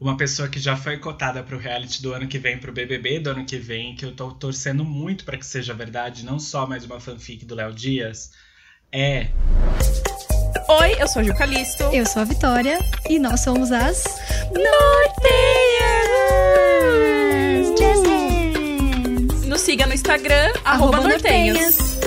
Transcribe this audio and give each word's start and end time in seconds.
uma 0.00 0.16
pessoa 0.16 0.48
que 0.48 0.60
já 0.60 0.76
foi 0.76 0.96
cotada 0.98 1.42
para 1.42 1.56
o 1.56 1.58
reality 1.58 2.00
do 2.00 2.12
ano 2.12 2.28
que 2.28 2.38
vem, 2.38 2.56
para 2.58 2.70
o 2.70 2.72
BBB 2.72 3.18
do 3.18 3.30
ano 3.30 3.44
que 3.44 3.58
vem, 3.58 3.96
que 3.96 4.04
eu 4.04 4.12
tô 4.12 4.30
torcendo 4.30 4.84
muito 4.84 5.24
para 5.24 5.36
que 5.36 5.44
seja 5.44 5.74
verdade, 5.74 6.24
não 6.24 6.38
só 6.38 6.66
mais 6.66 6.84
uma 6.84 7.00
fanfic 7.00 7.44
do 7.44 7.56
Léo 7.56 7.72
Dias, 7.72 8.30
é. 8.92 9.28
Oi, 10.68 10.94
eu 11.00 11.08
sou 11.08 11.20
a 11.20 11.24
Ju 11.24 11.34
Calisto. 11.34 11.82
Eu 11.92 12.06
sou 12.06 12.22
a 12.22 12.24
Vitória 12.24 12.78
e 13.08 13.18
nós 13.18 13.40
somos 13.40 13.72
as 13.72 14.04
Nortenhas! 14.52 14.78
Nos 19.46 19.62
siga 19.62 19.86
no 19.86 19.94
Instagram, 19.94 20.52
arroba, 20.64 20.98
arroba 20.98 21.08
Nortenhas. 21.08 21.98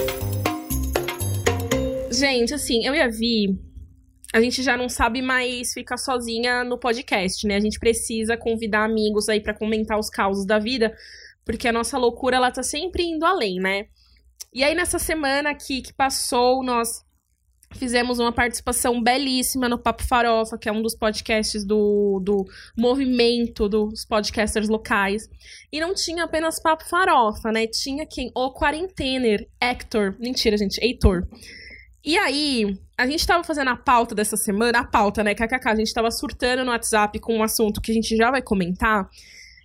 Gente, 2.10 2.54
assim, 2.54 2.86
eu 2.86 2.96
ia 2.96 3.10
vir 3.10 3.60
a 4.34 4.42
gente 4.42 4.64
já 4.64 4.78
não 4.78 4.88
sabe 4.88 5.22
mais 5.22 5.74
ficar 5.74 5.98
sozinha 5.98 6.64
no 6.64 6.78
podcast, 6.78 7.46
né? 7.46 7.56
A 7.56 7.60
gente 7.60 7.80
precisa 7.80 8.38
convidar 8.38 8.86
amigos 8.86 9.28
aí 9.28 9.42
para 9.42 9.54
comentar 9.54 10.00
os 10.00 10.10
causos 10.10 10.46
da 10.46 10.58
vida, 10.58 10.96
porque 11.46 11.68
a 11.68 11.74
nossa 11.74 11.98
loucura 11.98 12.38
ela 12.38 12.52
tá 12.52 12.64
sempre 12.64 13.04
indo 13.04 13.26
além, 13.26 13.60
né? 13.60 13.88
E 14.54 14.64
aí 14.64 14.74
nessa 14.74 15.00
semana 15.00 15.50
aqui 15.50 15.82
que 15.82 15.94
passou, 15.94 16.64
nós 16.64 17.04
fizemos 17.74 18.20
uma 18.20 18.32
participação 18.32 19.02
belíssima 19.02 19.68
no 19.68 19.78
Papo 19.78 20.04
Farofa, 20.04 20.58
que 20.58 20.68
é 20.68 20.72
um 20.72 20.82
dos 20.82 20.96
podcasts 20.96 21.66
do, 21.66 22.20
do 22.24 22.46
movimento 22.78 23.68
dos 23.68 24.06
podcasters 24.06 24.70
locais. 24.70 25.30
E 25.72 25.80
não 25.80 25.94
tinha 25.94 26.24
apenas 26.24 26.62
Papo 26.62 26.88
Farofa, 26.88 27.52
né? 27.52 27.68
Tinha 27.68 28.06
quem? 28.06 28.32
O 28.36 28.54
Quarentener, 28.54 29.48
Hector. 29.60 30.16
Mentira, 30.20 30.58
gente, 30.58 30.80
Heitor. 30.84 31.28
E 32.04 32.18
aí, 32.18 32.78
a 32.98 33.06
gente 33.06 33.26
tava 33.26 33.44
fazendo 33.44 33.70
a 33.70 33.76
pauta 33.76 34.16
dessa 34.16 34.36
semana, 34.36 34.80
a 34.80 34.84
pauta, 34.84 35.24
né, 35.24 35.36
kkk, 35.36 35.68
a 35.68 35.76
gente 35.76 35.94
tava 35.94 36.10
surtando 36.10 36.64
no 36.66 36.72
WhatsApp 36.72 37.20
com 37.20 37.38
um 37.38 37.44
assunto 37.44 37.80
que 37.80 37.92
a 37.92 37.94
gente 37.94 38.16
já 38.16 38.32
vai 38.32 38.42
comentar. 38.42 39.08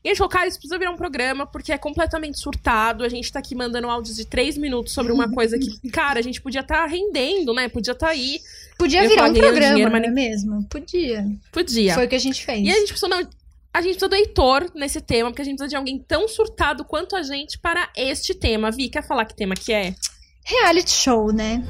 E 0.05 0.09
a 0.09 0.13
gente 0.13 0.19
falou, 0.19 0.31
cara, 0.31 0.47
isso 0.47 0.59
precisa 0.59 0.79
virar 0.79 0.93
um 0.93 0.97
programa, 0.97 1.47
porque 1.47 1.73
é 1.73 1.79
completamente 1.79 2.39
surtado. 2.39 3.03
A 3.03 3.09
gente 3.09 3.33
tá 3.33 3.41
aqui 3.41 3.57
mandando 3.57 3.89
áudios 3.89 4.15
de 4.15 4.25
três 4.25 4.57
minutos 4.57 4.93
sobre 4.93 5.13
uma 5.13 5.29
coisa 5.29 5.59
que, 5.59 5.91
cara, 5.91 6.21
a 6.21 6.23
gente 6.23 6.41
podia 6.41 6.61
estar 6.61 6.83
tá 6.83 6.87
rendendo, 6.87 7.53
né? 7.53 7.69
Podia 7.69 7.91
estar 7.91 8.07
tá 8.07 8.13
aí. 8.13 8.39
Podia 8.79 9.09
virar 9.09 9.31
um 9.31 9.35
programa, 9.35 9.75
dinheiro, 9.75 9.91
mas... 9.91 10.03
não 10.03 10.09
é 10.09 10.13
mesmo? 10.13 10.65
Podia. 10.69 11.27
Podia. 11.51 11.95
Foi 11.95 12.07
o 12.07 12.09
que 12.09 12.15
a 12.15 12.21
gente 12.21 12.45
fez. 12.45 12.65
E 12.65 12.71
a 12.71 12.75
gente 12.75 12.93
pensou, 12.93 13.09
não, 13.09 13.19
a 13.19 13.81
gente 13.81 13.99
precisa 13.99 14.09
do 14.09 14.15
Heitor 14.15 14.71
nesse 14.77 15.01
tema, 15.01 15.31
porque 15.31 15.43
a 15.43 15.45
gente 15.45 15.57
precisa 15.57 15.71
de 15.71 15.77
alguém 15.77 15.99
tão 15.99 16.29
surtado 16.29 16.85
quanto 16.85 17.17
a 17.17 17.25
gente 17.25 17.59
para 17.59 17.91
este 17.97 18.33
tema. 18.33 18.71
Vi, 18.71 18.89
quer 18.89 19.05
falar 19.05 19.25
que 19.25 19.35
tema 19.35 19.57
que 19.57 19.73
é? 19.73 19.93
Reality 20.45 20.93
show, 20.93 21.33
né? 21.33 21.67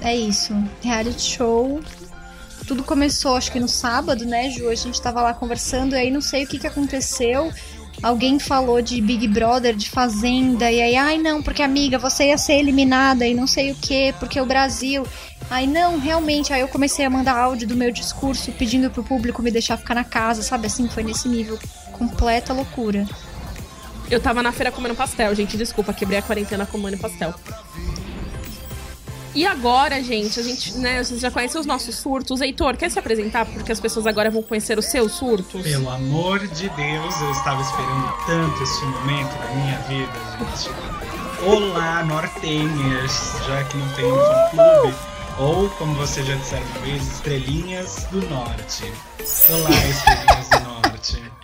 É 0.00 0.14
isso. 0.14 0.54
Reality 0.82 1.22
show. 1.22 1.80
Tudo 2.66 2.82
começou, 2.82 3.36
acho 3.36 3.52
que 3.52 3.60
no 3.60 3.68
sábado, 3.68 4.24
né, 4.24 4.50
Ju? 4.50 4.68
A 4.68 4.74
gente 4.74 5.00
tava 5.00 5.22
lá 5.22 5.32
conversando 5.32 5.94
e 5.94 5.98
aí 5.98 6.10
não 6.10 6.20
sei 6.20 6.44
o 6.44 6.46
que, 6.46 6.58
que 6.58 6.66
aconteceu. 6.66 7.52
Alguém 8.02 8.38
falou 8.38 8.82
de 8.82 9.00
Big 9.00 9.26
Brother, 9.26 9.74
de 9.74 9.88
Fazenda, 9.88 10.70
e 10.70 10.82
aí, 10.82 10.96
ai 10.96 11.18
não, 11.18 11.42
porque 11.42 11.62
amiga, 11.62 11.98
você 11.98 12.26
ia 12.26 12.36
ser 12.36 12.54
eliminada 12.54 13.26
e 13.26 13.34
não 13.34 13.46
sei 13.46 13.72
o 13.72 13.74
que, 13.74 14.12
porque 14.18 14.40
o 14.40 14.44
Brasil. 14.44 15.06
Aí 15.48 15.66
não, 15.66 15.98
realmente, 15.98 16.52
aí 16.52 16.60
eu 16.60 16.68
comecei 16.68 17.04
a 17.04 17.10
mandar 17.10 17.38
áudio 17.38 17.66
do 17.66 17.76
meu 17.76 17.90
discurso 17.90 18.52
pedindo 18.52 18.90
pro 18.90 19.02
público 19.02 19.42
me 19.42 19.50
deixar 19.50 19.76
ficar 19.76 19.94
na 19.94 20.04
casa, 20.04 20.42
sabe? 20.42 20.66
Assim, 20.66 20.88
foi 20.88 21.04
nesse 21.04 21.28
nível. 21.28 21.58
Completa 21.92 22.52
loucura. 22.52 23.06
Eu 24.10 24.20
tava 24.20 24.42
na 24.42 24.52
feira 24.52 24.70
comendo 24.70 24.94
pastel, 24.94 25.34
gente, 25.34 25.56
desculpa, 25.56 25.92
quebrei 25.92 26.18
a 26.18 26.22
quarentena 26.22 26.66
comendo 26.66 26.98
pastel. 26.98 27.34
E 29.36 29.44
agora, 29.44 30.02
gente, 30.02 30.40
a 30.40 30.42
gente, 30.42 30.78
né, 30.78 31.04
vocês 31.04 31.20
já 31.20 31.30
conhecem 31.30 31.60
os 31.60 31.66
nossos 31.66 31.96
surtos. 31.96 32.40
Heitor, 32.40 32.74
quer 32.74 32.90
se 32.90 32.98
apresentar? 32.98 33.44
Porque 33.44 33.70
as 33.70 33.78
pessoas 33.78 34.06
agora 34.06 34.30
vão 34.30 34.42
conhecer 34.42 34.78
os 34.78 34.86
seus 34.86 35.12
surtos. 35.12 35.62
Pelo 35.62 35.90
amor 35.90 36.38
de 36.38 36.70
Deus, 36.70 37.20
eu 37.20 37.30
estava 37.32 37.60
esperando 37.60 38.14
tanto 38.24 38.62
este 38.62 38.82
momento 38.86 39.38
da 39.38 39.54
minha 39.54 39.78
vida, 39.80 40.12
gente. 40.38 40.70
Olá, 41.44 42.02
nortenhas, 42.02 43.34
já 43.46 43.62
que 43.64 43.76
não 43.76 43.88
tem 43.90 44.10
um 44.10 44.16
fã-clube. 44.16 44.94
Ou, 45.38 45.68
como 45.68 45.94
você 45.96 46.22
já 46.22 46.34
disseram 46.36 46.64
uma 46.68 46.80
vez, 46.80 47.06
estrelinhas 47.06 48.06
do 48.10 48.26
norte. 48.30 48.90
Olá, 49.50 49.70
estrelinhas 49.86 50.48
do 50.48 50.60
norte 50.60 51.35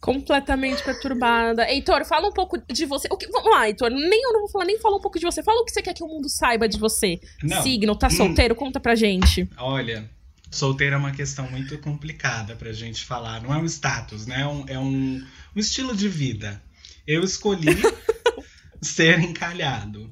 completamente 0.00 0.82
perturbada. 0.82 1.70
Heitor, 1.70 2.04
fala 2.04 2.28
um 2.28 2.32
pouco 2.32 2.58
de 2.72 2.86
você. 2.86 3.06
O 3.10 3.16
que, 3.16 3.26
vamos 3.28 3.50
lá, 3.50 3.68
Heitor. 3.68 3.90
Nem 3.90 4.22
eu 4.22 4.32
não 4.32 4.40
vou 4.40 4.48
falar, 4.48 4.64
nem 4.64 4.78
fala 4.78 4.96
um 4.96 5.00
pouco 5.00 5.18
de 5.18 5.26
você. 5.26 5.42
Fala 5.42 5.60
o 5.60 5.64
que 5.64 5.72
você 5.72 5.82
quer 5.82 5.94
que 5.94 6.02
o 6.02 6.08
mundo 6.08 6.28
saiba 6.28 6.68
de 6.68 6.78
você. 6.78 7.20
Não. 7.42 7.62
Signo, 7.62 7.94
tá 7.94 8.06
hum. 8.06 8.10
solteiro? 8.10 8.54
Hum. 8.54 8.56
Conta 8.56 8.80
pra 8.80 8.94
gente. 8.94 9.48
Olha, 9.58 10.10
solteiro 10.50 10.94
é 10.94 10.98
uma 10.98 11.12
questão 11.12 11.48
muito 11.50 11.78
complicada 11.78 12.56
pra 12.56 12.72
gente 12.72 13.04
falar. 13.04 13.42
Não 13.42 13.52
é 13.52 13.58
um 13.58 13.66
status, 13.66 14.26
né? 14.26 14.40
É 14.40 14.46
um, 14.46 14.64
é 14.68 14.78
um, 14.78 15.24
um 15.54 15.60
estilo 15.60 15.94
de 15.94 16.08
vida. 16.08 16.62
Eu 17.06 17.22
escolhi 17.22 17.76
ser 18.80 19.20
encalhado. 19.20 20.10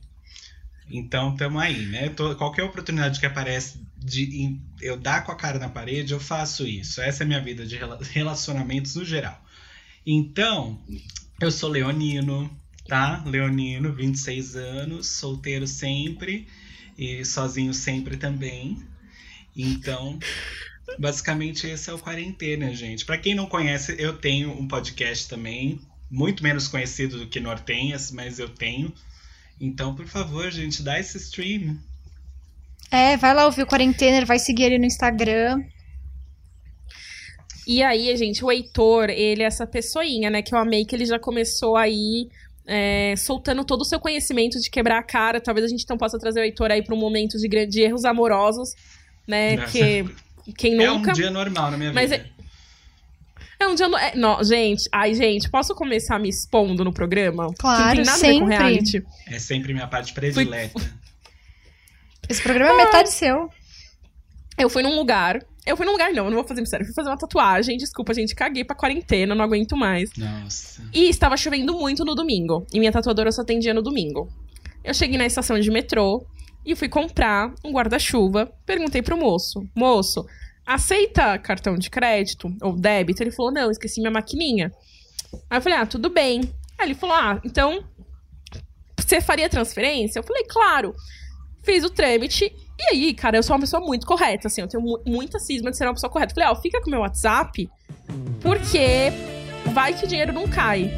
Então, 0.91 1.35
tamo 1.35 1.59
aí, 1.59 1.87
né? 1.87 2.11
Tô, 2.11 2.35
qualquer 2.37 2.65
oportunidade 2.65 3.21
que 3.21 3.27
aparece 3.27 3.81
de 3.97 4.59
eu 4.81 4.97
dar 4.97 5.25
com 5.25 5.33
a 5.33 5.37
cara 5.37 5.59
na 5.59 5.69
parede, 5.69 6.13
eu 6.13 6.21
faço 6.21 6.67
isso. 6.67 7.01
Essa 7.01 7.23
é 7.23 7.25
a 7.25 7.27
minha 7.27 7.41
vida 7.41 7.67
de 7.67 7.79
relacionamentos 8.13 8.95
no 8.95 9.05
geral. 9.05 9.43
Então, 10.11 10.81
eu 11.39 11.51
sou 11.51 11.69
leonino, 11.69 12.51
tá? 12.87 13.23
Leonino, 13.27 13.93
26 13.93 14.57
anos, 14.57 15.07
solteiro 15.07 15.67
sempre 15.67 16.49
e 16.97 17.23
sozinho 17.27 17.75
sempre 17.75 18.17
também. 18.17 18.83
Então, 19.55 20.19
basicamente 20.99 21.67
esse 21.67 21.91
é 21.91 21.93
o 21.93 21.99
quarentena, 21.99 22.75
gente. 22.75 23.05
Para 23.05 23.19
quem 23.19 23.35
não 23.35 23.45
conhece, 23.45 23.97
eu 23.99 24.17
tenho 24.17 24.51
um 24.59 24.67
podcast 24.67 25.29
também, 25.29 25.79
muito 26.11 26.43
menos 26.43 26.69
conhecido 26.69 27.19
do 27.19 27.27
que 27.27 27.39
Nortenhas, 27.39 28.11
mas 28.11 28.39
eu 28.39 28.49
tenho. 28.49 28.91
Então, 29.61 29.95
por 29.95 30.07
favor, 30.07 30.51
gente, 30.51 30.83
dá 30.83 30.99
esse 30.99 31.19
stream. 31.19 31.79
É, 32.91 33.15
vai 33.19 33.35
lá 33.35 33.45
ouvir 33.45 33.65
o 33.65 33.67
Quarentena, 33.67 34.25
vai 34.25 34.39
seguir 34.39 34.63
ele 34.63 34.79
no 34.79 34.87
Instagram. 34.87 35.63
E 37.69 37.83
aí, 37.83 38.17
gente, 38.17 38.43
o 38.43 38.51
Heitor, 38.51 39.11
ele 39.11 39.43
é 39.43 39.47
essa 39.47 39.67
pessoinha, 39.67 40.31
né? 40.31 40.41
Que 40.41 40.55
eu 40.55 40.59
amei 40.59 40.87
que 40.87 40.97
ele 40.97 41.05
já 41.05 41.19
começou 41.19 41.77
aí 41.77 42.31
é, 42.67 43.15
soltando 43.15 43.63
todo 43.63 43.83
o 43.83 43.85
seu 43.85 44.01
conhecimento 44.01 44.59
de 44.59 44.71
quebrar 44.71 44.99
a 44.99 45.03
cara. 45.03 45.39
Talvez 45.39 45.67
a 45.67 45.69
gente 45.69 45.85
não 45.87 45.99
possa 45.99 46.19
trazer 46.19 46.41
o 46.41 46.43
Heitor 46.43 46.71
aí 46.71 46.83
para 46.83 46.95
um 46.95 46.99
momento 46.99 47.37
de, 47.37 47.67
de 47.67 47.83
erros 47.83 48.07
amorosos, 48.07 48.71
né? 49.27 49.57
Nossa. 49.57 49.73
Que 49.73 50.05
quem 50.57 50.77
nunca. 50.77 51.11
É 51.11 51.13
um 51.13 51.15
dia 51.15 51.31
normal 51.31 51.71
na 51.73 51.77
minha 51.77 51.93
mas 51.93 52.11
vida. 52.11 52.27
É, 53.61 53.65
é 53.65 53.69
um 53.69 53.75
dia. 53.75 53.87
É, 54.01 54.17
não, 54.17 54.43
gente, 54.43 54.89
ai, 54.91 55.13
gente, 55.13 55.51
posso 55.51 55.75
começar 55.75 56.19
me 56.19 56.31
expondo 56.31 56.83
no 56.83 56.93
programa? 56.93 57.53
Claro, 57.59 57.85
não 57.85 57.93
tem 57.93 58.05
nada 58.07 58.19
sempre. 58.19 58.29
a 58.29 58.33
ver 58.33 58.41
com 58.41 58.47
reality. 58.47 59.05
É 59.27 59.39
sempre 59.39 59.75
minha 59.75 59.87
parte 59.87 60.15
predileta. 60.15 60.79
Fui... 60.79 60.89
Esse 62.31 62.43
programa 62.43 62.73
é 62.73 62.85
metade 62.87 63.11
seu. 63.11 63.51
Eu 64.57 64.71
fui 64.71 64.83
num 64.83 64.97
lugar 64.97 65.45
eu 65.69 65.77
fui 65.77 65.85
num 65.85 65.93
lugar, 65.93 66.11
não, 66.13 66.25
eu 66.25 66.31
não 66.31 66.39
vou 66.39 66.45
fazer 66.49 66.63
mistério. 66.63 66.83
Eu 66.83 66.87
fui 66.87 66.95
fazer 66.95 67.11
uma 67.11 67.19
tatuagem. 67.19 67.77
Desculpa, 67.77 68.15
gente, 68.15 68.35
caguei 68.35 68.65
pra 68.65 68.75
quarentena, 68.75 69.35
não 69.35 69.45
aguento 69.45 69.77
mais. 69.77 70.11
Nossa. 70.17 70.83
E 70.95 71.11
estava 71.11 71.37
chovendo 71.37 71.75
muito 71.75 72.05
no 72.05 72.15
domingo. 72.15 72.67
E 72.73 72.79
minha 72.79 72.91
tatuadora 72.91 73.31
só 73.31 73.43
atendia 73.43 73.75
no 73.75 73.83
domingo. 73.83 74.29
Eu 74.83 74.95
cheguei 74.95 75.19
na 75.19 75.27
estação 75.27 75.61
de 75.61 75.71
metrô 75.71 76.27
e 76.65 76.75
fui 76.75 76.89
comprar 76.89 77.53
um 77.63 77.71
guarda-chuva. 77.71 78.51
Perguntei 78.65 79.03
pro 79.03 79.17
moço: 79.17 79.63
Moço, 79.75 80.25
aceita 80.67 81.39
cartão 81.39 81.77
de 81.77 81.91
crédito 81.91 82.51
ou 82.63 82.75
débito? 82.75 83.23
Ele 83.23 83.31
falou: 83.31 83.53
Não, 83.53 83.71
esqueci 83.71 84.01
minha 84.01 84.11
maquininha. 84.11 84.73
Aí 85.51 85.59
eu 85.59 85.63
falei: 85.63 85.79
Ah, 85.79 85.87
tudo 85.87 86.09
bem. 86.09 86.41
Aí 86.79 86.87
ele 86.87 86.95
falou: 86.95 87.15
Ah, 87.15 87.41
então 87.45 87.85
você 88.99 89.21
faria 89.21 89.49
transferência? 89.49 90.19
Eu 90.19 90.23
falei: 90.23 90.45
Claro. 90.45 90.95
Fiz 91.63 91.85
o 91.85 91.91
trâmite 91.91 92.51
e 92.79 92.91
aí, 92.93 93.15
cara, 93.15 93.37
eu 93.37 93.43
sou 93.43 93.57
uma 93.57 93.61
pessoa 93.61 93.85
muito 93.85 94.07
correta, 94.07 94.47
assim, 94.47 94.61
eu 94.61 94.69
tenho 94.69 94.83
muita 95.05 95.39
cisma 95.39 95.71
de 95.71 95.77
ser 95.77 95.85
uma 95.85 95.95
pessoa 95.95 96.11
correta. 96.11 96.35
Falei, 96.35 96.49
ó, 96.49 96.55
fica 96.55 96.81
com 96.81 96.87
o 96.87 96.91
meu 96.91 97.01
WhatsApp, 97.01 97.69
porque 98.41 99.13
vai 99.73 99.93
que 99.93 100.05
o 100.05 100.09
dinheiro 100.09 100.33
não 100.33 100.47
cai. 100.47 100.93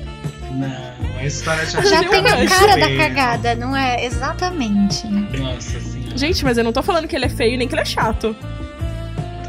Não, 0.52 1.18
a 1.18 1.24
história 1.24 1.64
já 1.64 1.80
Já 1.82 2.04
tem 2.08 2.20
a 2.20 2.48
cara 2.48 2.76
da 2.76 2.96
cagada, 2.96 3.54
não 3.54 3.74
é? 3.74 4.04
Exatamente. 4.04 5.06
Nossa 5.06 5.80
senhora. 5.80 6.18
Gente, 6.18 6.44
mas 6.44 6.58
eu 6.58 6.64
não 6.64 6.72
tô 6.72 6.82
falando 6.82 7.08
que 7.08 7.16
ele 7.16 7.26
é 7.26 7.28
feio 7.28 7.56
nem 7.56 7.66
que 7.66 7.74
ele 7.74 7.82
é 7.82 7.84
chato. 7.84 8.36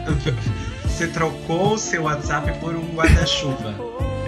Você 0.85 1.07
trocou 1.07 1.73
o 1.73 1.77
seu 1.77 2.03
WhatsApp 2.03 2.51
por 2.59 2.75
um 2.75 2.93
guarda-chuva. 2.93 3.75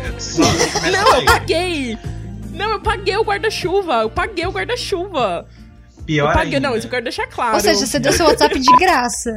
É 0.03 0.91
não, 0.91 1.15
eu 1.15 1.25
paguei! 1.25 1.97
Não, 2.51 2.71
eu 2.71 2.79
paguei 2.79 3.15
o 3.17 3.23
guarda-chuva. 3.23 4.01
Eu 4.01 4.09
paguei 4.09 4.45
o 4.45 4.51
guarda-chuva. 4.51 5.47
Pior 6.05 6.29
eu 6.29 6.33
paguei, 6.33 6.55
ainda. 6.55 6.69
Não, 6.69 6.77
isso 6.77 6.88
eu 6.88 6.91
quero 6.91 7.03
deixar 7.03 7.27
claro. 7.27 7.55
Ou 7.55 7.59
seja, 7.59 7.85
você 7.85 8.00
deu 8.00 8.11
seu 8.13 8.25
WhatsApp 8.25 8.59
de 8.59 8.75
graça. 8.77 9.31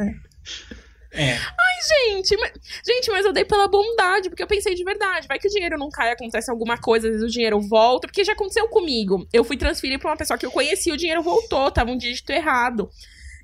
É. 1.13 1.33
Ai, 1.33 2.11
gente, 2.13 2.37
mas, 2.37 2.53
gente, 2.87 3.11
mas 3.11 3.25
eu 3.25 3.33
dei 3.33 3.45
pela 3.45 3.67
bondade, 3.69 4.29
porque 4.29 4.43
eu 4.43 4.47
pensei 4.47 4.75
de 4.75 4.85
verdade. 4.85 5.27
Vai 5.27 5.39
que 5.39 5.49
o 5.49 5.51
dinheiro 5.51 5.79
não 5.79 5.89
cai, 5.89 6.13
acontece 6.13 6.51
alguma 6.51 6.77
coisa, 6.77 7.07
às 7.07 7.15
vezes 7.15 7.27
o 7.27 7.33
dinheiro 7.33 7.59
volta, 7.61 8.07
porque 8.07 8.23
já 8.23 8.35
aconteceu 8.35 8.69
comigo. 8.69 9.27
Eu 9.33 9.43
fui 9.43 9.57
transferir 9.57 9.99
pra 9.99 10.11
uma 10.11 10.17
pessoa 10.17 10.37
que 10.37 10.45
eu 10.45 10.51
conhecia, 10.51 10.93
o 10.93 10.97
dinheiro 10.97 11.23
voltou, 11.23 11.71
tava 11.71 11.91
um 11.91 11.97
dígito 11.97 12.31
errado. 12.33 12.91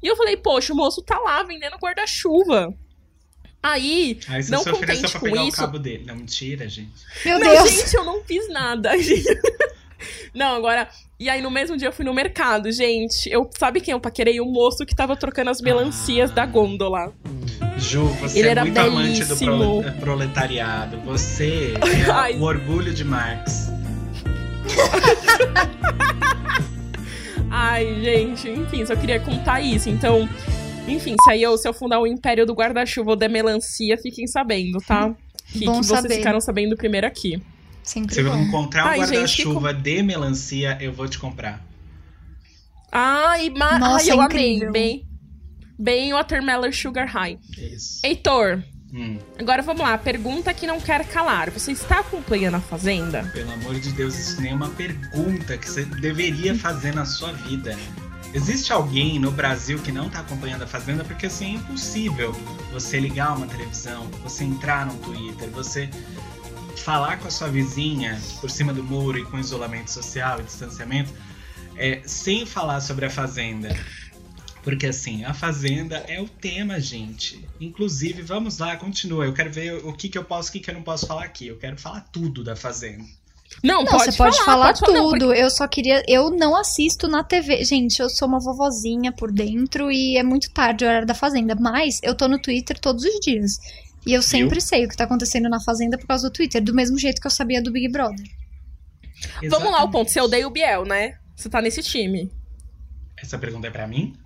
E 0.02 0.06
eu 0.06 0.16
falei, 0.16 0.36
poxa, 0.36 0.72
o 0.72 0.76
moço 0.76 1.00
tá 1.00 1.18
lá 1.18 1.42
vendendo 1.44 1.76
guarda-chuva. 1.76 2.75
Aí, 3.62 4.18
Aí 4.28 4.42
você 4.42 4.50
não 4.50 4.64
contente 4.64 5.08
pra 5.08 5.20
com 5.20 5.26
pegar 5.26 5.44
isso. 5.44 5.56
o 5.56 5.60
cabo 5.60 5.78
dele. 5.78 6.04
Não, 6.04 6.16
mentira, 6.16 6.68
gente. 6.68 6.90
Meu 7.25 7.38
não, 7.38 7.48
Deus. 7.48 7.70
gente, 7.70 7.94
eu 7.94 8.04
não 8.04 8.22
fiz 8.25 8.48
nada. 8.48 8.98
gente. 9.00 9.22
Não, 10.34 10.56
agora. 10.56 10.88
E 11.20 11.29
aí, 11.29 11.43
no 11.43 11.50
mesmo 11.50 11.76
dia, 11.76 11.88
eu 11.88 11.93
fui 11.93 12.05
no 12.05 12.14
mercado, 12.14 12.70
gente. 12.73 13.29
Eu 13.31 13.49
sabe 13.58 13.81
quem 13.81 13.93
eu 13.93 14.00
paquerei? 14.00 14.40
O 14.40 14.46
moço 14.46 14.87
que 14.87 14.94
tava 14.94 15.14
trocando 15.17 15.50
as 15.50 15.61
melancias 15.61 16.31
Ah. 16.31 16.34
da 16.34 16.46
gôndola. 16.46 17.12
Ju, 17.79 18.06
você 18.20 18.38
Ele 18.38 18.49
é 18.49 18.50
era 18.52 18.64
muito 18.64 18.79
amante 18.79 19.20
do 19.25 19.37
belíssimo. 19.37 19.82
prole- 19.82 19.90
proletariado. 20.00 20.99
Você 21.00 21.75
é 21.75 21.81
o 22.38 22.43
orgulho 22.43 22.94
de 22.94 23.05
Marx. 23.05 23.70
Ai, 27.50 28.00
gente, 28.02 28.49
enfim, 28.49 28.87
só 28.87 28.96
queria 28.96 29.20
contar 29.20 29.61
isso. 29.61 29.90
Então, 29.90 30.26
enfim, 30.88 31.14
se 31.23 31.31
aí 31.31 31.43
eu, 31.43 31.56
se 31.58 31.69
eu 31.69 31.75
fundar 31.75 32.00
o 32.00 32.06
Império 32.06 32.46
do 32.46 32.55
Guarda-Chuva 32.55 33.11
ou 33.11 33.17
da 33.17 33.28
Melancia, 33.28 33.99
fiquem 33.99 34.26
sabendo, 34.26 34.78
tá? 34.87 35.14
Que, 35.52 35.67
Bom 35.67 35.81
que 35.81 35.87
vocês 35.87 36.00
saber. 36.00 36.14
ficaram 36.17 36.40
sabendo 36.40 36.76
primeiro 36.76 37.06
aqui. 37.06 37.43
Sempre 37.82 38.14
Se 38.14 38.20
eu 38.20 38.34
encontrar 38.37 38.94
um 38.94 38.99
guarda-chuva 39.00 39.75
de 39.75 40.02
melancia, 40.02 40.79
eu 40.81 40.93
vou 40.93 41.08
te 41.08 41.19
comprar. 41.19 41.64
Ai, 42.90 43.50
ma... 43.50 43.79
Nossa, 43.79 44.12
Ai 44.12 44.19
eu 44.19 44.23
incrível. 44.23 44.69
amei. 44.69 44.70
Bem, 44.70 45.08
bem 45.79 46.12
Watermelon 46.12 46.70
Sugar 46.73 47.06
High. 47.08 47.38
Isso. 47.58 48.00
Heitor, 48.05 48.62
Hum, 48.94 49.19
agora 49.38 49.62
vamos 49.62 49.81
lá. 49.81 49.96
Pergunta 49.96 50.52
que 50.52 50.67
não 50.67 50.79
quer 50.79 51.06
calar. 51.06 51.50
Você 51.50 51.73
está 51.73 52.00
acompanhando 52.00 52.56
a 52.56 52.61
Fazenda? 52.61 53.23
pelo 53.32 53.50
amor 53.50 53.81
de 53.81 53.90
Deus, 53.93 54.19
isso 54.19 54.38
nem 54.43 54.52
é 54.52 54.55
uma 54.55 54.69
pergunta 54.69 55.56
que 55.56 55.67
você 55.67 55.87
deveria 55.87 56.55
fazer 56.55 56.94
na 56.94 57.06
sua 57.06 57.32
vida. 57.32 57.75
Existe 58.35 58.70
alguém 58.70 59.19
no 59.19 59.31
Brasil 59.31 59.78
que 59.78 59.90
não 59.90 60.11
tá 60.11 60.20
acompanhando 60.20 60.64
a 60.64 60.67
Fazenda? 60.67 61.05
Porque 61.05 61.25
assim 61.25 61.46
é 61.46 61.56
impossível 61.56 62.32
você 62.70 63.00
ligar 63.00 63.35
uma 63.35 63.46
televisão, 63.46 64.06
você 64.23 64.44
entrar 64.44 64.85
no 64.85 64.94
Twitter, 64.99 65.49
você 65.49 65.88
falar 66.82 67.19
com 67.19 67.29
a 67.29 67.31
sua 67.31 67.49
vizinha 67.49 68.20
por 68.40 68.50
cima 68.50 68.73
do 68.73 68.82
muro 68.82 69.19
e 69.19 69.25
com 69.25 69.38
isolamento 69.38 69.90
social 69.90 70.40
e 70.40 70.43
distanciamento, 70.43 71.12
é, 71.76 72.02
sem 72.05 72.44
falar 72.44 72.81
sobre 72.81 73.06
a 73.06 73.11
Fazenda. 73.11 73.75
Porque 74.62 74.87
assim, 74.87 75.25
a 75.25 75.34
Fazenda 75.34 75.96
é 76.06 76.20
o 76.20 76.29
tema, 76.29 76.79
gente. 76.79 77.44
Inclusive, 77.61 78.23
vamos 78.23 78.58
lá, 78.58 78.76
continua. 78.76 79.25
Eu 79.25 79.32
quero 79.32 79.50
ver 79.52 79.84
o 79.84 79.93
que, 79.93 80.08
que 80.08 80.17
eu 80.17 80.25
posso, 80.25 80.50
o 80.50 80.52
que, 80.52 80.61
que 80.61 80.70
eu 80.70 80.75
não 80.75 80.82
posso 80.82 81.06
falar 81.06 81.25
aqui. 81.25 81.49
Eu 81.49 81.56
quero 81.56 81.76
falar 81.76 82.00
tudo 82.12 82.44
da 82.44 82.55
Fazenda. 82.55 83.02
Não, 83.62 83.82
Não, 83.85 83.85
pode 83.85 84.05
você 84.12 84.17
pode 84.17 84.38
falar, 84.44 84.67
pode 84.69 84.81
falar. 84.81 84.93
Não, 84.94 85.11
tudo. 85.11 85.26
porque- 85.26 85.43
Eu 85.43 85.50
só 85.50 85.67
queria. 85.69 86.02
Eu 86.08 86.31
não 86.31 86.56
assisto 86.56 87.06
na 87.08 87.23
TV. 87.25 87.62
Gente, 87.64 88.00
eu 88.00 88.08
sou 88.08 88.26
uma 88.26 88.40
vovozinha 88.40 89.12
por 89.12 89.31
dentro 89.32 89.90
e 89.90 90.17
é 90.17 90.23
muito 90.23 90.50
tarde 90.52 90.85
o 90.85 90.88
horário 90.88 91.06
da 91.06 91.12
Fazenda. 91.14 91.55
Mas 91.61 91.99
eu 92.02 92.14
tô 92.14 92.26
no 92.28 92.40
Twitter 92.40 92.78
todos 92.78 93.05
os 93.05 93.20
dias. 93.20 93.58
E 94.06 94.12
eu 94.12 94.22
sempre 94.22 94.60
sei 94.60 94.84
o 94.84 94.88
que 94.88 94.96
tá 94.96 95.04
acontecendo 95.04 95.49
na 95.49 95.60
Fazenda 95.60 95.96
por 95.96 96.06
causa 96.06 96.28
do 96.28 96.32
Twitter. 96.32 96.62
Do 96.62 96.75
mesmo 96.75 96.99
jeito 96.99 97.20
que 97.20 97.26
eu 97.26 97.31
sabia 97.31 97.62
do 97.62 97.70
Big 97.70 97.88
Brother. 97.88 98.26
Vamos 99.49 99.70
lá, 99.70 99.84
o 99.84 99.90
ponto. 99.90 100.08
Exatamente. 100.08 100.12
Você 100.12 100.20
odeia 100.20 100.49
o 100.49 100.50
Biel, 100.50 100.84
né? 100.84 101.19
Você 101.37 101.49
tá 101.49 101.62
nesse 101.62 101.82
time. 101.82 102.31
Essa 103.16 103.38
pergunta 103.38 103.69
é 103.69 103.70
pra 103.70 103.87
mim? 103.87 104.16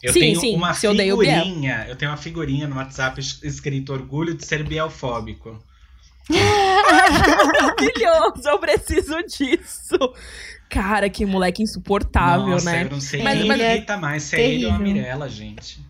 Eu 0.00 0.12
Sim, 0.12 0.20
tenho 0.20 0.40
sim, 0.40 0.54
uma 0.54 0.72
se 0.74 0.86
eu 0.86 0.92
odeio 0.92 1.16
o 1.16 1.18
Biel. 1.18 1.42
figurinha, 1.42 1.86
eu 1.88 1.96
tenho 1.96 2.12
uma 2.12 2.16
figurinha 2.16 2.68
no 2.68 2.76
WhatsApp 2.76 3.18
es- 3.20 3.42
escrito 3.42 3.92
orgulho 3.92 4.32
de 4.34 4.46
ser 4.46 4.62
bielfóbico. 4.62 5.60
Maravilhoso, 6.30 8.48
eu 8.48 8.58
preciso 8.60 9.20
disso. 9.24 9.98
Cara, 10.68 11.08
que 11.08 11.24
moleque 11.26 11.62
insuportável, 11.62 12.46
Nossa, 12.48 12.70
né? 12.70 12.84
eu 12.84 12.90
não 12.90 13.00
sei 13.00 13.22
Mas- 13.22 13.38
quem 13.38 13.48
mas- 13.48 13.60
irrita 13.60 13.96
mais, 13.96 14.22
se 14.22 14.36
é 14.36 14.50
ele 14.50 14.66
ou 14.66 14.72
a. 14.72 14.78
Mirella, 14.78 15.28
gente. 15.28 15.80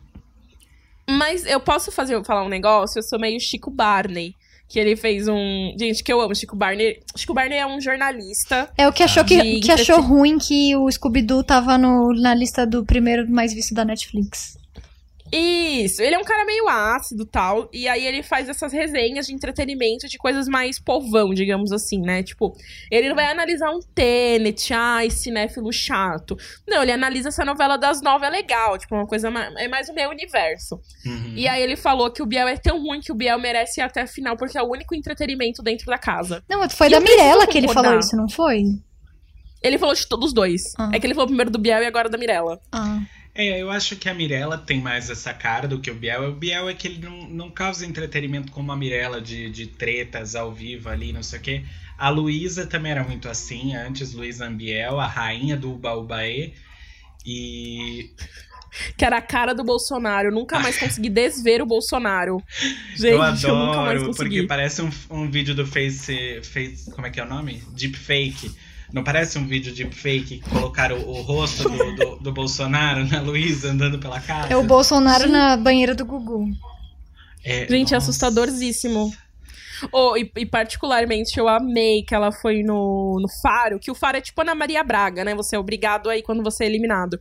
Mas 1.08 1.46
eu 1.46 1.58
posso 1.58 1.90
fazer, 1.90 2.22
falar 2.24 2.44
um 2.44 2.48
negócio? 2.48 2.98
Eu 2.98 3.02
sou 3.02 3.18
meio 3.18 3.40
Chico 3.40 3.70
Barney. 3.70 4.34
Que 4.68 4.78
ele 4.78 4.96
fez 4.96 5.26
um. 5.26 5.74
Gente, 5.80 6.04
que 6.04 6.12
eu 6.12 6.20
amo 6.20 6.34
Chico 6.34 6.54
Barney. 6.54 7.00
Chico 7.16 7.32
Barney 7.32 7.56
é 7.56 7.66
um 7.66 7.80
jornalista. 7.80 8.70
É 8.76 8.86
o 8.86 8.92
que 8.92 9.02
achou, 9.02 9.24
que, 9.24 9.60
que 9.60 9.72
achou 9.72 10.02
ruim 10.02 10.36
que 10.36 10.76
o 10.76 10.90
Scooby-Doo 10.90 11.42
tava 11.42 11.78
no, 11.78 12.12
na 12.12 12.34
lista 12.34 12.66
do 12.66 12.84
primeiro 12.84 13.26
mais 13.30 13.54
visto 13.54 13.72
da 13.72 13.82
Netflix. 13.82 14.57
Isso, 15.32 16.02
ele 16.02 16.14
é 16.14 16.18
um 16.18 16.24
cara 16.24 16.44
meio 16.44 16.68
ácido 16.68 17.24
tal. 17.26 17.68
E 17.72 17.88
aí 17.88 18.06
ele 18.06 18.22
faz 18.22 18.48
essas 18.48 18.72
resenhas 18.72 19.26
de 19.26 19.34
entretenimento 19.34 20.08
de 20.08 20.18
coisas 20.18 20.48
mais 20.48 20.78
povão, 20.78 21.34
digamos 21.34 21.72
assim, 21.72 22.00
né? 22.00 22.22
Tipo, 22.22 22.56
ele 22.90 23.08
não 23.08 23.16
vai 23.16 23.30
analisar 23.30 23.70
um 23.70 23.80
Tenet, 23.94 24.72
ai, 24.72 25.10
cinéfilo 25.10 25.72
chato. 25.72 26.36
Não, 26.66 26.82
ele 26.82 26.92
analisa 26.92 27.28
essa 27.28 27.44
novela 27.44 27.76
das 27.76 28.00
nove, 28.00 28.26
é 28.26 28.30
legal. 28.30 28.78
Tipo, 28.78 28.94
uma 28.94 29.06
coisa 29.06 29.30
mais, 29.30 29.54
é 29.56 29.68
mais 29.68 29.88
o 29.88 29.94
meu 29.94 30.10
universo. 30.10 30.80
Uhum. 31.04 31.34
E 31.36 31.46
aí 31.46 31.62
ele 31.62 31.76
falou 31.76 32.10
que 32.10 32.22
o 32.22 32.26
Biel 32.26 32.48
é 32.48 32.56
tão 32.56 32.82
ruim 32.82 33.00
que 33.00 33.12
o 33.12 33.14
Biel 33.14 33.38
merece 33.38 33.80
ir 33.80 33.84
até 33.84 34.02
a 34.02 34.06
final, 34.06 34.36
porque 34.36 34.56
é 34.56 34.62
o 34.62 34.70
único 34.70 34.94
entretenimento 34.94 35.62
dentro 35.62 35.86
da 35.86 35.98
casa. 35.98 36.42
Não, 36.48 36.68
foi 36.70 36.88
E 36.88 36.90
da 36.90 37.00
Mirella 37.00 37.46
que 37.46 37.58
ele 37.58 37.68
falou 37.68 37.98
isso, 37.98 38.16
não 38.16 38.28
foi? 38.28 38.62
Ele 39.62 39.78
falou 39.78 39.94
de 39.94 40.06
todos 40.06 40.28
os 40.28 40.32
dois. 40.32 40.62
Ah. 40.78 40.90
É 40.92 41.00
que 41.00 41.06
ele 41.06 41.14
falou 41.14 41.26
primeiro 41.26 41.50
do 41.50 41.58
Biel 41.58 41.82
e 41.82 41.86
agora 41.86 42.08
da 42.08 42.16
Mirella. 42.16 42.60
Ah. 42.70 43.00
É, 43.38 43.62
eu 43.62 43.70
acho 43.70 43.94
que 43.94 44.08
a 44.08 44.14
Mirella 44.14 44.58
tem 44.58 44.80
mais 44.80 45.08
essa 45.08 45.32
cara 45.32 45.68
do 45.68 45.78
que 45.78 45.88
o 45.92 45.94
Biel. 45.94 46.30
O 46.30 46.32
Biel 46.32 46.68
é 46.68 46.74
que 46.74 46.88
ele 46.88 46.98
não, 46.98 47.28
não 47.28 47.50
causa 47.52 47.86
entretenimento 47.86 48.50
como 48.50 48.72
a 48.72 48.76
Mirella 48.76 49.20
de, 49.20 49.48
de 49.48 49.68
tretas 49.68 50.34
ao 50.34 50.52
vivo 50.52 50.88
ali, 50.88 51.12
não 51.12 51.22
sei 51.22 51.38
o 51.38 51.42
quê. 51.42 51.64
A 51.96 52.08
Luísa 52.08 52.66
também 52.66 52.90
era 52.90 53.04
muito 53.04 53.28
assim, 53.28 53.76
antes 53.76 54.12
Luísa 54.12 54.44
Ambiel, 54.44 54.98
a 54.98 55.06
rainha 55.06 55.56
do 55.56 55.72
Ubaúbaê. 55.72 56.52
E 57.24 58.10
Que 58.96 59.04
era 59.04 59.18
a 59.18 59.22
cara 59.22 59.54
do 59.54 59.62
Bolsonaro. 59.62 60.30
Eu 60.30 60.32
nunca 60.32 60.58
mais 60.58 60.76
consegui 60.80 61.08
desver 61.08 61.62
o 61.62 61.66
Bolsonaro. 61.66 62.42
Gente, 62.96 63.04
eu 63.04 63.50
eu, 63.50 63.56
nunca 63.56 63.82
mais 63.82 63.98
adoro, 63.98 64.06
consegui. 64.06 64.30
porque 64.30 64.42
parece 64.48 64.82
um, 64.82 64.90
um 65.08 65.30
vídeo 65.30 65.54
do 65.54 65.64
Face, 65.64 66.40
Face. 66.42 66.90
Como 66.90 67.06
é 67.06 67.10
que 67.10 67.20
é 67.20 67.24
o 67.24 67.28
nome? 67.28 67.62
Deepfake. 67.70 68.50
Não 68.92 69.04
parece 69.04 69.38
um 69.38 69.46
vídeo 69.46 69.74
deepfake 69.74 70.38
que 70.38 70.50
colocaram 70.50 70.98
o, 70.98 71.18
o 71.18 71.22
rosto 71.22 71.68
do, 71.68 71.94
do, 71.94 72.16
do 72.16 72.32
Bolsonaro 72.32 73.06
na 73.06 73.20
Luísa 73.20 73.70
andando 73.70 73.98
pela 73.98 74.20
casa? 74.20 74.52
É 74.52 74.56
o 74.56 74.62
Bolsonaro 74.62 75.28
na 75.28 75.56
banheira 75.56 75.94
do 75.94 76.04
Gugu. 76.04 76.48
É, 77.44 77.66
Gente, 77.68 77.92
nossa. 77.92 77.96
assustadorzíssimo. 77.96 79.12
Oh, 79.92 80.16
e, 80.16 80.30
e 80.36 80.44
particularmente 80.44 81.38
eu 81.38 81.48
amei 81.48 82.02
que 82.02 82.14
ela 82.14 82.32
foi 82.32 82.62
no, 82.62 83.18
no 83.20 83.28
Faro, 83.40 83.78
que 83.78 83.90
o 83.90 83.94
Faro 83.94 84.16
é 84.16 84.20
tipo 84.20 84.40
Ana 84.40 84.54
Maria 84.54 84.82
Braga, 84.82 85.24
né? 85.24 85.34
Você 85.34 85.54
é 85.54 85.58
obrigado 85.58 86.10
aí 86.10 86.22
quando 86.22 86.42
você 86.42 86.64
é 86.64 86.66
eliminado. 86.66 87.18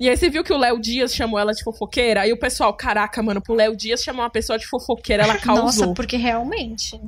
E 0.00 0.08
aí 0.08 0.16
você 0.16 0.30
viu 0.30 0.44
que 0.44 0.52
o 0.52 0.56
Léo 0.56 0.80
Dias 0.80 1.14
chamou 1.14 1.38
ela 1.38 1.52
de 1.52 1.62
fofoqueira? 1.62 2.22
Aí 2.22 2.32
o 2.32 2.38
pessoal, 2.38 2.72
caraca, 2.72 3.22
mano, 3.22 3.42
pro 3.42 3.54
Léo 3.54 3.76
Dias 3.76 4.02
chamar 4.02 4.22
uma 4.22 4.30
pessoa 4.30 4.58
de 4.58 4.66
fofoqueira, 4.66 5.24
ela 5.24 5.36
causou. 5.38 5.64
Nossa, 5.64 5.88
porque 5.88 6.16
realmente. 6.16 6.98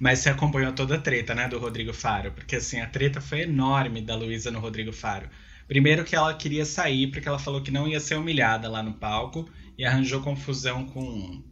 Mas 0.00 0.20
você 0.20 0.30
acompanhou 0.30 0.72
toda 0.72 0.94
a 0.94 1.00
treta, 1.00 1.34
né, 1.34 1.48
do 1.48 1.58
Rodrigo 1.58 1.92
Faro? 1.92 2.32
Porque 2.32 2.56
assim, 2.56 2.80
a 2.80 2.86
treta 2.86 3.20
foi 3.20 3.42
enorme 3.42 4.00
da 4.00 4.14
Luísa 4.14 4.50
no 4.50 4.60
Rodrigo 4.60 4.92
Faro. 4.92 5.28
Primeiro 5.66 6.04
que 6.04 6.16
ela 6.16 6.32
queria 6.34 6.64
sair 6.64 7.08
porque 7.08 7.28
ela 7.28 7.38
falou 7.38 7.60
que 7.62 7.70
não 7.70 7.86
ia 7.86 8.00
ser 8.00 8.14
humilhada 8.16 8.68
lá 8.68 8.82
no 8.82 8.94
palco 8.94 9.48
e 9.76 9.84
arranjou 9.84 10.22
confusão 10.22 10.86
com 10.86 11.42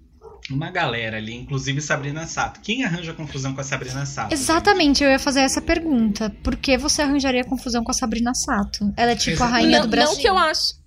uma 0.50 0.70
galera 0.70 1.16
ali, 1.16 1.34
inclusive 1.34 1.80
Sabrina 1.80 2.26
Sato. 2.26 2.60
Quem 2.60 2.84
arranja 2.84 3.12
confusão 3.12 3.52
com 3.54 3.60
a 3.60 3.64
Sabrina 3.64 4.06
Sato? 4.06 4.32
Exatamente, 4.32 5.02
eu 5.02 5.10
ia 5.10 5.18
fazer 5.18 5.40
essa 5.40 5.60
pergunta. 5.60 6.30
Por 6.42 6.56
que 6.56 6.78
você 6.78 7.02
arranjaria 7.02 7.44
confusão 7.44 7.82
com 7.82 7.90
a 7.90 7.94
Sabrina 7.94 8.32
Sato? 8.34 8.92
Ela 8.96 9.12
é 9.12 9.16
tipo 9.16 9.42
a 9.42 9.46
Exato. 9.46 9.52
rainha 9.52 9.78
não, 9.78 9.86
do 9.86 9.90
Brasil. 9.90 10.14
não 10.14 10.20
que 10.20 10.28
eu 10.28 10.38
acho. 10.38 10.85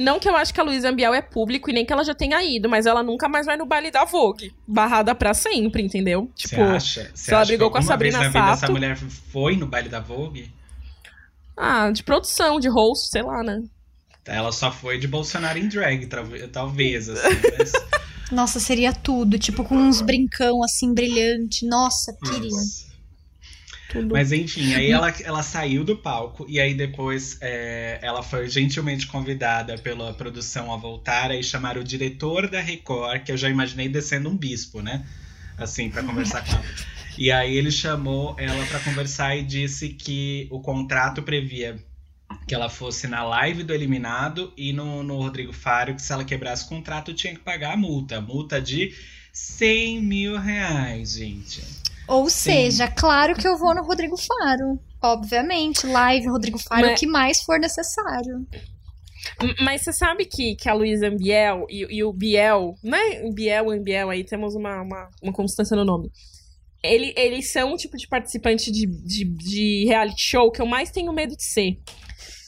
Não 0.00 0.18
que 0.18 0.28
eu 0.28 0.34
acho 0.36 0.52
que 0.54 0.60
a 0.60 0.64
Luísa 0.64 0.88
Ambiel 0.88 1.12
é 1.14 1.20
público 1.22 1.68
e 1.70 1.72
nem 1.72 1.84
que 1.84 1.92
ela 1.92 2.02
já 2.04 2.14
tenha 2.14 2.42
ido, 2.42 2.68
mas 2.68 2.86
ela 2.86 3.02
nunca 3.02 3.28
mais 3.28 3.46
vai 3.46 3.56
no 3.56 3.66
baile 3.66 3.90
da 3.90 4.04
Vogue. 4.04 4.52
Barrada 4.66 5.14
pra 5.14 5.34
sempre, 5.34 5.82
entendeu? 5.82 6.30
Você 6.34 6.48
Tipo, 6.48 6.62
acha? 6.62 7.10
Você 7.14 7.24
se 7.24 7.30
ela 7.30 7.42
acha 7.42 7.50
que 7.52 7.56
brigou 7.56 7.70
com 7.70 7.76
a 7.76 7.80
alguma 7.80 7.96
vez 7.96 8.14
Sabrina 8.14 8.32
na 8.32 8.40
vida 8.40 8.52
essa 8.52 8.60
Sato- 8.60 8.72
mulher 8.72 8.96
foi 8.96 9.56
no 9.56 9.66
baile 9.66 9.88
da 9.88 10.00
Vogue? 10.00 10.50
ah, 11.56 11.90
de 11.90 12.02
produção, 12.02 12.58
de 12.58 12.68
host, 12.68 13.10
sei 13.10 13.22
lá, 13.22 13.42
né? 13.42 13.62
Ela 14.26 14.52
só 14.52 14.70
foi 14.72 14.98
de 14.98 15.06
Bolsonaro 15.08 15.58
em 15.58 15.68
drag, 15.68 16.06
talvez, 16.06 16.48
talvez 16.50 17.08
assim. 17.08 17.36
Mas... 17.58 17.72
Nossa, 18.32 18.60
seria 18.60 18.92
tudo. 18.92 19.38
Tipo, 19.38 19.64
com 19.64 19.74
uns 19.76 20.00
brincão 20.00 20.62
assim, 20.62 20.94
brilhante. 20.94 21.66
Nossa, 21.66 22.16
queria. 22.24 22.48
Nossa. 22.50 22.89
Tudo. 23.90 24.14
Mas 24.14 24.30
enfim, 24.30 24.72
aí 24.74 24.90
ela, 24.90 25.12
ela 25.24 25.42
saiu 25.42 25.82
do 25.82 25.96
palco 25.96 26.46
e 26.48 26.60
aí 26.60 26.74
depois 26.74 27.36
é, 27.40 27.98
ela 28.00 28.22
foi 28.22 28.48
gentilmente 28.48 29.06
convidada 29.08 29.76
pela 29.78 30.14
produção 30.14 30.72
a 30.72 30.76
voltar 30.76 31.34
e 31.34 31.42
chamar 31.42 31.76
o 31.76 31.82
diretor 31.82 32.48
da 32.48 32.60
Record, 32.60 33.24
que 33.24 33.32
eu 33.32 33.36
já 33.36 33.48
imaginei 33.48 33.88
descendo 33.88 34.28
um 34.28 34.36
bispo, 34.36 34.80
né? 34.80 35.04
Assim, 35.58 35.90
pra 35.90 36.04
conversar 36.04 36.44
com 36.44 36.52
ela. 36.52 36.64
E 37.18 37.32
aí 37.32 37.56
ele 37.56 37.72
chamou 37.72 38.36
ela 38.38 38.64
pra 38.66 38.78
conversar 38.80 39.36
e 39.36 39.42
disse 39.42 39.88
que 39.88 40.46
o 40.50 40.60
contrato 40.60 41.22
previa 41.22 41.76
que 42.46 42.54
ela 42.54 42.68
fosse 42.68 43.08
na 43.08 43.24
live 43.24 43.64
do 43.64 43.74
eliminado 43.74 44.52
e 44.56 44.72
no, 44.72 45.02
no 45.02 45.16
Rodrigo 45.16 45.52
Faro, 45.52 45.96
que 45.96 46.02
se 46.02 46.12
ela 46.12 46.24
quebrasse 46.24 46.64
o 46.64 46.68
contrato 46.68 47.12
tinha 47.12 47.34
que 47.34 47.40
pagar 47.40 47.74
a 47.74 47.76
multa. 47.76 48.20
Multa 48.20 48.60
de 48.60 48.94
100 49.32 50.00
mil 50.00 50.38
reais, 50.38 51.14
gente. 51.14 51.60
Ou 52.10 52.28
Sim. 52.28 52.52
seja, 52.52 52.88
claro 52.88 53.36
que 53.36 53.46
eu 53.46 53.56
vou 53.56 53.72
no 53.72 53.84
Rodrigo 53.84 54.16
Faro. 54.16 54.80
Obviamente, 55.00 55.86
live, 55.86 56.28
Rodrigo 56.28 56.58
Faro, 56.58 56.82
Mas- 56.82 56.96
o 56.96 57.00
que 57.00 57.06
mais 57.06 57.40
for 57.42 57.58
necessário. 57.58 58.46
Mas 59.62 59.82
você 59.82 59.92
sabe 59.92 60.24
que, 60.24 60.56
que 60.56 60.68
a 60.68 60.74
Luísa 60.74 61.08
Biel 61.10 61.66
e, 61.68 61.98
e, 61.98 62.02
o 62.02 62.12
Biel, 62.12 62.74
né? 62.82 63.30
Biel 63.32 63.72
e 63.72 63.78
Biel 63.78 64.10
aí 64.10 64.24
temos 64.24 64.54
uma, 64.54 64.82
uma, 64.82 65.10
uma 65.22 65.32
constância 65.32 65.76
no 65.76 65.84
nome. 65.84 66.10
Ele, 66.82 67.12
eles 67.16 67.52
são 67.52 67.72
o 67.74 67.76
tipo 67.76 67.96
de 67.96 68.08
participante 68.08 68.72
de, 68.72 68.86
de, 68.86 69.24
de 69.24 69.84
reality 69.84 70.20
show 70.22 70.50
que 70.50 70.60
eu 70.60 70.66
mais 70.66 70.90
tenho 70.90 71.12
medo 71.12 71.36
de 71.36 71.44
ser. 71.44 71.78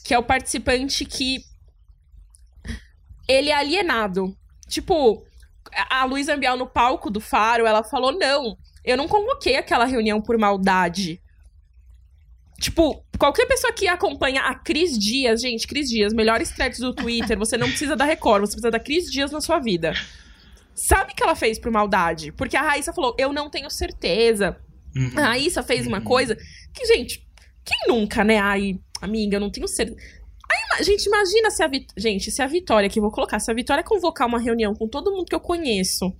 Que 0.03 0.13
é 0.13 0.19
o 0.19 0.23
participante 0.23 1.05
que. 1.05 1.37
Ele 3.27 3.49
é 3.49 3.53
alienado. 3.53 4.35
Tipo, 4.67 5.23
a 5.89 6.03
Luísa 6.05 6.35
Biel 6.35 6.57
no 6.57 6.67
palco 6.67 7.09
do 7.09 7.21
Faro, 7.21 7.65
ela 7.65 7.83
falou: 7.83 8.11
não, 8.11 8.57
eu 8.83 8.97
não 8.97 9.07
convoquei 9.07 9.55
aquela 9.55 9.85
reunião 9.85 10.21
por 10.21 10.37
maldade. 10.37 11.21
Tipo, 12.59 13.03
qualquer 13.17 13.45
pessoa 13.45 13.73
que 13.73 13.87
acompanha 13.87 14.41
a 14.41 14.55
Cris 14.55 14.97
Dias, 14.97 15.41
gente, 15.41 15.67
Cris 15.67 15.89
Dias, 15.89 16.13
melhores 16.13 16.49
threads 16.51 16.79
do 16.79 16.93
Twitter, 16.93 17.37
você 17.37 17.57
não 17.57 17.67
precisa 17.67 17.95
da 17.95 18.05
Record, 18.05 18.41
você 18.41 18.53
precisa 18.53 18.71
da 18.71 18.79
Cris 18.79 19.11
Dias 19.11 19.31
na 19.31 19.41
sua 19.41 19.59
vida. 19.59 19.93
Sabe 20.75 21.13
que 21.13 21.21
ela 21.21 21.35
fez 21.35 21.59
por 21.59 21.71
maldade? 21.71 22.31
Porque 22.31 22.57
a 22.57 22.61
Raíssa 22.61 22.93
falou, 22.93 23.15
eu 23.19 23.31
não 23.31 23.49
tenho 23.49 23.69
certeza. 23.69 24.57
Uhum. 24.95 25.11
A 25.17 25.27
Raíssa 25.27 25.61
fez 25.61 25.85
uma 25.85 25.99
uhum. 25.99 26.03
coisa 26.03 26.37
que, 26.73 26.85
gente, 26.85 27.27
quem 27.63 27.87
nunca, 27.87 28.23
né? 28.23 28.39
Ai, 28.39 28.79
amiga, 29.01 29.35
eu 29.35 29.41
não 29.41 29.51
tenho 29.51 29.67
certeza. 29.67 29.99
Aí, 30.49 30.83
gente, 30.83 31.05
imagina 31.05 31.51
se 31.51 31.63
a 31.63 31.67
Vitória. 31.67 32.01
Gente, 32.01 32.31
se 32.31 32.41
a 32.41 32.47
Vitória, 32.47 32.89
que 32.89 32.99
eu 32.99 33.03
vou 33.03 33.11
colocar, 33.11 33.39
se 33.39 33.51
a 33.51 33.53
Vitória 33.53 33.83
convocar 33.83 34.27
uma 34.27 34.39
reunião 34.39 34.73
com 34.73 34.87
todo 34.87 35.11
mundo 35.11 35.25
que 35.25 35.35
eu 35.35 35.39
conheço 35.39 36.15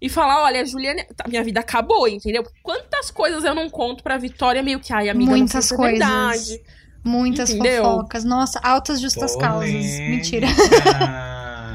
e 0.00 0.08
falar, 0.08 0.44
olha, 0.44 0.64
Juliana, 0.64 1.04
tá, 1.16 1.24
minha 1.28 1.42
vida 1.42 1.60
acabou, 1.60 2.06
entendeu? 2.06 2.44
Quantas 2.62 3.10
coisas 3.10 3.44
eu 3.44 3.54
não 3.54 3.68
conto 3.68 4.02
pra 4.02 4.16
Vitória, 4.16 4.62
meio 4.62 4.78
que, 4.78 4.92
ai, 4.92 5.08
amiga, 5.08 5.30
Muitas 5.30 5.70
não 5.70 5.76
coisas. 5.76 5.98
Verdade. 5.98 6.62
Muitas 7.04 7.50
entendeu? 7.50 7.84
fofocas. 7.84 8.24
Nossa, 8.24 8.60
altas 8.62 9.00
justas 9.00 9.34
causas. 9.36 9.70
Mentira. 9.70 10.46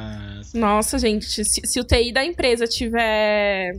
Nossa, 0.54 1.00
gente, 1.00 1.26
se, 1.44 1.62
se 1.66 1.80
o 1.80 1.84
TI 1.84 2.12
da 2.14 2.24
empresa 2.24 2.68
tiver 2.68 3.74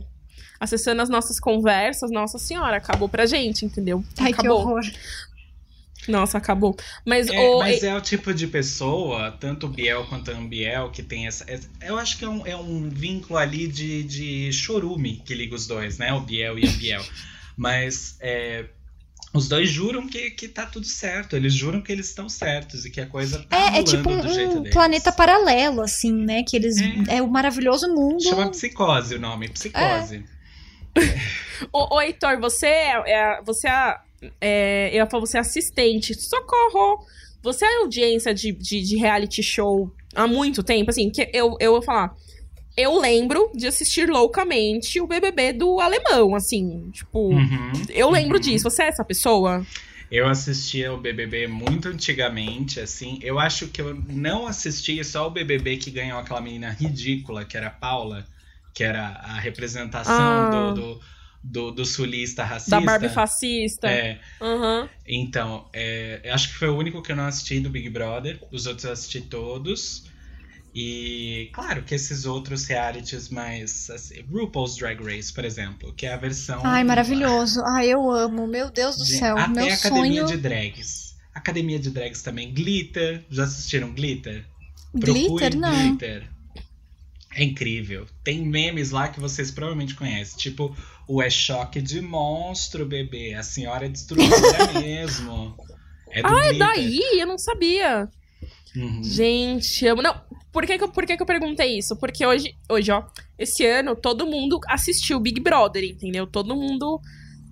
acessando 0.59 1.01
as 1.01 1.09
nossas 1.09 1.39
conversas, 1.39 2.11
nossa 2.11 2.37
senhora, 2.37 2.77
acabou 2.77 3.07
pra 3.07 3.25
gente, 3.25 3.65
entendeu? 3.65 4.03
Ai, 4.19 4.31
acabou. 4.31 4.57
que 4.57 4.67
horror. 4.67 4.81
Nossa, 6.07 6.37
acabou. 6.37 6.75
Mas, 7.05 7.27
é, 7.27 7.39
o... 7.39 7.59
mas 7.59 7.83
é 7.83 7.95
o 7.95 8.01
tipo 8.01 8.33
de 8.33 8.47
pessoa, 8.47 9.31
tanto 9.39 9.65
o 9.65 9.69
Biel 9.69 10.05
quanto 10.07 10.31
a 10.31 10.37
Ambiel, 10.37 10.91
que 10.91 11.01
tem 11.01 11.27
essa. 11.27 11.45
Eu 11.81 11.97
acho 11.97 12.17
que 12.17 12.25
é 12.25 12.29
um, 12.29 12.45
é 12.45 12.55
um 12.55 12.89
vínculo 12.89 13.37
ali 13.37 13.67
de, 13.67 14.03
de 14.03 14.53
chorume 14.53 15.21
que 15.25 15.33
liga 15.33 15.55
os 15.55 15.67
dois, 15.67 15.97
né? 15.97 16.13
O 16.13 16.21
Biel 16.21 16.59
e 16.59 16.65
a 16.65 16.69
Ambiel. 16.69 17.03
mas 17.57 18.17
é, 18.19 18.65
os 19.35 19.49
dois 19.49 19.69
juram 19.69 20.07
que, 20.07 20.31
que 20.31 20.47
tá 20.47 20.65
tudo 20.65 20.85
certo. 20.85 21.35
Eles 21.35 21.53
juram 21.53 21.81
que 21.81 21.91
eles 21.91 22.07
estão 22.07 22.29
certos 22.29 22.85
e 22.85 22.89
que 22.89 23.01
a 23.01 23.05
coisa 23.05 23.45
tá 23.49 23.57
É, 23.57 23.79
é 23.79 23.83
tipo 23.83 24.09
um, 24.09 24.59
um 24.59 24.63
planeta 24.69 25.11
paralelo, 25.11 25.81
assim, 25.81 26.13
né? 26.13 26.43
Que 26.43 26.55
eles. 26.55 26.77
É, 26.77 27.17
é 27.17 27.21
o 27.21 27.27
maravilhoso 27.27 27.93
mundo. 27.93 28.23
Chama 28.23 28.49
psicose 28.49 29.15
o 29.15 29.19
nome, 29.19 29.49
psicose. 29.49 30.23
É. 30.23 30.35
ô, 31.71 31.95
ô, 31.95 32.01
Heitor, 32.01 32.39
você 32.39 32.67
é, 32.67 33.11
é 33.11 33.41
você 33.43 33.67
é 33.67 33.97
é, 34.39 34.89
eu 34.91 34.95
ia 34.95 35.07
falar, 35.07 35.25
você 35.25 35.37
é 35.37 35.41
assistente. 35.41 36.13
Socorro! 36.13 37.05
Você 37.43 37.63
é 37.63 37.77
audiência 37.77 38.33
de, 38.33 38.51
de, 38.51 38.81
de, 38.81 38.97
reality 38.97 39.43
show 39.43 39.93
há 40.15 40.25
muito 40.25 40.63
tempo, 40.63 40.89
assim, 40.89 41.11
que 41.11 41.29
eu, 41.31 41.55
eu 41.59 41.73
vou 41.73 41.81
falar. 41.81 42.15
Eu 42.75 42.99
lembro 42.99 43.51
de 43.53 43.67
assistir 43.67 44.09
loucamente 44.09 44.99
o 44.99 45.07
BBB 45.07 45.53
do 45.53 45.79
alemão, 45.79 46.35
assim, 46.35 46.89
tipo, 46.91 47.29
uhum, 47.29 47.71
eu 47.89 48.09
lembro 48.09 48.37
uhum. 48.37 48.41
disso. 48.41 48.63
Você 48.69 48.83
é 48.83 48.87
essa 48.87 49.03
pessoa? 49.03 49.65
Eu 50.11 50.27
assistia 50.27 50.91
o 50.93 50.97
BBB 50.97 51.47
muito 51.47 51.87
antigamente, 51.87 52.79
assim. 52.79 53.19
Eu 53.21 53.39
acho 53.39 53.67
que 53.67 53.81
eu 53.81 53.93
não 54.07 54.45
assisti 54.47 55.03
só 55.03 55.27
o 55.27 55.31
BBB 55.31 55.77
que 55.77 55.91
ganhou 55.91 56.19
aquela 56.19 56.41
menina 56.41 56.69
ridícula, 56.69 57.45
que 57.45 57.55
era 57.55 57.67
a 57.67 57.71
Paula, 57.71 58.25
que 58.73 58.83
era 58.83 59.07
a 59.07 59.39
representação 59.39 60.15
ah. 60.15 60.73
do, 60.75 60.81
do 60.81 61.01
do, 61.45 61.71
do 61.71 61.85
sulista 61.85 62.43
racista. 62.43 62.71
Da 62.71 62.81
Barbie 62.81 63.09
fascista. 63.09 63.87
É. 63.87 64.19
Uhum. 64.41 64.89
Então, 65.07 65.69
é, 65.71 66.21
acho 66.33 66.49
que 66.49 66.55
foi 66.55 66.69
o 66.69 66.77
único 66.77 67.01
que 67.01 67.11
eu 67.11 67.15
não 67.15 67.27
assisti 67.27 67.59
do 67.59 67.69
Big 67.69 67.89
Brother. 67.89 68.39
Os 68.51 68.65
outros 68.65 68.85
eu 68.85 68.91
assisti 68.91 69.21
todos. 69.21 70.05
E 70.73 71.49
claro 71.53 71.83
que 71.83 71.95
esses 71.95 72.25
outros 72.25 72.65
realities 72.65 73.29
mais. 73.29 73.89
Assim, 73.89 74.21
RuPaul's 74.29 74.75
Drag 74.75 75.01
Race, 75.01 75.31
por 75.31 75.45
exemplo, 75.45 75.93
que 75.93 76.05
é 76.05 76.13
a 76.13 76.17
versão. 76.17 76.61
Ai, 76.65 76.83
maravilhoso. 76.83 77.61
Ai, 77.63 77.87
eu 77.87 78.11
amo. 78.11 78.45
Meu 78.45 78.69
Deus 78.69 78.97
do 78.97 79.05
de, 79.05 79.17
céu. 79.17 79.37
Até 79.37 79.51
meu 79.51 79.69
a 79.69 79.73
Academia 79.73 80.25
sonho... 80.25 80.35
de 80.35 80.37
Drags. 80.37 81.15
Academia 81.33 81.79
de 81.79 81.91
Drags 81.91 82.21
também. 82.21 82.53
Glitter. 82.53 83.23
Já 83.29 83.43
assistiram 83.43 83.93
Glitter? 83.93 84.45
Glitter, 84.93 85.55
não. 85.55 85.89
Glitter. 85.89 86.29
É 87.35 87.43
incrível. 87.43 88.05
Tem 88.23 88.45
memes 88.45 88.91
lá 88.91 89.09
que 89.09 89.19
vocês 89.19 89.51
provavelmente 89.51 89.93
conhecem. 89.93 90.37
Tipo, 90.37 90.75
o 91.07 91.21
é 91.21 91.29
choque 91.29 91.81
de 91.81 92.01
monstro, 92.01 92.85
bebê. 92.85 93.33
A 93.33 93.43
senhora 93.43 93.85
é 93.85 93.89
destruidora 93.89 94.73
mesmo. 94.79 95.55
É 96.09 96.21
do 96.21 96.27
ah, 96.27 96.45
é 96.47 96.53
daí? 96.53 97.01
Eu 97.19 97.27
não 97.27 97.37
sabia. 97.37 98.09
Uhum. 98.75 99.03
Gente, 99.03 99.85
eu... 99.85 99.95
não. 99.95 100.19
Por 100.51 100.65
que 100.65 100.77
que, 100.77 100.83
eu, 100.83 100.89
por 100.89 101.05
que 101.05 101.17
que 101.17 101.21
eu 101.21 101.27
perguntei 101.27 101.77
isso? 101.77 101.97
Porque 101.97 102.25
hoje, 102.25 102.55
hoje, 102.69 102.89
ó, 102.91 103.03
esse 103.37 103.65
ano 103.65 103.93
todo 103.93 104.25
mundo 104.25 104.59
assistiu 104.67 105.19
Big 105.19 105.41
Brother, 105.41 105.83
entendeu? 105.83 106.25
Todo 106.25 106.55
mundo, 106.55 107.01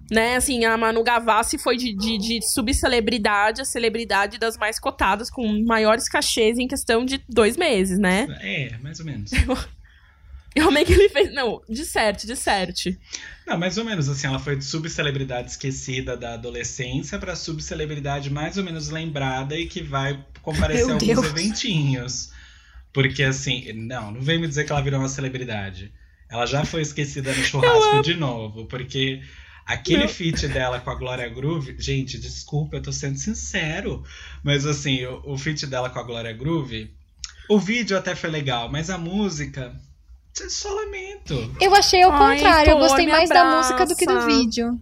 né, 0.10 0.38
assim, 0.38 0.64
a 0.64 0.78
Manu 0.78 1.04
Gavassi 1.04 1.58
foi 1.58 1.76
de, 1.76 1.94
de, 1.94 2.18
de 2.18 2.42
subcelebridade 2.42 3.62
a 3.62 3.66
celebridade 3.66 4.38
das 4.38 4.58
mais 4.58 4.80
cotadas, 4.80 5.30
com 5.30 5.46
maiores 5.66 6.08
cachês 6.08 6.58
em 6.58 6.66
questão 6.66 7.04
de 7.04 7.22
dois 7.28 7.58
meses, 7.58 8.00
né? 8.00 8.26
É, 8.40 8.78
mais 8.78 9.02
ou 9.02 9.06
menos. 9.06 9.32
Como 10.62 10.78
é 10.78 10.86
que 10.86 10.94
ele 10.94 11.10
fez? 11.10 11.34
Não, 11.34 11.62
de 11.68 11.84
certo, 11.86 12.28
de 12.28 12.36
certo. 12.36 12.96
Não, 13.46 13.58
mais 13.58 13.78
ou 13.78 13.84
menos 13.84 14.08
assim, 14.08 14.28
ela 14.28 14.40
foi 14.40 14.56
de 14.56 14.64
subcelebridade 14.64 15.52
esquecida 15.52 16.16
da 16.16 16.36
adolescência 16.36 17.18
para 17.18 17.36
subcelebridade 17.36 18.30
mais 18.30 18.58
ou 18.58 18.64
menos 18.64 18.90
lembrada 18.90 19.58
e 19.58 19.66
que 19.68 19.82
vai 19.82 20.24
comparecer 20.42 20.86
Meu 20.86 20.96
alguns 20.96 21.08
Deus. 21.08 21.26
eventinhos. 21.26 22.32
Porque 22.94 23.24
assim, 23.24 23.74
não, 23.74 24.12
não 24.12 24.22
vem 24.22 24.40
me 24.40 24.48
dizer 24.48 24.66
que 24.66 24.72
ela 24.72 24.82
virou 24.82 25.00
uma 25.00 25.10
celebridade. 25.10 25.92
Ela 26.30 26.46
já 26.46 26.64
foi 26.64 26.82
esquecida 26.82 27.34
no 27.34 27.42
churrasco 27.44 28.04
de 28.04 28.16
novo, 28.16 28.66
porque 28.66 29.22
aquele 29.66 30.08
feat 30.08 30.48
dela 30.48 30.80
com 30.80 30.92
a 30.92 30.96
Glória 30.96 31.28
Groove, 31.28 31.76
gente, 31.80 32.20
desculpa, 32.20 32.78
eu 32.78 32.82
tô 32.82 32.92
sendo 32.92 33.18
sincero, 33.18 34.04
mas 34.44 34.66
assim, 34.66 35.04
o, 35.06 35.34
o 35.34 35.38
feat 35.38 35.66
dela 35.66 35.90
com 35.90 36.00
a 36.00 36.04
Glória 36.04 36.34
Groove, 36.34 36.94
o 37.50 37.60
vídeo 37.60 37.98
até 37.98 38.16
foi 38.16 38.30
legal, 38.30 38.70
mas 38.70 38.90
a 38.90 38.98
música 38.98 39.76
só 40.50 40.74
lamento. 40.74 41.56
Eu 41.62 41.76
achei 41.76 42.02
ao 42.02 42.12
Ai, 42.12 42.38
contrário. 42.38 42.72
eu 42.72 42.78
gostei 42.80 43.08
mais 43.08 43.30
abraça. 43.30 43.50
da 43.50 43.58
música 43.58 43.86
do 43.86 43.96
que 43.96 44.06
do 44.06 44.22
vídeo. 44.26 44.80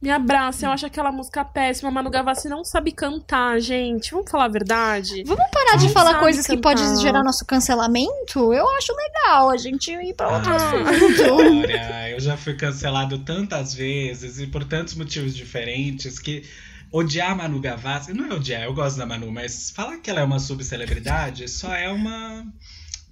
Me 0.00 0.08
abraça, 0.08 0.64
eu 0.64 0.70
acho 0.70 0.86
aquela 0.86 1.12
música 1.12 1.44
péssima. 1.44 1.90
Manu 1.90 2.08
Gavassi 2.08 2.48
não 2.48 2.64
sabe 2.64 2.90
cantar, 2.90 3.60
gente. 3.60 4.12
Vamos 4.12 4.30
falar 4.30 4.46
a 4.46 4.48
verdade? 4.48 5.22
Vamos 5.26 5.44
parar 5.50 5.76
de 5.76 5.90
falar 5.90 6.18
coisas 6.18 6.46
cantar. 6.46 6.56
que 6.56 6.62
podem 6.62 6.96
gerar 7.02 7.22
nosso 7.22 7.44
cancelamento? 7.44 8.54
Eu 8.54 8.66
acho 8.76 8.94
legal 8.94 9.50
a 9.50 9.58
gente 9.58 9.90
ir 9.90 10.14
pra 10.14 10.36
outro 10.36 10.50
ah. 10.50 10.56
assunto. 10.56 11.34
Olha, 11.34 12.10
eu 12.12 12.18
já 12.18 12.34
fui 12.34 12.54
cancelado 12.54 13.18
tantas 13.18 13.74
vezes 13.74 14.38
e 14.38 14.46
por 14.46 14.64
tantos 14.64 14.94
motivos 14.94 15.36
diferentes 15.36 16.18
que 16.18 16.44
odiar 16.90 17.32
a 17.32 17.34
Manu 17.34 17.60
Gavassi, 17.60 18.14
não 18.14 18.24
é 18.24 18.34
odiar, 18.34 18.62
eu 18.62 18.72
gosto 18.72 18.96
da 18.96 19.04
Manu, 19.04 19.30
mas 19.30 19.70
falar 19.70 19.98
que 19.98 20.08
ela 20.08 20.20
é 20.20 20.24
uma 20.24 20.38
subcelebridade 20.38 21.46
só 21.46 21.74
é 21.74 21.90
uma 21.90 22.46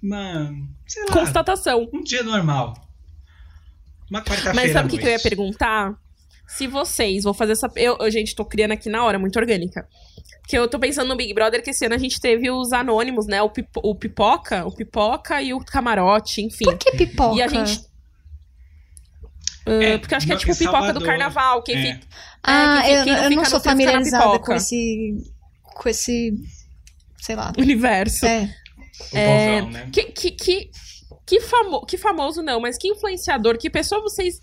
uma. 0.01 0.53
Sei 0.87 1.03
lá, 1.05 1.13
Constatação. 1.13 1.89
Um 1.93 2.03
dia 2.03 2.23
normal. 2.23 2.73
Uma 4.09 4.21
quarta-feira. 4.21 4.53
Mas 4.55 4.71
sabe 4.71 4.87
o 4.87 4.91
que, 4.91 4.97
que 4.97 5.05
eu 5.05 5.11
ia 5.11 5.19
perguntar? 5.19 5.93
Se 6.47 6.65
vocês, 6.65 7.23
vou 7.23 7.33
fazer 7.33 7.51
essa. 7.51 7.69
Eu, 7.75 7.97
eu, 7.99 8.09
gente, 8.09 8.35
tô 8.35 8.43
criando 8.43 8.71
aqui 8.71 8.89
na 8.89 9.03
hora, 9.03 9.19
muito 9.19 9.37
orgânica. 9.37 9.87
Que 10.47 10.57
eu 10.57 10.67
tô 10.67 10.79
pensando 10.79 11.07
no 11.07 11.15
Big 11.15 11.31
Brother, 11.33 11.61
que 11.61 11.69
esse 11.69 11.85
ano 11.85 11.93
a 11.93 11.97
gente 11.97 12.19
teve 12.19 12.49
os 12.49 12.73
anônimos, 12.73 13.27
né? 13.27 13.39
O, 13.41 13.49
pipo, 13.49 13.79
o 13.83 13.93
Pipoca, 13.93 14.65
o 14.65 14.71
Pipoca 14.75 15.41
e 15.43 15.53
o 15.53 15.59
Camarote, 15.59 16.41
enfim. 16.41 16.65
Por 16.65 16.77
que 16.77 16.91
Pipoca? 16.93 17.35
E 17.35 17.41
a 17.43 17.47
gente. 17.47 17.87
Uh, 19.67 19.81
é, 19.81 19.97
porque 19.99 20.15
acho 20.15 20.25
que 20.25 20.33
é 20.33 20.37
tipo 20.37 20.57
Pipoca 20.57 20.77
Salvador, 20.77 21.01
do 21.01 21.05
Carnaval. 21.05 21.61
Quem 21.61 21.75
é. 21.75 21.93
fica, 21.93 22.07
ah, 22.41 22.81
é, 22.83 23.01
eu, 23.01 23.13
eu 23.25 23.29
não 23.29 23.45
sou 23.45 23.59
familiarizada 23.59 24.39
com 24.39 24.53
esse. 24.53 25.17
Com 25.61 25.87
esse. 25.87 26.33
Sei 27.19 27.35
lá. 27.35 27.53
Universo. 27.59 28.25
É 28.25 28.49
é, 29.13 29.61
né? 29.61 29.89
que, 29.91 30.03
que, 30.05 30.31
que, 30.31 30.71
que, 31.25 31.41
famo, 31.41 31.85
que 31.85 31.97
famoso 31.97 32.41
não, 32.41 32.59
mas 32.59 32.77
que 32.77 32.87
influenciador, 32.87 33.57
que 33.57 33.69
pessoa 33.69 34.01
vocês 34.01 34.41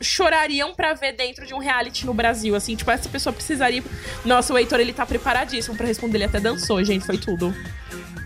chorariam 0.00 0.74
para 0.74 0.92
ver 0.94 1.12
dentro 1.12 1.46
de 1.46 1.54
um 1.54 1.58
reality 1.58 2.04
no 2.04 2.12
Brasil, 2.12 2.54
assim, 2.54 2.74
tipo, 2.74 2.90
essa 2.90 3.08
pessoa 3.08 3.32
precisaria... 3.32 3.82
Nossa, 4.24 4.52
o 4.52 4.58
Heitor, 4.58 4.80
ele 4.80 4.92
tá 4.92 5.06
preparadíssimo 5.06 5.76
para 5.76 5.86
responder, 5.86 6.18
ele 6.18 6.24
até 6.24 6.40
dançou, 6.40 6.82
gente, 6.82 7.06
foi 7.06 7.16
tudo. 7.16 7.54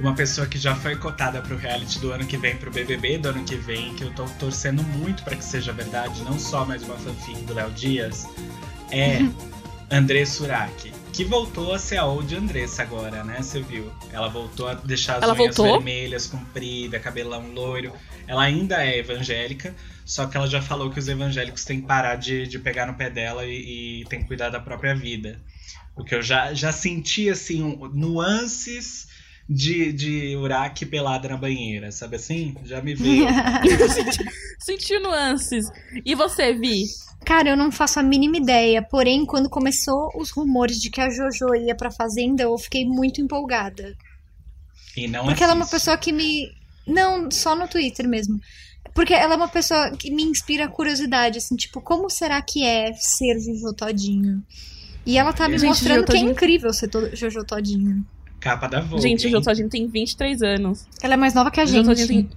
Uma 0.00 0.14
pessoa 0.14 0.46
que 0.46 0.56
já 0.56 0.74
foi 0.74 0.96
cotada 0.96 1.42
pro 1.42 1.56
reality 1.56 1.98
do 1.98 2.12
ano 2.12 2.24
que 2.24 2.36
vem, 2.36 2.56
pro 2.56 2.70
BBB 2.70 3.18
do 3.18 3.28
ano 3.28 3.44
que 3.44 3.56
vem, 3.56 3.94
que 3.94 4.04
eu 4.04 4.14
tô 4.14 4.24
torcendo 4.38 4.82
muito 4.82 5.22
para 5.24 5.36
que 5.36 5.44
seja 5.44 5.72
verdade, 5.72 6.22
não 6.22 6.38
só 6.38 6.64
mais 6.64 6.82
uma 6.84 6.96
fanfic 6.96 7.42
do 7.42 7.52
Léo 7.52 7.70
Dias, 7.72 8.26
é 8.90 9.18
André 9.90 10.24
Suraki 10.24 10.92
Que 11.18 11.24
voltou 11.24 11.74
a 11.74 11.80
ser 11.80 11.96
a 11.96 12.04
old 12.04 12.32
Andressa 12.32 12.82
agora, 12.82 13.24
né? 13.24 13.42
Você 13.42 13.60
viu? 13.60 13.90
Ela 14.12 14.28
voltou 14.28 14.68
a 14.68 14.74
deixar 14.74 15.16
as 15.16 15.24
Ela 15.24 15.34
unhas 15.34 15.56
voltou? 15.56 15.74
vermelhas, 15.74 16.28
comprida, 16.28 17.00
cabelão 17.00 17.50
loiro. 17.50 17.92
Ela 18.24 18.44
ainda 18.44 18.86
é 18.86 18.98
evangélica, 18.98 19.74
só 20.04 20.28
que 20.28 20.36
ela 20.36 20.46
já 20.46 20.62
falou 20.62 20.90
que 20.92 20.98
os 21.00 21.08
evangélicos 21.08 21.64
têm 21.64 21.80
que 21.80 21.88
parar 21.88 22.14
de, 22.14 22.46
de 22.46 22.60
pegar 22.60 22.86
no 22.86 22.94
pé 22.94 23.10
dela 23.10 23.44
e, 23.44 24.02
e 24.02 24.04
tem 24.04 24.20
que 24.20 24.28
cuidar 24.28 24.50
da 24.50 24.60
própria 24.60 24.94
vida. 24.94 25.40
Porque 25.92 26.14
eu 26.14 26.22
já, 26.22 26.54
já 26.54 26.70
senti, 26.70 27.28
assim, 27.28 27.76
nuances 27.92 29.07
de, 29.48 29.92
de 29.92 30.36
Uraki 30.36 30.84
pelada 30.84 31.28
na 31.28 31.36
banheira, 31.36 31.90
sabe 31.90 32.16
assim? 32.16 32.54
Já 32.64 32.82
me 32.82 32.94
veio. 32.94 33.26
Senti 34.60 34.98
nuances. 34.98 35.70
E 36.04 36.14
você, 36.14 36.52
Vi? 36.52 36.84
Cara, 37.24 37.48
eu 37.50 37.56
não 37.56 37.72
faço 37.72 37.98
a 37.98 38.02
mínima 38.02 38.36
ideia. 38.36 38.82
Porém, 38.82 39.24
quando 39.26 39.48
começou 39.50 40.10
os 40.14 40.30
rumores 40.30 40.80
de 40.80 40.90
que 40.90 41.00
a 41.00 41.10
Jojo 41.10 41.54
ia 41.54 41.74
pra 41.74 41.90
Fazenda, 41.90 42.42
eu 42.44 42.56
fiquei 42.58 42.84
muito 42.84 43.20
empolgada. 43.20 43.96
E 44.96 45.06
não 45.08 45.24
Porque 45.24 45.42
ela 45.42 45.52
é 45.52 45.56
uma 45.56 45.66
pessoa 45.66 45.96
que 45.96 46.12
me. 46.12 46.48
Não, 46.86 47.30
só 47.30 47.54
no 47.56 47.68
Twitter 47.68 48.08
mesmo. 48.08 48.40
Porque 48.94 49.12
ela 49.14 49.34
é 49.34 49.36
uma 49.36 49.48
pessoa 49.48 49.90
que 49.92 50.10
me 50.10 50.22
inspira 50.22 50.68
curiosidade, 50.68 51.38
assim, 51.38 51.54
tipo, 51.56 51.80
como 51.80 52.08
será 52.08 52.40
que 52.42 52.64
é 52.64 52.92
ser 52.94 53.38
Jojo 53.38 53.72
Todinho? 53.74 54.42
E 55.06 55.16
ela 55.18 55.32
tá 55.32 55.48
me 55.48 55.58
Gente, 55.58 55.68
mostrando 55.68 55.94
Jojo 56.00 56.06
que 56.06 56.12
é 56.12 56.14
Todinho- 56.16 56.32
incrível 56.32 56.72
ser 56.72 56.88
to- 56.88 57.14
Jojo 57.14 57.44
Todinho. 57.44 58.04
Capa 58.40 58.68
da 58.68 58.80
Vogue. 58.80 59.02
Gente, 59.02 59.26
o? 59.26 59.30
Jotodinho 59.30 59.68
tem 59.68 59.86
23 59.86 60.42
anos. 60.42 60.86
Ela 61.02 61.14
é 61.14 61.16
mais 61.16 61.34
nova 61.34 61.50
que 61.50 61.60
a 61.60 61.66
gente. 61.66 62.06
Tem... 62.06 62.28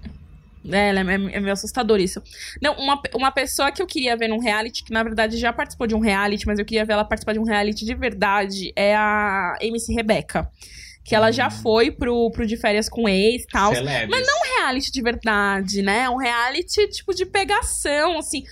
É, 0.70 0.90
ela 0.90 1.00
é, 1.00 1.14
é 1.14 1.40
meio 1.40 1.52
assustador 1.52 2.00
isso. 2.00 2.22
Não, 2.62 2.74
uma, 2.76 3.02
uma 3.16 3.32
pessoa 3.32 3.72
que 3.72 3.82
eu 3.82 3.88
queria 3.88 4.16
ver 4.16 4.28
num 4.28 4.40
reality, 4.40 4.84
que 4.84 4.94
na 4.94 5.04
verdade 5.04 5.38
já 5.38 5.52
participou 5.52 5.88
de 5.88 5.96
um 5.96 6.00
reality, 6.00 6.46
mas 6.46 6.60
eu 6.60 6.66
queria 6.66 6.86
ver 6.86 6.94
ela 6.94 7.06
participar 7.06 7.34
de 7.34 7.40
um 7.40 7.44
reality 7.44 7.86
de 7.86 7.96
verdade, 7.96 8.72
é 8.76 8.96
a 8.96 9.58
MC 9.62 9.94
Rebeca. 9.94 10.50
Que 11.04 11.16
ela 11.16 11.32
já 11.32 11.50
foi 11.50 11.90
pro, 11.90 12.30
pro 12.30 12.46
De 12.46 12.56
Férias 12.56 12.88
com 12.88 13.10
Ex 13.10 13.44
e 13.44 13.48
tal. 13.48 13.74
Celebres. 13.74 14.10
Mas 14.10 14.28
não 14.28 14.40
um 14.40 14.60
reality 14.60 14.92
de 14.92 15.02
verdade, 15.02 15.82
né? 15.82 16.08
Um 16.08 16.18
reality, 16.18 16.88
tipo, 16.90 17.14
de 17.14 17.26
pegação, 17.26 18.20
assim. 18.20 18.44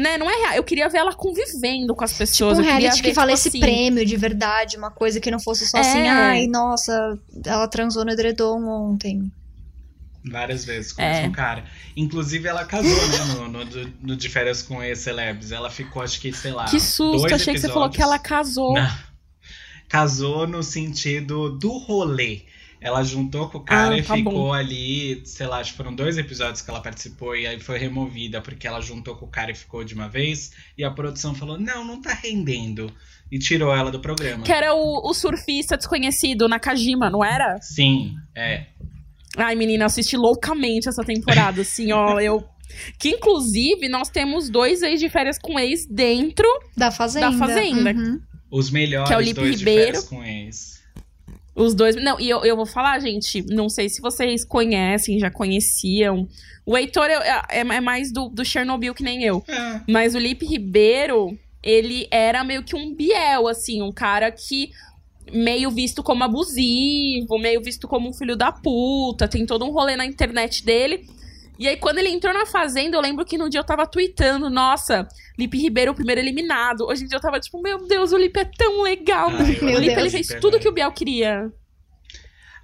Né, 0.00 0.18
não 0.18 0.30
é 0.30 0.34
real. 0.36 0.54
Eu 0.54 0.64
queria 0.64 0.88
ver 0.88 0.98
ela 0.98 1.14
convivendo 1.14 1.94
com 1.94 2.04
as 2.04 2.10
Tipo 2.10 2.18
pessoas. 2.18 2.58
um 2.58 2.60
eu 2.60 2.64
queria 2.66 2.78
reality 2.80 3.02
ver, 3.02 3.08
que 3.08 3.14
valesse 3.14 3.50
tipo, 3.50 3.64
assim, 3.64 3.74
prêmio 3.74 4.04
de 4.06 4.16
verdade, 4.16 4.76
uma 4.76 4.90
coisa 4.90 5.20
que 5.20 5.30
não 5.30 5.40
fosse 5.40 5.66
só 5.66 5.78
É. 5.78 5.80
assim, 5.80 6.06
ai, 6.08 6.46
nossa, 6.46 7.18
ela 7.44 7.66
transou 7.68 8.04
no 8.04 8.10
edredom 8.10 8.64
ontem. 8.66 9.30
Várias 10.28 10.64
vezes 10.64 10.92
com 10.92 11.00
É. 11.02 11.10
o 11.10 11.16
mesmo 11.20 11.32
cara. 11.32 11.64
Inclusive, 11.96 12.48
ela 12.48 12.64
casou, 12.64 12.90
né? 13.08 13.18
No, 13.34 13.48
no, 13.48 13.64
no 14.02 14.16
De 14.16 14.28
Férias 14.28 14.60
com 14.60 14.82
ex-celebs. 14.82 15.52
Ela 15.52 15.70
ficou, 15.70 16.02
acho 16.02 16.20
que, 16.20 16.32
sei 16.32 16.50
lá. 16.50 16.64
Que 16.64 16.80
susto, 16.80 17.18
dois 17.20 17.32
achei 17.32 17.54
que 17.54 17.60
você 17.60 17.68
falou 17.68 17.88
que 17.88 18.02
ela 18.02 18.16
episódios. 18.16 18.48
casou. 18.48 18.74
Não. 18.74 18.90
Casou 19.88 20.48
no 20.48 20.62
sentido 20.64 21.50
do 21.58 21.78
rolê. 21.78 22.40
Ela 22.80 23.02
juntou 23.02 23.48
com 23.48 23.58
o 23.58 23.60
cara 23.64 23.94
Ah, 23.94 23.98
e 23.98 24.02
tá 24.02 24.14
ficou 24.14 24.32
bom. 24.32 24.52
ali, 24.52 25.22
sei 25.24 25.46
lá, 25.46 25.58
acho 25.58 25.72
que 25.72 25.76
foram 25.76 25.94
dois 25.94 26.18
episódios 26.18 26.60
que 26.62 26.70
ela 26.70 26.80
participou 26.80 27.34
e 27.34 27.46
aí 27.46 27.58
foi 27.58 27.78
removida 27.78 28.40
porque 28.40 28.66
ela 28.66 28.80
juntou 28.80 29.16
com 29.16 29.24
o 29.26 29.28
cara 29.30 29.50
e 29.50 29.54
ficou 29.54 29.82
de 29.82 29.94
uma 29.94 30.08
vez. 30.08 30.52
E 30.76 30.84
a 30.84 30.90
produção 30.90 31.34
falou: 31.34 31.58
não, 31.58 31.84
não 31.84 32.00
tá 32.00 32.12
rendendo. 32.12 32.92
E 33.32 33.38
tirou 33.38 33.74
ela 33.74 33.90
do 33.90 33.98
programa. 33.98 34.44
Que 34.44 34.52
era 34.52 34.72
o, 34.74 35.08
o 35.10 35.12
surfista 35.12 35.76
desconhecido, 35.76 36.46
Nakajima, 36.48 37.10
não 37.10 37.24
era? 37.24 37.58
Sim, 37.60 38.14
é. 38.34 38.66
Ai, 39.36 39.54
menina, 39.56 39.82
eu 39.82 39.86
assisti 39.86 40.16
loucamente 40.16 40.88
essa 40.88 41.02
temporada, 41.02 41.60
assim, 41.62 41.92
ó, 41.92 42.20
eu... 42.20 42.42
Que, 42.98 43.10
inclusive, 43.10 43.88
nós 43.88 44.08
temos 44.10 44.48
dois 44.48 44.80
ex 44.82 45.00
de 45.00 45.08
férias 45.08 45.38
com 45.38 45.58
ex 45.58 45.86
dentro. 45.86 46.46
Da 46.76 46.90
Fazenda. 46.90 47.30
Da 47.30 47.38
Fazenda. 47.38 47.92
Uhum. 47.92 48.20
Os 48.50 48.70
melhores 48.70 49.08
Que 49.08 49.14
é 49.14 49.18
o 49.18 49.20
Lipe 49.20 49.40
dois 49.40 49.58
Ribeiro. 49.58 49.80
de 49.80 49.86
férias 49.86 50.04
com 50.08 50.22
ex. 50.24 50.75
Os 51.56 51.74
dois... 51.74 51.96
Não, 51.96 52.20
e 52.20 52.28
eu, 52.28 52.44
eu 52.44 52.54
vou 52.54 52.66
falar, 52.66 52.98
gente, 53.00 53.42
não 53.48 53.68
sei 53.68 53.88
se 53.88 54.00
vocês 54.02 54.44
conhecem, 54.44 55.18
já 55.18 55.30
conheciam. 55.30 56.28
O 56.66 56.76
Heitor 56.76 57.06
é, 57.06 57.42
é- 57.50 57.60
é 57.60 57.80
mais 57.80 58.12
do, 58.12 58.28
do 58.28 58.44
Chernobyl 58.44 58.92
que 58.94 59.02
nem 59.02 59.24
eu. 59.24 59.42
É. 59.48 59.80
Mas 59.88 60.14
o 60.14 60.18
Lipe 60.18 60.44
Ribeiro, 60.44 61.36
ele 61.62 62.06
era 62.10 62.44
meio 62.44 62.62
que 62.62 62.76
um 62.76 62.94
Biel, 62.94 63.48
assim, 63.48 63.80
um 63.80 63.90
cara 63.90 64.30
que 64.30 64.70
meio 65.32 65.70
visto 65.70 66.02
como 66.02 66.22
abusivo, 66.22 67.38
meio 67.38 67.60
visto 67.62 67.88
como 67.88 68.08
um 68.08 68.12
filho 68.12 68.36
da 68.36 68.52
puta, 68.52 69.26
tem 69.26 69.44
todo 69.46 69.64
um 69.64 69.70
rolê 69.72 69.96
na 69.96 70.06
internet 70.06 70.64
dele. 70.64 71.06
E 71.58 71.66
aí, 71.66 71.76
quando 71.76 71.98
ele 71.98 72.10
entrou 72.10 72.34
na 72.34 72.44
Fazenda, 72.44 72.96
eu 72.96 73.00
lembro 73.00 73.24
que 73.24 73.38
no 73.38 73.48
dia 73.48 73.60
eu 73.60 73.64
tava 73.64 73.86
tweetando, 73.86 74.50
nossa, 74.50 75.08
Lipe 75.38 75.58
Ribeiro, 75.58 75.92
o 75.92 75.94
primeiro 75.94 76.20
eliminado. 76.20 76.84
Hoje 76.86 77.04
em 77.04 77.06
dia 77.06 77.16
eu 77.16 77.22
tava 77.22 77.40
tipo, 77.40 77.60
meu 77.62 77.86
Deus, 77.86 78.12
o 78.12 78.18
Lipe 78.18 78.40
é 78.40 78.44
tão 78.44 78.82
legal. 78.82 79.30
Ah, 79.30 79.36
o 79.36 79.64
Meu 79.64 79.78
Lipe, 79.78 79.94
Deus. 79.94 79.98
ele 79.98 80.10
fez 80.10 80.28
Lipe 80.28 80.40
tudo 80.40 80.60
que 80.60 80.68
o 80.68 80.72
Biel 80.72 80.92
queria. 80.92 81.50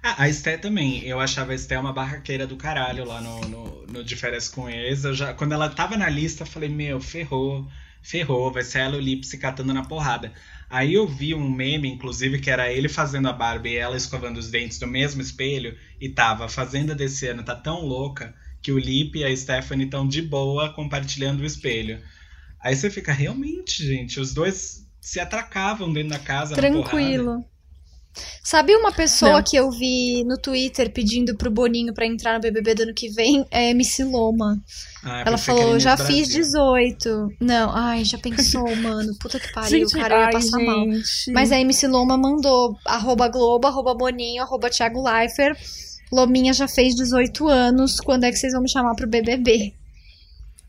Ah, 0.03 0.23
a 0.23 0.29
Esté 0.29 0.57
também. 0.57 1.03
Eu 1.05 1.19
achava 1.19 1.53
a 1.53 1.55
Esté 1.55 1.77
uma 1.79 1.91
barraqueira 1.91 2.45
do 2.45 2.55
caralho 2.55 3.05
lá 3.05 3.19
no, 3.19 3.41
no, 3.41 3.87
no 3.87 4.03
De 4.03 4.15
Férias 4.15 4.47
com 4.47 4.69
Ex. 4.69 5.05
Eu 5.05 5.13
já, 5.13 5.33
quando 5.33 5.53
ela 5.53 5.69
tava 5.69 5.97
na 5.97 6.09
lista, 6.09 6.43
eu 6.43 6.47
falei, 6.47 6.69
meu, 6.69 6.99
ferrou, 6.99 7.67
ferrou, 8.01 8.51
vai 8.51 8.63
ser 8.63 8.79
ela 8.79 8.95
e 8.95 8.99
o 8.99 9.01
Lip 9.01 9.25
se 9.25 9.39
catando 9.39 9.73
na 9.73 9.85
porrada. 9.85 10.31
Aí 10.69 10.93
eu 10.93 11.07
vi 11.07 11.33
um 11.33 11.49
meme, 11.49 11.87
inclusive, 11.89 12.39
que 12.39 12.49
era 12.49 12.71
ele 12.71 12.89
fazendo 12.89 13.27
a 13.27 13.33
Barbie 13.33 13.71
e 13.71 13.77
ela 13.77 13.97
escovando 13.97 14.37
os 14.37 14.51
dentes 14.51 14.79
no 14.79 14.87
mesmo 14.87 15.21
espelho, 15.21 15.77
e 16.01 16.09
tava, 16.09 16.45
a 16.45 16.49
Fazenda 16.49 16.93
desse 16.93 17.27
ano 17.27 17.43
tá 17.43 17.55
tão 17.55 17.81
louca 17.81 18.35
que 18.63 18.71
o 18.71 18.79
Lip 18.79 19.19
e 19.19 19.23
a 19.25 19.35
Stephanie 19.35 19.85
estão 19.85 20.07
de 20.07 20.21
boa 20.21 20.73
compartilhando 20.73 21.41
o 21.41 21.45
espelho. 21.45 22.01
Aí 22.61 22.75
você 22.75 22.89
fica, 22.89 23.11
realmente, 23.11 23.85
gente, 23.85 24.19
os 24.19 24.33
dois 24.33 24.87
se 25.01 25.19
atracavam 25.19 25.91
dentro 25.91 26.11
da 26.11 26.19
casa. 26.19 26.55
Tranquilo. 26.55 27.43
Sabe 28.43 28.75
uma 28.75 28.91
pessoa 28.91 29.33
Não. 29.37 29.43
que 29.43 29.55
eu 29.57 29.71
vi 29.71 30.23
no 30.23 30.37
Twitter 30.37 30.91
pedindo 30.93 31.35
pro 31.35 31.49
Boninho 31.49 31.93
pra 31.95 32.05
entrar 32.05 32.33
no 32.35 32.39
BBB 32.39 32.75
do 32.75 32.83
ano 32.83 32.93
que 32.93 33.09
vem? 33.09 33.43
É 33.49 33.71
MC 33.71 34.03
Loma. 34.03 34.61
Ah, 35.03 35.23
Ela 35.25 35.37
falou, 35.37 35.79
já 35.79 35.95
Brasil. 35.95 36.15
fiz 36.17 36.27
18. 36.29 37.29
Não, 37.41 37.71
ai, 37.75 38.05
já 38.05 38.17
pensou, 38.19 38.63
mano. 38.77 39.13
Puta 39.19 39.39
que 39.39 39.51
pariu, 39.51 39.87
o 39.87 39.89
cara 39.89 40.19
ia 40.19 40.25
ai, 40.27 40.31
passar 40.31 40.59
mal. 40.59 40.85
gente. 40.91 41.31
Mas 41.31 41.51
a 41.51 41.59
MC 41.59 41.87
Loma 41.87 42.15
mandou 42.15 42.77
arroba 42.85 43.27
Globo, 43.27 43.67
arroba 43.67 43.95
Boninho, 43.95 44.43
arroba 44.43 44.69
Thiago 44.69 45.01
Leifert. 45.03 45.57
Lominha 46.13 46.53
já 46.53 46.67
fez 46.67 46.95
18 46.95 47.47
anos. 47.47 47.99
Quando 47.99 48.25
é 48.25 48.31
que 48.31 48.37
vocês 48.37 48.53
vão 48.53 48.61
me 48.61 48.69
chamar 48.69 48.95
pro 48.95 49.07
BBB? 49.07 49.73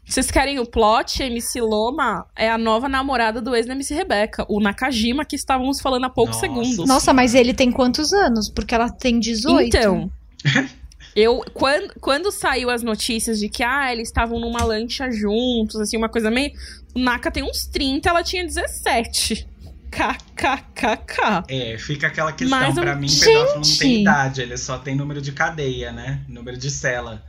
Vocês 0.06 0.30
querem 0.30 0.58
o 0.58 0.66
plot? 0.66 1.22
A 1.22 1.26
MC 1.26 1.60
Loma 1.60 2.26
é 2.36 2.50
a 2.50 2.58
nova 2.58 2.88
namorada 2.88 3.40
do 3.40 3.54
ex 3.54 3.66
da 3.66 3.72
MC 3.72 3.94
Rebeca, 3.94 4.44
o 4.48 4.60
Nakajima, 4.60 5.24
que 5.24 5.34
estávamos 5.34 5.80
falando 5.80 6.04
há 6.04 6.10
poucos 6.10 6.36
Nossa. 6.36 6.46
segundos. 6.46 6.88
Nossa, 6.88 7.12
mas 7.12 7.34
ele 7.34 7.54
tem 7.54 7.72
quantos 7.72 8.12
anos? 8.12 8.50
Porque 8.50 8.74
ela 8.74 8.90
tem 8.90 9.18
18. 9.18 9.66
Então, 9.66 10.10
eu 11.16 11.42
quando, 11.54 11.94
quando 12.00 12.30
saiu 12.30 12.68
as 12.68 12.82
notícias 12.82 13.38
de 13.38 13.48
que 13.48 13.62
ah, 13.62 13.90
eles 13.90 14.08
estavam 14.08 14.38
numa 14.38 14.62
lancha 14.62 15.10
juntos, 15.10 15.76
assim, 15.76 15.96
uma 15.96 16.08
coisa 16.08 16.30
meio. 16.30 16.52
O 16.94 16.98
Naka 16.98 17.30
tem 17.30 17.42
uns 17.42 17.66
30, 17.66 18.08
ela 18.08 18.22
tinha 18.22 18.44
17. 18.44 19.48
KKKK. 19.94 21.44
É, 21.48 21.78
fica 21.78 22.06
aquela 22.08 22.32
questão, 22.32 22.58
Mas 22.58 22.74
pra 22.74 22.94
mim, 22.96 23.06
pedófilo 23.08 23.56
não 23.56 23.64
Gente! 23.64 23.78
tem 23.78 24.00
idade, 24.02 24.40
ele 24.42 24.56
só 24.56 24.78
tem 24.78 24.94
número 24.94 25.20
de 25.22 25.32
cadeia, 25.32 25.92
né? 25.92 26.22
Número 26.28 26.56
de 26.56 26.70
cela. 26.70 27.24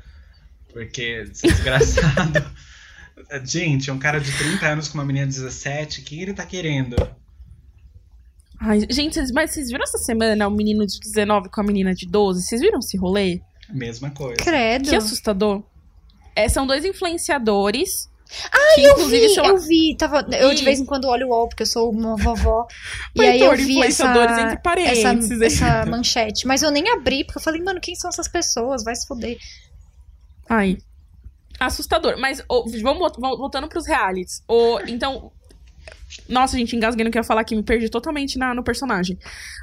Porque, 0.73 1.23
desgraçado. 1.25 2.45
Gente, 3.45 3.89
um 3.89 3.97
cara 3.97 4.19
de 4.19 4.31
30 4.37 4.65
anos 4.67 4.87
com 4.89 4.97
uma 4.97 5.05
menina 5.05 5.25
de 5.25 5.33
17, 5.33 6.01
o 6.01 6.03
que 6.03 6.21
ele 6.21 6.33
tá 6.33 6.45
querendo? 6.45 6.95
Ai, 8.59 8.81
gente, 8.89 9.13
vocês- 9.15 9.31
mas 9.31 9.51
vocês 9.51 9.67
viram 9.69 9.83
essa 9.83 9.97
semana 9.97 10.47
o 10.47 10.51
menino 10.51 10.85
de 10.85 10.99
19 10.99 11.49
com 11.49 11.61
a 11.61 11.63
menina 11.63 11.93
de 11.93 12.05
12? 12.07 12.41
Vocês 12.43 12.61
viram 12.61 12.79
esse 12.79 12.97
rolê? 12.97 13.41
Mesma 13.69 14.09
coisa. 14.11 14.35
Credo. 14.43 14.89
Que 14.89 14.95
assustador. 14.95 15.63
É, 16.35 16.47
são 16.49 16.67
dois 16.67 16.83
influenciadores. 16.85 18.09
Ah, 18.51 18.79
eu 18.79 18.91
inclusive 18.91 19.27
vi, 19.27 19.33
são 19.33 19.45
eu 19.45 19.57
vi. 19.57 19.95
Tava, 19.95 20.25
eu 20.37 20.53
de 20.53 20.63
vez 20.63 20.79
em 20.79 20.85
quando 20.85 21.05
olho 21.05 21.27
o 21.27 21.29
UOL, 21.29 21.47
porque 21.47 21.63
eu 21.63 21.67
sou 21.67 21.91
uma 21.91 22.15
vovó. 22.17 22.67
e 23.15 23.21
aí 23.21 23.39
eu 23.39 23.55
vi 23.55 23.63
essa, 23.83 24.03
influenciadores 24.03 24.37
entre 24.37 24.81
essa, 24.83 25.45
essa 25.45 25.85
manchete. 25.85 26.47
Mas 26.47 26.61
eu 26.61 26.71
nem 26.71 26.89
abri, 26.89 27.23
porque 27.23 27.37
eu 27.37 27.43
falei, 27.43 27.61
mano, 27.61 27.79
quem 27.79 27.95
são 27.95 28.09
essas 28.09 28.27
pessoas? 28.27 28.83
Vai 28.83 28.95
se 28.95 29.07
foder. 29.07 29.37
Ai. 30.49 30.77
Assustador. 31.59 32.17
Mas 32.19 32.43
ô, 32.49 32.65
vamos 32.81 32.99
vol- 32.99 33.13
vol- 33.17 33.37
voltando 33.37 33.67
pros 33.67 33.85
realities. 33.85 34.43
Ô, 34.47 34.79
então. 34.87 35.31
Nossa, 36.27 36.57
gente, 36.57 36.75
engasguei 36.75 37.03
no 37.03 37.11
que 37.11 37.17
eu 37.17 37.21
ia 37.21 37.27
falar 37.27 37.41
aqui, 37.41 37.55
me 37.55 37.63
perdi 37.63 37.89
totalmente 37.89 38.37
na, 38.37 38.53
no 38.53 38.63
personagem. 38.63 39.17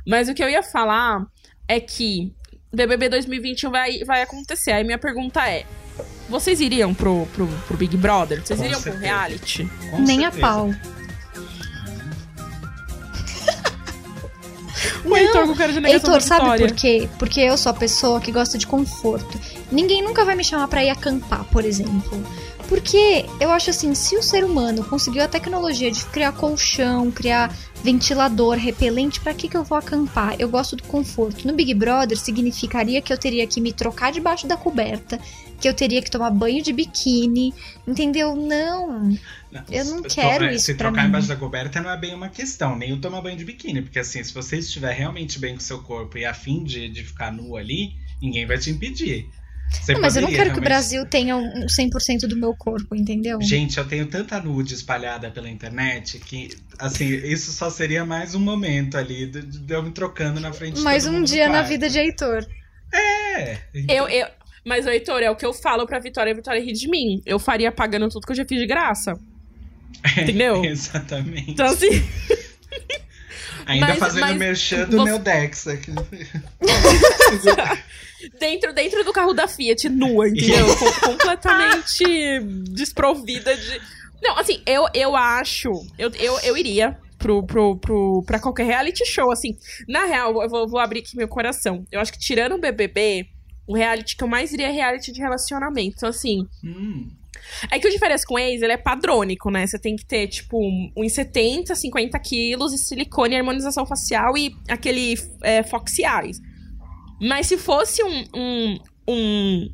Mas 0.06 0.28
o 0.28 0.34
que 0.34 0.42
eu 0.42 0.48
ia 0.48 0.62
falar 0.62 1.26
é 1.66 1.80
que 1.80 2.32
BBB 2.72 3.08
2021 3.10 3.70
vai, 3.70 3.98
vai 4.04 4.22
acontecer. 4.22 4.72
Aí 4.72 4.84
minha 4.84 4.98
pergunta 4.98 5.46
é: 5.46 5.64
vocês 6.28 6.60
iriam 6.60 6.94
pro, 6.94 7.26
pro, 7.34 7.46
pro 7.66 7.76
Big 7.76 7.96
Brother? 7.96 8.40
Vocês 8.44 8.58
Com 8.58 8.64
iriam 8.64 8.80
pro 8.80 8.92
certeza. 8.92 9.12
reality? 9.12 9.70
Com 9.90 9.98
nem 10.00 10.20
certeza. 10.20 10.46
a 10.46 10.48
pau. 10.48 10.70
O 15.04 15.16
Heitor 15.16 15.46
com 15.46 15.54
cara 15.54 15.72
de 15.72 15.80
negação 15.80 16.14
Heitor, 16.14 16.26
sabe 16.26 16.58
por 16.58 16.72
quê? 16.76 17.08
Porque 17.18 17.40
eu 17.40 17.56
sou 17.58 17.70
a 17.70 17.74
pessoa 17.74 18.20
que 18.20 18.30
gosta 18.30 18.56
de 18.56 18.66
conforto. 18.66 19.38
Ninguém 19.70 20.02
nunca 20.02 20.24
vai 20.24 20.34
me 20.34 20.44
chamar 20.44 20.68
pra 20.68 20.82
ir 20.84 20.90
acampar, 20.90 21.44
por 21.44 21.64
exemplo. 21.64 22.24
Porque 22.72 23.26
eu 23.38 23.50
acho 23.50 23.68
assim, 23.68 23.94
se 23.94 24.16
o 24.16 24.22
ser 24.22 24.46
humano 24.46 24.82
conseguiu 24.82 25.22
a 25.22 25.28
tecnologia 25.28 25.90
de 25.90 26.02
criar 26.06 26.32
colchão, 26.32 27.10
criar 27.10 27.54
ventilador, 27.84 28.56
repelente, 28.56 29.20
para 29.20 29.34
que, 29.34 29.46
que 29.46 29.54
eu 29.54 29.62
vou 29.62 29.76
acampar? 29.76 30.36
Eu 30.38 30.48
gosto 30.48 30.74
do 30.74 30.82
conforto. 30.84 31.46
No 31.46 31.52
Big 31.52 31.74
Brother 31.74 32.16
significaria 32.16 33.02
que 33.02 33.12
eu 33.12 33.18
teria 33.18 33.46
que 33.46 33.60
me 33.60 33.74
trocar 33.74 34.10
debaixo 34.10 34.46
da 34.46 34.56
coberta, 34.56 35.20
que 35.60 35.68
eu 35.68 35.74
teria 35.74 36.00
que 36.00 36.10
tomar 36.10 36.30
banho 36.30 36.62
de 36.62 36.72
biquíni, 36.72 37.52
entendeu? 37.86 38.34
Não. 38.34 39.18
eu 39.70 39.84
não 39.84 40.02
quero 40.02 40.46
isso 40.46 40.64
Se 40.64 40.74
trocar 40.74 41.02
mim. 41.02 41.08
embaixo 41.10 41.28
da 41.28 41.36
coberta 41.36 41.78
não 41.78 41.90
é 41.90 41.96
bem 41.98 42.14
uma 42.14 42.30
questão, 42.30 42.74
nem 42.74 42.94
o 42.94 42.98
tomar 42.98 43.20
banho 43.20 43.36
de 43.36 43.44
biquíni, 43.44 43.82
porque 43.82 43.98
assim, 43.98 44.24
se 44.24 44.32
você 44.32 44.56
estiver 44.56 44.94
realmente 44.94 45.38
bem 45.38 45.52
com 45.52 45.60
seu 45.60 45.82
corpo 45.82 46.16
e 46.16 46.24
afim 46.24 46.64
de, 46.64 46.88
de 46.88 47.04
ficar 47.04 47.30
nu 47.30 47.54
ali, 47.54 47.92
ninguém 48.18 48.46
vai 48.46 48.56
te 48.56 48.70
impedir. 48.70 49.28
Não, 49.88 50.00
mas 50.00 50.14
eu 50.16 50.22
não 50.22 50.30
quero 50.30 50.52
que 50.52 50.58
o 50.58 50.62
Brasil 50.62 51.04
tenha 51.06 51.36
um 51.36 51.66
100% 51.66 52.26
do 52.28 52.36
meu 52.36 52.54
corpo, 52.54 52.94
entendeu? 52.94 53.40
Gente, 53.42 53.78
eu 53.78 53.84
tenho 53.84 54.06
tanta 54.06 54.38
nude 54.40 54.74
espalhada 54.74 55.30
pela 55.30 55.48
internet 55.50 56.18
que, 56.18 56.50
assim, 56.78 57.06
isso 57.06 57.52
só 57.52 57.68
seria 57.68 58.04
mais 58.04 58.34
um 58.34 58.40
momento 58.40 58.96
ali 58.96 59.26
de, 59.26 59.42
de 59.42 59.74
eu 59.74 59.82
me 59.82 59.90
trocando 59.90 60.38
na 60.40 60.52
frente 60.52 60.76
de 60.76 60.82
Mais 60.82 61.04
todo 61.04 61.16
um 61.16 61.22
dia 61.24 61.48
na 61.48 61.62
vida 61.62 61.88
de 61.88 61.98
Heitor. 61.98 62.46
É. 62.92 63.58
então- 63.74 63.96
Eu, 63.96 64.08
eu, 64.08 64.26
mas, 64.64 64.86
Heitor, 64.86 65.20
é 65.22 65.30
o 65.30 65.34
que 65.36 65.44
eu 65.46 65.52
falo 65.52 65.84
pra 65.86 65.98
Vitória, 65.98 66.32
a 66.32 66.36
Vitória 66.36 66.62
ri 66.62 66.72
de 66.72 66.88
mim. 66.88 67.20
Eu 67.26 67.38
faria 67.38 67.72
pagando 67.72 68.08
tudo 68.08 68.24
que 68.26 68.32
eu 68.32 68.36
já 68.36 68.44
fiz 68.44 68.60
de 68.60 68.66
graça. 68.66 69.14
Entendeu? 70.16 70.64
Exatamente. 70.64 71.50
Então, 71.50 71.66
assim, 71.66 71.88
Ainda 73.66 73.86
mas- 73.88 73.98
fazendo 73.98 74.20
mas 74.20 74.36
merchan 74.38 74.84
do 74.88 74.98
você- 74.98 75.04
meu 75.04 75.18
Dex 75.18 75.66
aqui. 75.66 75.92
dentro, 78.38 78.72
dentro 78.72 79.04
do 79.04 79.12
carro 79.12 79.32
da 79.32 79.46
Fiat, 79.48 79.88
nua, 79.88 80.28
entendeu? 80.28 80.66
Com- 80.78 81.06
completamente 81.12 82.40
desprovida 82.70 83.56
de. 83.56 83.80
Não, 84.22 84.38
assim, 84.38 84.62
eu, 84.66 84.86
eu 84.94 85.16
acho. 85.16 85.70
Eu, 85.98 86.10
eu, 86.14 86.38
eu 86.40 86.56
iria 86.56 86.96
pro, 87.18 87.44
pro, 87.44 87.76
pro, 87.78 88.22
pra 88.26 88.38
qualquer 88.40 88.66
reality 88.66 89.04
show, 89.06 89.30
assim. 89.30 89.56
Na 89.88 90.04
real, 90.04 90.42
eu 90.42 90.48
vou, 90.48 90.68
vou 90.68 90.80
abrir 90.80 91.00
aqui 91.00 91.16
meu 91.16 91.28
coração. 91.28 91.84
Eu 91.90 92.00
acho 92.00 92.12
que 92.12 92.18
tirando 92.18 92.54
o 92.54 92.58
BBB, 92.60 93.26
o 93.66 93.74
reality 93.76 94.16
que 94.16 94.22
eu 94.24 94.28
mais 94.28 94.52
iria 94.52 94.68
é 94.68 94.70
reality 94.70 95.12
de 95.12 95.20
relacionamento. 95.20 95.94
Então, 95.96 96.08
assim. 96.08 96.46
Hum, 96.64 97.08
É 97.70 97.78
que 97.80 97.88
o 97.88 97.90
diferença 97.90 98.24
com 98.26 98.38
ex, 98.38 98.62
ele 98.62 98.72
é 98.72 98.76
padrônico, 98.76 99.50
né? 99.50 99.66
Você 99.66 99.78
tem 99.78 99.96
que 99.96 100.06
ter, 100.06 100.28
tipo, 100.28 100.56
uns 100.96 101.12
70, 101.14 101.74
50 101.74 102.18
quilos 102.20 102.72
e 102.72 102.78
silicone, 102.78 103.36
harmonização 103.36 103.84
facial 103.84 104.36
e 104.38 104.54
aquele 104.68 105.14
é, 105.42 105.62
Foxy 105.64 106.02
Eyes. 106.04 106.38
Mas 107.22 107.46
se 107.46 107.56
fosse 107.56 108.02
um, 108.02 108.24
um, 108.34 108.78
um 109.08 109.70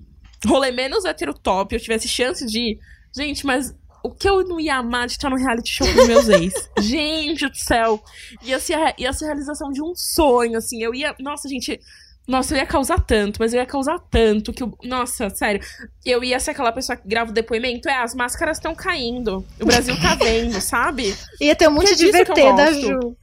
rolê 0.47 0.71
menos 0.71 1.05
heterotop, 1.07 1.75
eu 1.75 1.81
tivesse 1.81 2.07
chance 2.07 2.45
de... 2.45 2.79
Gente, 3.17 3.47
mas 3.47 3.75
o 4.05 4.11
que 4.11 4.29
eu 4.29 4.45
não 4.47 4.61
ia 4.61 4.77
amar 4.77 5.07
de 5.07 5.13
estar 5.15 5.31
no 5.31 5.37
reality 5.37 5.71
show 5.73 5.87
com 5.87 6.07
meus 6.07 6.29
ex? 6.29 6.53
gente 6.79 7.49
do 7.49 7.57
céu! 7.57 8.03
Ia 8.43 8.61
ser, 8.61 8.75
a- 8.75 8.95
ia 8.99 9.13
ser 9.15 9.25
a 9.25 9.29
realização 9.29 9.71
de 9.71 9.83
um 9.83 9.93
sonho, 9.95 10.59
assim. 10.59 10.83
Eu 10.83 10.95
ia... 10.95 11.15
Nossa, 11.19 11.49
gente... 11.49 11.81
Nossa, 12.27 12.53
eu 12.53 12.59
ia 12.59 12.67
causar 12.67 13.01
tanto, 13.01 13.39
mas 13.41 13.55
eu 13.55 13.61
ia 13.61 13.65
causar 13.67 13.99
tanto 14.11 14.53
que... 14.53 14.63
Eu, 14.63 14.77
nossa, 14.85 15.31
sério. 15.31 15.63
Eu 16.05 16.23
ia 16.23 16.39
ser 16.39 16.51
aquela 16.51 16.71
pessoa 16.71 16.95
que 16.95 17.09
grava 17.09 17.31
o 17.31 17.33
depoimento. 17.35 17.89
É, 17.89 18.03
as 18.03 18.15
máscaras 18.15 18.59
estão 18.59 18.75
caindo. 18.75 19.43
O 19.59 19.65
Brasil 19.65 19.99
tá 19.99 20.15
vendo, 20.15 20.61
sabe? 20.61 21.17
Ia 21.41 21.57
ter 21.57 21.67
um 21.67 21.73
monte 21.73 21.93
é 21.93 21.97
de 21.97 22.13
VT 22.13 22.35
da 22.35 22.71
gosto. 22.71 22.81
Ju. 22.83 23.17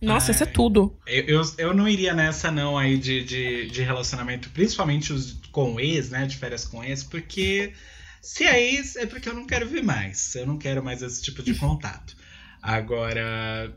Nossa, 0.00 0.30
isso 0.30 0.42
é 0.42 0.46
tudo. 0.46 0.96
eu, 1.06 1.24
eu, 1.24 1.42
eu 1.58 1.74
não 1.74 1.88
iria 1.88 2.14
nessa, 2.14 2.50
não, 2.50 2.78
aí 2.78 2.96
de, 2.96 3.24
de, 3.24 3.66
de 3.70 3.82
relacionamento, 3.82 4.48
principalmente 4.50 5.12
os 5.12 5.38
com 5.50 5.80
ex, 5.80 6.10
né? 6.10 6.26
De 6.26 6.36
férias 6.36 6.64
com 6.64 6.84
ex, 6.84 7.02
porque 7.02 7.72
se 8.22 8.44
é 8.44 8.62
ex, 8.74 8.94
é 8.96 9.06
porque 9.06 9.28
eu 9.28 9.34
não 9.34 9.46
quero 9.46 9.68
ver 9.68 9.82
mais. 9.82 10.34
Eu 10.34 10.46
não 10.46 10.56
quero 10.58 10.82
mais 10.84 11.02
esse 11.02 11.22
tipo 11.22 11.42
de 11.42 11.54
contato. 11.54 12.16
Agora, 12.62 13.72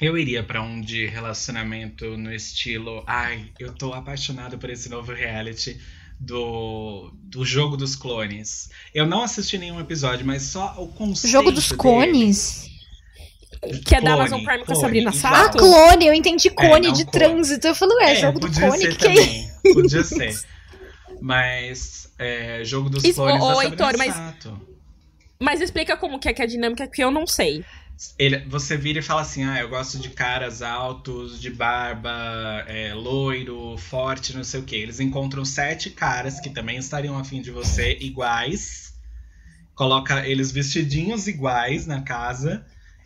eu 0.00 0.18
iria 0.18 0.42
pra 0.42 0.62
um 0.62 0.80
de 0.80 1.06
relacionamento 1.06 2.16
no 2.16 2.32
estilo. 2.32 3.04
Ai, 3.06 3.50
eu 3.58 3.72
tô 3.72 3.92
apaixonado 3.92 4.58
por 4.58 4.70
esse 4.70 4.88
novo 4.88 5.12
reality 5.12 5.78
do, 6.18 7.12
do 7.22 7.44
Jogo 7.44 7.76
dos 7.76 7.94
Clones. 7.94 8.70
Eu 8.94 9.06
não 9.06 9.22
assisti 9.22 9.58
nenhum 9.58 9.78
episódio, 9.80 10.26
mas 10.26 10.42
só 10.42 10.74
o 10.78 10.88
conceito. 10.88 11.30
Jogo 11.32 11.52
dos 11.52 11.68
dele- 11.68 11.78
cones? 11.78 12.70
Que 13.84 13.94
é 13.96 14.00
da 14.00 14.10
Clone, 14.12 14.20
Amazon 14.20 14.44
Prime 14.44 14.58
com 14.58 14.62
a 14.62 14.66
clone, 14.66 14.80
Sabrina 14.80 15.10
igual. 15.14 15.34
Ah, 15.34 15.36
Sato? 15.44 15.58
clone, 15.58 16.06
eu 16.06 16.14
entendi 16.14 16.50
cone 16.50 16.86
não, 16.88 16.92
de 16.92 17.04
clone. 17.04 17.26
trânsito. 17.26 17.66
Eu 17.66 17.74
falei, 17.74 17.96
ué, 17.98 18.14
jogo 18.16 18.40
do 18.40 18.52
ser 18.52 18.88
que 18.90 18.96
que 18.96 19.06
é 19.06 19.14
isso? 19.14 19.74
Podia 19.74 20.04
ser. 20.04 20.40
Mas 21.20 22.12
é, 22.18 22.62
jogo 22.64 22.90
dos 22.90 23.02
Isso, 23.04 23.16
clones 23.16 23.42
ô, 23.42 23.48
da 23.48 23.54
Sabrina 23.54 23.70
Heitor, 23.70 23.98
mas- 23.98 24.14
Sato. 24.14 24.60
Mas 25.40 25.60
explica 25.60 25.96
como 25.96 26.18
que 26.18 26.28
é, 26.28 26.32
que 26.32 26.42
é 26.42 26.44
a 26.44 26.48
dinâmica, 26.48 26.86
que 26.86 27.02
eu 27.02 27.10
não 27.10 27.26
sei. 27.26 27.64
Ele, 28.18 28.38
você 28.46 28.76
vira 28.76 28.98
e 28.98 29.02
fala 29.02 29.20
assim: 29.22 29.44
ah, 29.44 29.60
eu 29.60 29.68
gosto 29.68 29.98
de 29.98 30.10
caras 30.10 30.62
altos, 30.62 31.40
de 31.40 31.50
barba, 31.50 32.64
é, 32.66 32.92
loiro, 32.92 33.76
forte, 33.78 34.34
não 34.36 34.42
sei 34.44 34.60
o 34.60 34.64
que. 34.64 34.74
Eles 34.74 35.00
encontram 35.00 35.44
sete 35.44 35.90
caras 35.90 36.40
que 36.40 36.50
também 36.50 36.76
estariam 36.76 37.16
afim 37.18 37.40
de 37.40 37.50
você, 37.50 37.96
iguais. 38.00 38.94
Coloca 39.74 40.26
eles 40.26 40.50
vestidinhos 40.52 41.26
iguais 41.26 41.86
na 41.86 42.02
casa. 42.02 42.64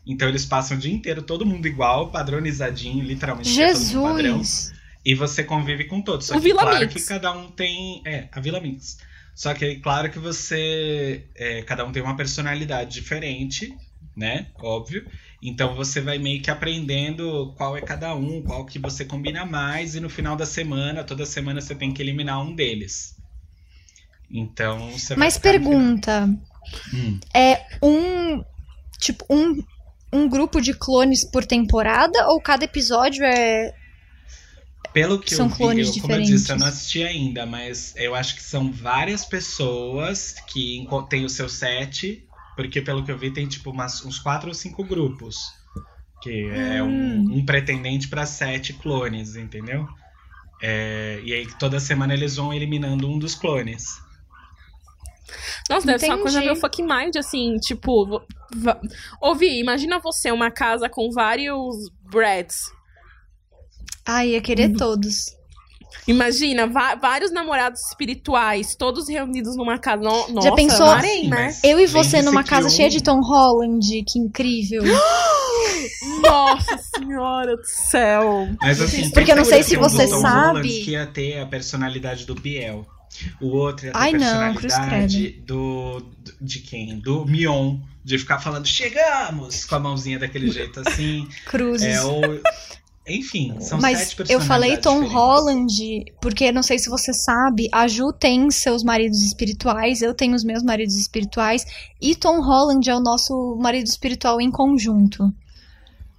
Então 0.08 0.26
eles 0.28 0.46
passam 0.46 0.76
o 0.76 0.80
dia 0.80 0.92
inteiro, 0.92 1.22
todo 1.22 1.44
mundo 1.44 1.66
igual, 1.68 2.10
padronizadinho, 2.10 3.04
literalmente. 3.04 3.60
é 3.60 3.72
todo 3.72 3.78
mundo 3.82 4.02
padrão. 4.02 4.38
Jesus. 4.38 4.72
E 5.04 5.14
você 5.14 5.44
convive 5.44 5.84
com 5.84 6.00
todos. 6.02 6.26
Só 6.26 6.34
O 6.34 6.36
que 6.38 6.44
Vila 6.48 6.62
claro 6.62 6.80
Mix. 6.80 6.94
que 6.94 7.08
cada 7.08 7.32
um 7.32 7.50
tem. 7.50 8.02
É, 8.04 8.28
a 8.32 8.40
Vila 8.40 8.60
Mix. 8.60 8.98
Só 9.34 9.54
que 9.54 9.76
claro 9.76 10.10
que 10.10 10.18
você. 10.18 11.24
é, 11.36 11.62
cada 11.62 11.84
um 11.84 11.92
tem 11.92 12.02
uma 12.02 12.16
personalidade 12.16 12.94
diferente, 12.94 13.72
né? 14.16 14.46
Óbvio. 14.58 15.06
Então 15.40 15.74
você 15.76 16.00
vai 16.00 16.18
meio 16.18 16.42
que 16.42 16.50
aprendendo 16.50 17.54
qual 17.56 17.76
é 17.76 17.80
cada 17.80 18.14
um, 18.16 18.42
qual 18.42 18.64
que 18.66 18.78
você 18.78 19.04
combina 19.04 19.44
mais, 19.46 19.94
e 19.94 20.00
no 20.00 20.10
final 20.10 20.34
da 20.34 20.44
semana, 20.44 21.04
toda 21.04 21.24
semana 21.24 21.60
você 21.60 21.74
tem 21.76 21.92
que 21.92 22.02
eliminar 22.02 22.42
um 22.42 22.54
deles. 22.54 23.14
Então 24.30 24.90
você 24.90 25.14
vai 25.14 25.26
Mas 25.26 25.38
final. 25.38 25.52
pergunta, 25.52 26.28
Hum. 26.92 27.18
é 27.32 27.64
um, 27.82 28.44
tipo, 28.98 29.24
um, 29.30 29.62
um 30.12 30.28
grupo 30.28 30.60
de 30.60 30.72
clones 30.74 31.24
por 31.30 31.44
temporada 31.44 32.28
ou 32.28 32.40
cada 32.40 32.64
episódio 32.64 33.24
é... 33.24 33.72
Pelo 34.92 35.18
que 35.20 35.34
São 35.34 35.46
eu 35.46 35.50
vi, 35.52 35.56
clones 35.56 35.96
eu, 35.96 36.02
como 36.02 36.14
eu 36.14 36.20
disse, 36.22 36.32
eu 36.32 36.38
diferentes. 36.56 36.60
não 36.60 36.66
assisti 36.66 37.02
ainda, 37.04 37.44
mas 37.46 37.94
eu 37.96 38.14
acho 38.14 38.34
que 38.36 38.42
são 38.42 38.72
várias 38.72 39.24
pessoas 39.24 40.34
que 40.48 40.86
têm 41.10 41.24
o 41.24 41.28
seu 41.28 41.48
set, 41.48 42.26
porque 42.56 42.80
pelo 42.80 43.04
que 43.04 43.12
eu 43.12 43.18
vi 43.18 43.30
tem 43.32 43.46
tipo 43.46 43.70
umas- 43.70 44.04
uns 44.04 44.18
quatro 44.18 44.48
ou 44.48 44.54
cinco 44.54 44.82
grupos. 44.84 45.36
Que 46.22 46.48
é 46.48 46.82
um, 46.82 46.88
Hum. 46.88 47.26
um 47.38 47.44
pretendente 47.46 48.08
para 48.08 48.26
sete 48.26 48.72
clones, 48.72 49.36
entendeu? 49.36 49.86
É, 50.60 51.20
e 51.22 51.32
aí 51.32 51.46
toda 51.58 51.78
semana 51.78 52.12
eles 52.14 52.34
vão 52.36 52.52
eliminando 52.52 53.08
um 53.08 53.18
dos 53.18 53.34
clones. 53.36 53.84
Nossa, 55.70 55.86
deve 55.86 55.98
ser 55.98 56.06
uma 56.06 56.14
Entendi. 56.14 56.22
coisa 56.22 56.40
meio 56.40 56.56
fucking 56.56 56.86
mind, 56.86 57.16
assim, 57.16 57.56
tipo. 57.56 58.20
Ouvi, 59.20 59.58
imagina 59.60 59.98
você, 59.98 60.30
uma 60.32 60.50
casa 60.50 60.88
com 60.88 61.10
vários 61.10 61.74
Brads. 62.10 62.56
Ai, 64.06 64.30
ia 64.30 64.36
Uhum. 64.38 64.42
querer 64.42 64.72
todos. 64.74 65.36
Imagina, 66.06 66.66
vários 67.00 67.30
namorados 67.30 67.80
espirituais, 67.88 68.74
todos 68.74 69.08
reunidos 69.08 69.56
numa 69.56 69.78
casa. 69.78 70.02
No- 70.02 70.28
Nossa, 70.28 70.54
pensou? 70.54 70.86
Marém, 70.86 71.24
Sim, 71.24 71.28
né? 71.28 71.36
mas 71.46 71.64
Eu 71.64 71.78
e 71.78 71.86
você 71.86 72.22
numa 72.22 72.42
casa 72.42 72.68
um- 72.68 72.70
cheia 72.70 72.88
de 72.88 73.02
Tom 73.02 73.20
Holland, 73.20 74.04
que 74.06 74.18
incrível. 74.18 74.82
Nossa 76.22 76.78
senhora 76.78 77.56
do 77.56 77.64
céu. 77.64 78.48
Mas 78.60 78.80
assim, 78.80 79.10
Porque 79.10 79.32
eu 79.32 79.36
não 79.36 79.44
sei 79.44 79.62
se 79.62 79.76
você 79.76 80.06
sabe. 80.08 80.46
Holland 80.46 80.68
que 80.68 80.90
ia 80.92 81.06
ter 81.06 81.38
a 81.40 81.46
personalidade 81.46 82.24
do 82.26 82.34
Biel. 82.34 82.86
O 83.40 83.48
outro 83.48 83.86
ia 83.86 83.92
ter 83.92 83.98
Ai, 83.98 84.14
a 84.14 84.18
não, 84.18 84.54
personalidade 84.54 85.30
do, 85.46 86.00
do- 86.00 86.34
de 86.40 86.58
quem? 86.60 86.98
Do 86.98 87.24
Mion. 87.26 87.78
De 88.04 88.16
ficar 88.18 88.38
falando, 88.38 88.66
chegamos! 88.66 89.64
Com 89.66 89.74
a 89.74 89.78
mãozinha 89.80 90.18
daquele 90.18 90.50
jeito 90.50 90.80
assim. 90.80 91.28
Cruzes. 91.46 91.86
É 91.86 92.02
o. 92.02 92.20
Enfim, 93.06 93.54
são 93.60 93.80
Mas 93.80 93.98
sete 94.00 94.30
eu 94.32 94.38
falei 94.40 94.76
personalidades 94.76 94.82
Tom 94.82 94.94
diferentes. 95.02 95.14
Holland, 95.14 96.04
porque 96.20 96.52
não 96.52 96.62
sei 96.62 96.78
se 96.78 96.90
você 96.90 97.12
sabe, 97.14 97.66
a 97.72 97.88
Ju 97.88 98.12
tem 98.12 98.50
seus 98.50 98.82
maridos 98.82 99.22
espirituais, 99.22 100.02
eu 100.02 100.12
tenho 100.14 100.34
os 100.34 100.44
meus 100.44 100.62
maridos 100.62 100.94
espirituais, 100.94 101.64
e 102.00 102.14
Tom 102.14 102.40
Holland 102.42 102.88
é 102.88 102.94
o 102.94 103.00
nosso 103.00 103.56
marido 103.60 103.86
espiritual 103.86 104.40
em 104.42 104.50
conjunto. 104.50 105.32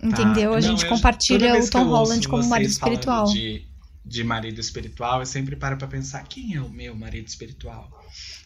Entendeu? 0.01 0.51
Tá. 0.51 0.57
A 0.57 0.61
Não, 0.61 0.67
gente 0.69 0.83
eu- 0.83 0.89
compartilha 0.89 1.51
vez 1.51 1.65
o 1.65 1.67
eu 1.67 1.71
Tom 1.71 1.83
Holland 1.89 2.27
como 2.27 2.43
marido 2.47 2.69
espiritual. 2.71 3.25
De, 3.25 3.63
de 4.09 4.23
marido 4.23 4.59
espiritual, 4.59 5.19
eu 5.19 5.25
sempre 5.25 5.55
paro 5.55 5.77
pra 5.77 5.87
pensar: 5.87 6.23
quem 6.27 6.55
é 6.55 6.61
o 6.61 6.69
meu 6.69 6.95
marido 6.95 7.27
espiritual? 7.27 7.89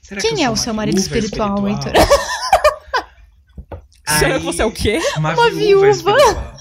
Será 0.02 0.22
que 0.22 0.28
Quem 0.28 0.44
eu 0.44 0.50
é 0.50 0.52
o 0.52 0.58
seu 0.58 0.74
marido 0.74 1.00
viúva 1.00 1.18
espiritual, 1.18 1.68
Heitor? 1.68 1.94
Será 4.20 4.38
que 4.40 4.46
você 4.46 4.62
é 4.62 4.66
o 4.66 4.72
quê? 4.72 5.00
Uma, 5.18 5.34
Uma 5.34 5.50
viúva. 5.50 5.60
viúva. 5.60 5.90
espiritual. 5.90 6.58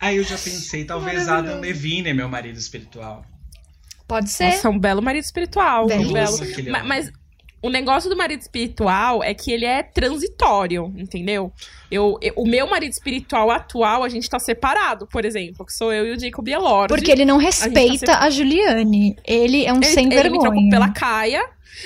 Aí 0.00 0.16
eu 0.16 0.24
já 0.24 0.36
pensei, 0.36 0.84
talvez. 0.84 1.28
Adam 1.28 1.60
Levine 1.60 2.10
é 2.10 2.12
meu 2.12 2.28
marido 2.28 2.58
espiritual. 2.58 3.24
Pode 4.08 4.30
ser. 4.30 4.46
Nossa, 4.46 4.66
é 4.66 4.70
um 4.70 4.78
belo 4.78 5.00
marido 5.00 5.22
espiritual. 5.22 5.84
Um 5.84 5.88
belo. 5.88 6.12
Nossa, 6.12 6.42
aquele 6.44 6.70
Ma- 6.70 6.78
homem. 6.78 6.88
Mas, 6.88 7.12
o 7.62 7.70
negócio 7.70 8.10
do 8.10 8.16
marido 8.16 8.40
espiritual 8.40 9.22
é 9.22 9.32
que 9.32 9.50
ele 9.52 9.64
é 9.64 9.82
transitório, 9.82 10.92
entendeu? 10.96 11.52
Eu, 11.90 12.18
eu- 12.20 12.34
o 12.36 12.46
meu 12.46 12.66
marido 12.68 12.90
espiritual 12.92 13.50
atual, 13.50 14.02
a 14.02 14.08
gente 14.08 14.28
tá 14.28 14.38
separado, 14.38 15.06
por 15.06 15.24
exemplo, 15.24 15.64
que 15.64 15.72
sou 15.72 15.92
eu 15.92 16.06
e 16.06 16.16
o 16.16 16.20
Jacob 16.20 16.46
Elord. 16.48 16.92
Porque 16.92 17.10
ele 17.10 17.24
não 17.24 17.38
tá 17.38 17.44
respeita 17.44 18.18
a, 18.18 18.28
Juliane. 18.30 19.16
Ele 19.24 19.64
é 19.64 19.72
um 19.72 19.76
ele, 19.76 19.86
sem 19.86 20.12
ele 20.12 20.30
me 20.30 20.38
trocou 20.40 20.50
vergonha. 20.50 20.70
pela 20.70 20.88
Caia. 20.92 21.42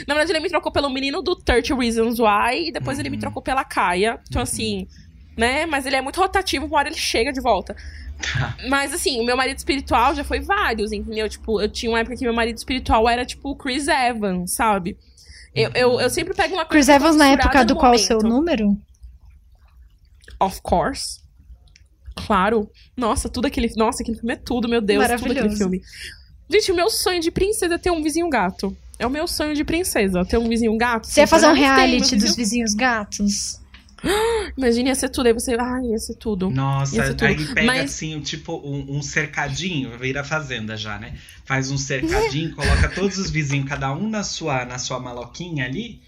Na 0.07 0.15
verdade, 0.15 0.33
ele 0.33 0.41
me 0.41 0.49
trocou 0.49 0.73
pelo 0.73 0.91
menino 0.91 1.23
do 1.23 1.37
30 1.37 1.75
Reasons 1.75 2.19
Why, 2.19 2.69
e 2.69 2.73
depois 2.73 2.99
ele 2.99 3.09
me 3.11 3.17
Uhum. 3.17 3.21
trocou 3.21 3.43
pela 3.43 3.65
Caia. 3.65 4.19
Então, 4.29 4.41
Uhum. 4.41 4.43
assim, 4.43 4.87
né? 5.37 5.65
Mas 5.67 5.87
ele 5.87 5.97
é 5.97 6.01
muito 6.01 6.21
rotativo, 6.21 6.67
uma 6.67 6.79
hora 6.79 6.89
ele 6.89 6.97
chega 6.99 7.33
de 7.33 7.41
volta. 7.41 7.75
Tá. 8.21 8.57
Mas 8.69 8.95
assim, 8.95 9.21
o 9.21 9.25
meu 9.25 9.37
marido 9.37 9.59
espiritual 9.59 10.15
já 10.15 10.25
foi 10.25 10.41
vários, 10.41 10.91
entendeu? 10.91 11.29
Tipo, 11.29 11.61
eu 11.61 11.69
tinha 11.69 11.91
uma 11.93 12.01
época 12.01 12.17
que 12.17 12.25
meu 12.25 12.33
marido 12.35 12.57
espiritual 12.57 13.07
era 13.09 13.25
tipo 13.27 13.51
o 13.51 13.57
Chris 13.57 13.87
Evans, 13.89 14.55
sabe? 14.55 14.97
Eu, 15.57 15.71
eu, 15.75 16.01
eu 16.01 16.11
sempre 16.11 16.35
pego 16.35 16.55
uma 16.55 16.65
coisa. 16.67 16.71
Chris 16.71 16.89
Evans, 16.89 17.17
na 17.17 17.29
época 17.29 17.65
do 17.65 17.75
qual 17.77 17.95
o 17.95 17.99
seu 17.99 18.19
número? 18.19 18.77
Of 20.41 20.61
course. 20.63 21.21
Claro. 22.27 22.71
Nossa, 22.97 23.29
tudo 23.29 23.47
aquele. 23.47 23.71
Nossa, 23.77 24.03
aquele 24.03 24.19
filme 24.19 24.35
é 24.35 24.37
tudo, 24.37 24.69
meu 24.69 24.81
Deus. 24.81 25.05
Tudo 25.19 25.33
aquele 25.33 25.57
filme. 25.57 25.81
Gente, 26.49 26.71
o 26.73 26.75
meu 26.75 26.91
sonho 26.91 27.21
de 27.21 27.31
princesa 27.31 27.75
é 27.75 27.79
ter 27.79 27.91
um 27.91 28.03
vizinho 28.03 28.29
gato. 28.29 28.77
É 28.99 29.07
o 29.07 29.11
meu 29.11 29.27
sonho 29.27 29.55
de 29.55 29.63
princesa, 29.65 30.25
ter 30.25 30.39
um 30.39 30.49
vizinho 30.49 30.75
gato. 30.79 31.07
Você 31.07 31.21
ia 31.21 31.27
fazer 31.27 31.49
um 31.49 31.53
reality 31.53 31.91
meu 31.93 31.99
dos 32.01 32.11
vizinho- 32.11 32.37
vizinhos 32.37 32.75
gatos? 32.75 33.61
Imagina, 34.57 34.89
ia 34.91 34.95
ser 34.95 35.09
tudo. 35.09 35.27
Aí 35.27 35.33
você. 35.33 35.57
Ai, 35.59 35.87
ia 35.87 35.99
ser 35.99 36.15
tudo. 36.15 36.51
Nossa, 36.51 37.01
Isso 37.03 37.15
tudo. 37.15 37.25
aí 37.27 37.47
pega 37.47 37.67
Mas- 37.67 37.91
assim, 37.91 38.21
tipo, 38.21 38.55
um, 38.65 38.97
um 38.99 39.03
cercadinho, 39.03 39.99
vira 39.99 40.23
fazenda 40.25 40.77
já, 40.77 40.99
né? 40.99 41.15
Faz 41.45 41.71
um 41.71 41.79
cercadinho, 41.79 42.55
coloca 42.55 42.89
todos 42.89 43.19
os 43.19 43.31
vizinhos, 43.31 43.69
cada 43.69 43.93
um 43.93 44.09
na 44.09 44.23
sua, 44.23 44.65
na 44.65 44.79
sua 44.79 44.99
maloquinha 44.99 45.65
ali. 45.65 46.01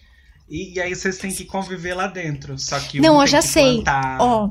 E, 0.51 0.75
e 0.77 0.81
aí 0.81 0.95
vocês 0.95 1.19
têm 1.19 1.31
que 1.31 1.45
conviver 1.45 1.93
lá 1.95 2.07
dentro. 2.07 2.59
Só 2.59 2.81
que 2.81 2.99
um 2.99 3.03
Não, 3.03 3.15
eu 3.17 3.21
tem 3.21 3.27
já 3.29 3.39
que 3.41 3.49
sei. 3.49 3.75
plantar- 3.83 4.17
Ó, 4.21 4.51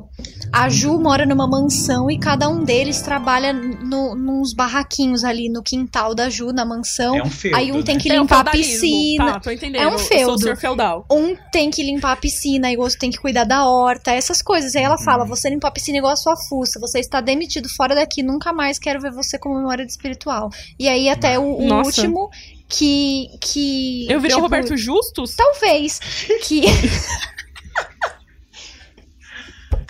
a 0.51 0.69
Ju 0.69 0.99
mora 0.99 1.25
numa 1.25 1.47
mansão 1.47 2.09
e 2.11 2.19
cada 2.19 2.47
um 2.47 2.63
deles 2.63 3.01
trabalha 3.01 3.51
no, 3.51 4.13
nos 4.15 4.53
barraquinhos 4.53 5.23
ali 5.23 5.49
no 5.49 5.63
quintal 5.63 6.13
da 6.13 6.29
Ju, 6.29 6.53
na 6.53 6.63
mansão. 6.63 7.15
É 7.15 7.23
um 7.23 7.29
feudo, 7.31 7.57
aí 7.57 7.71
um 7.71 7.81
tem 7.81 7.95
né? 7.95 8.01
que 8.01 8.11
É 8.11 8.19
um 8.19 8.21
limpar 8.21 8.47
a 8.47 8.51
piscina. 8.51 9.33
Tá, 9.33 9.39
tô 9.39 9.49
entendendo. 9.51 9.81
É 9.81 9.87
um 9.87 9.91
Eu 9.93 9.97
sou 9.99 10.07
feudo. 10.07 10.55
feudal. 10.55 11.05
Um 11.11 11.35
tem 11.51 11.71
que 11.71 11.81
limpar 11.81 12.11
a 12.11 12.15
piscina 12.15 12.71
e 12.71 12.77
o 12.77 12.81
outro 12.81 12.99
tem 12.99 13.09
que 13.09 13.17
cuidar 13.17 13.43
da 13.45 13.65
horta, 13.67 14.11
essas 14.11 14.41
coisas. 14.41 14.75
Aí 14.75 14.83
ela 14.83 14.97
fala: 14.99 15.25
você 15.25 15.49
limpou 15.49 15.67
a 15.67 15.71
piscina 15.71 15.97
igual 15.97 16.13
a 16.13 16.17
sua 16.17 16.35
fuça, 16.37 16.79
você 16.79 16.99
está 16.99 17.19
demitido 17.21 17.67
fora 17.69 17.95
daqui, 17.95 18.21
nunca 18.21 18.53
mais 18.53 18.77
quero 18.77 19.01
ver 19.01 19.11
você 19.11 19.39
como 19.39 19.55
memória 19.55 19.83
de 19.85 19.91
espiritual. 19.91 20.49
E 20.77 20.87
aí 20.87 21.09
até 21.09 21.39
o, 21.39 21.43
o 21.43 21.73
último 21.83 22.29
que. 22.67 23.29
que 23.41 24.07
Eu 24.11 24.19
virei 24.19 24.35
o 24.35 24.37
tipo, 24.37 24.41
Roberto 24.41 24.75
Justus? 24.77 25.35
Talvez. 25.35 25.99
Que. 26.47 26.61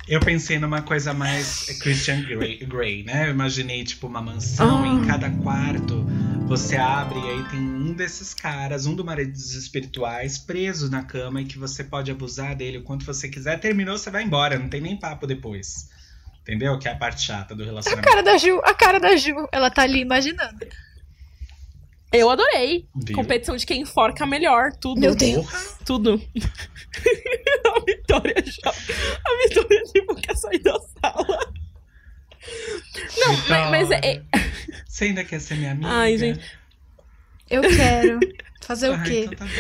Eu 0.08 0.22
pensei 0.22 0.58
numa 0.58 0.82
coisa 0.82 1.14
mais 1.14 1.66
Christian 1.82 2.22
Grey, 2.22 2.60
Grey, 2.66 3.04
né? 3.04 3.28
Eu 3.28 3.32
imaginei, 3.32 3.84
tipo, 3.84 4.08
uma 4.08 4.22
mansão 4.22 4.86
e 4.86 4.90
em 4.90 5.04
Ah. 5.04 5.06
cada 5.06 5.30
quarto 5.30 6.06
você 6.48 6.78
abre 6.78 7.20
e 7.20 7.30
aí 7.30 7.44
tem 7.50 7.60
um 7.60 7.92
desses 7.94 8.34
caras, 8.34 8.86
um 8.86 8.96
dos 8.96 9.06
maridos 9.06 9.54
espirituais, 9.54 10.38
preso 10.38 10.90
na 10.90 11.04
cama 11.04 11.42
e 11.42 11.46
que 11.46 11.58
você 11.60 11.84
pode 11.84 12.10
abusar 12.10 12.56
dele 12.56 12.78
o 12.78 12.84
quanto 12.84 13.06
você 13.06 13.28
quiser. 13.28 13.60
Terminou, 13.60 13.98
você 13.98 14.10
vai 14.10 14.24
embora, 14.24 14.58
não 14.58 14.70
tem 14.70 14.80
nem 14.80 14.96
papo 14.98 15.28
depois. 15.28 15.90
Entendeu? 16.42 16.80
Que 16.80 16.88
é 16.88 16.94
a 16.94 16.96
parte 16.96 17.24
chata 17.24 17.54
do 17.54 17.64
A 17.64 17.66
relacionamento. 17.66 18.08
cara 18.08 18.24
da 18.24 18.38
Ju, 18.38 18.62
a 18.64 18.74
cara 18.74 19.00
da 19.02 19.18
Ju. 19.18 19.36
Ela 19.52 19.70
tá 19.70 19.82
ali 19.82 20.00
imaginando. 20.00 20.66
Eu 22.12 22.30
adorei. 22.30 22.88
Viu? 22.96 23.16
Competição 23.16 23.56
de 23.56 23.66
quem 23.66 23.82
enforca 23.82 24.26
melhor, 24.26 24.72
tudo. 24.80 25.00
Meu 25.02 25.14
Deus. 25.16 25.78
Tudo. 25.86 26.22
a 27.66 27.80
Vitória 27.86 28.36
já. 28.46 28.70
A 28.70 29.48
Vitória, 29.48 29.84
tipo, 29.94 30.16
quer 30.16 30.36
sair 30.36 30.60
da 30.60 30.80
sala. 30.80 31.54
Não, 33.18 33.34
mas, 33.50 33.70
mas 33.70 33.92
é, 33.92 33.96
Vitória, 34.20 34.26
Você 34.88 35.04
ainda 35.06 35.24
quer 35.24 35.40
ser 35.42 35.56
minha 35.56 35.72
amiga? 35.72 35.90
Ai, 35.90 36.18
gente. 36.18 36.40
Eu 37.50 37.62
quero. 37.62 38.20
Fazer 38.62 38.90
o 38.90 38.94
Ah, 38.94 39.04
quê? 39.04 39.30
então 39.32 39.48
tá 39.48 39.54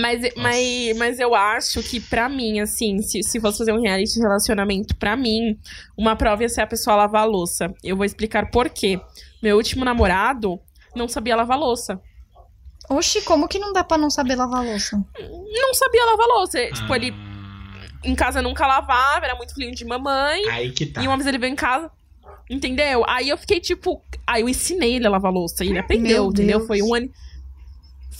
Mas, 0.00 0.32
mas, 0.36 0.96
mas 0.96 1.18
eu 1.20 1.34
acho 1.34 1.82
que 1.82 2.00
pra 2.00 2.28
mim, 2.28 2.60
assim, 2.60 2.98
se, 3.02 3.22
se 3.22 3.40
fosse 3.40 3.58
fazer 3.58 3.72
um 3.72 3.80
reality 3.80 4.14
de 4.14 4.20
relacionamento, 4.20 4.96
pra 4.96 5.16
mim, 5.16 5.58
uma 5.96 6.16
prova 6.16 6.42
ia 6.42 6.48
ser 6.48 6.60
a 6.62 6.66
pessoa 6.66 6.96
lavar 6.96 7.22
a 7.22 7.26
louça. 7.26 7.72
Eu 7.84 7.96
vou 7.96 8.04
explicar 8.04 8.50
por 8.50 8.68
quê. 8.68 9.00
Meu 9.42 9.56
último 9.56 9.84
namorado 9.84 10.60
não 10.94 11.08
sabia 11.08 11.36
lavar 11.36 11.58
louça. 11.58 12.00
Oxi, 12.88 13.22
como 13.22 13.48
que 13.48 13.58
não 13.58 13.72
dá 13.72 13.84
pra 13.84 13.96
não 13.96 14.10
saber 14.10 14.34
lavar 14.36 14.64
louça? 14.64 14.96
Não 15.18 15.74
sabia 15.74 16.04
lavar 16.04 16.26
louça. 16.26 16.66
Tipo, 16.72 16.92
Ah, 16.92 16.96
ele 16.96 17.14
em 18.04 18.14
casa 18.14 18.42
nunca 18.42 18.66
lavava, 18.66 19.24
era 19.24 19.34
muito 19.36 19.54
filhinho 19.54 19.74
de 19.74 19.84
mamãe. 19.84 20.48
Aí 20.48 20.72
que 20.72 20.86
tá. 20.86 21.02
E 21.02 21.06
uma 21.06 21.16
vez 21.16 21.26
ele 21.26 21.38
veio 21.38 21.52
em 21.52 21.56
casa. 21.56 21.90
Entendeu? 22.50 23.04
Aí 23.08 23.28
eu 23.28 23.38
fiquei 23.38 23.60
tipo. 23.60 24.02
Aí 24.26 24.42
eu 24.42 24.48
ensinei 24.48 24.94
ele 24.96 25.06
a 25.06 25.10
lavar 25.10 25.32
louça. 25.32 25.64
E 25.64 25.68
ele 25.68 25.78
aprendeu, 25.78 26.22
Meu 26.24 26.30
entendeu? 26.30 26.58
Deus. 26.58 26.66
Foi 26.66 26.82
um 26.82 26.94
ano. 26.94 27.08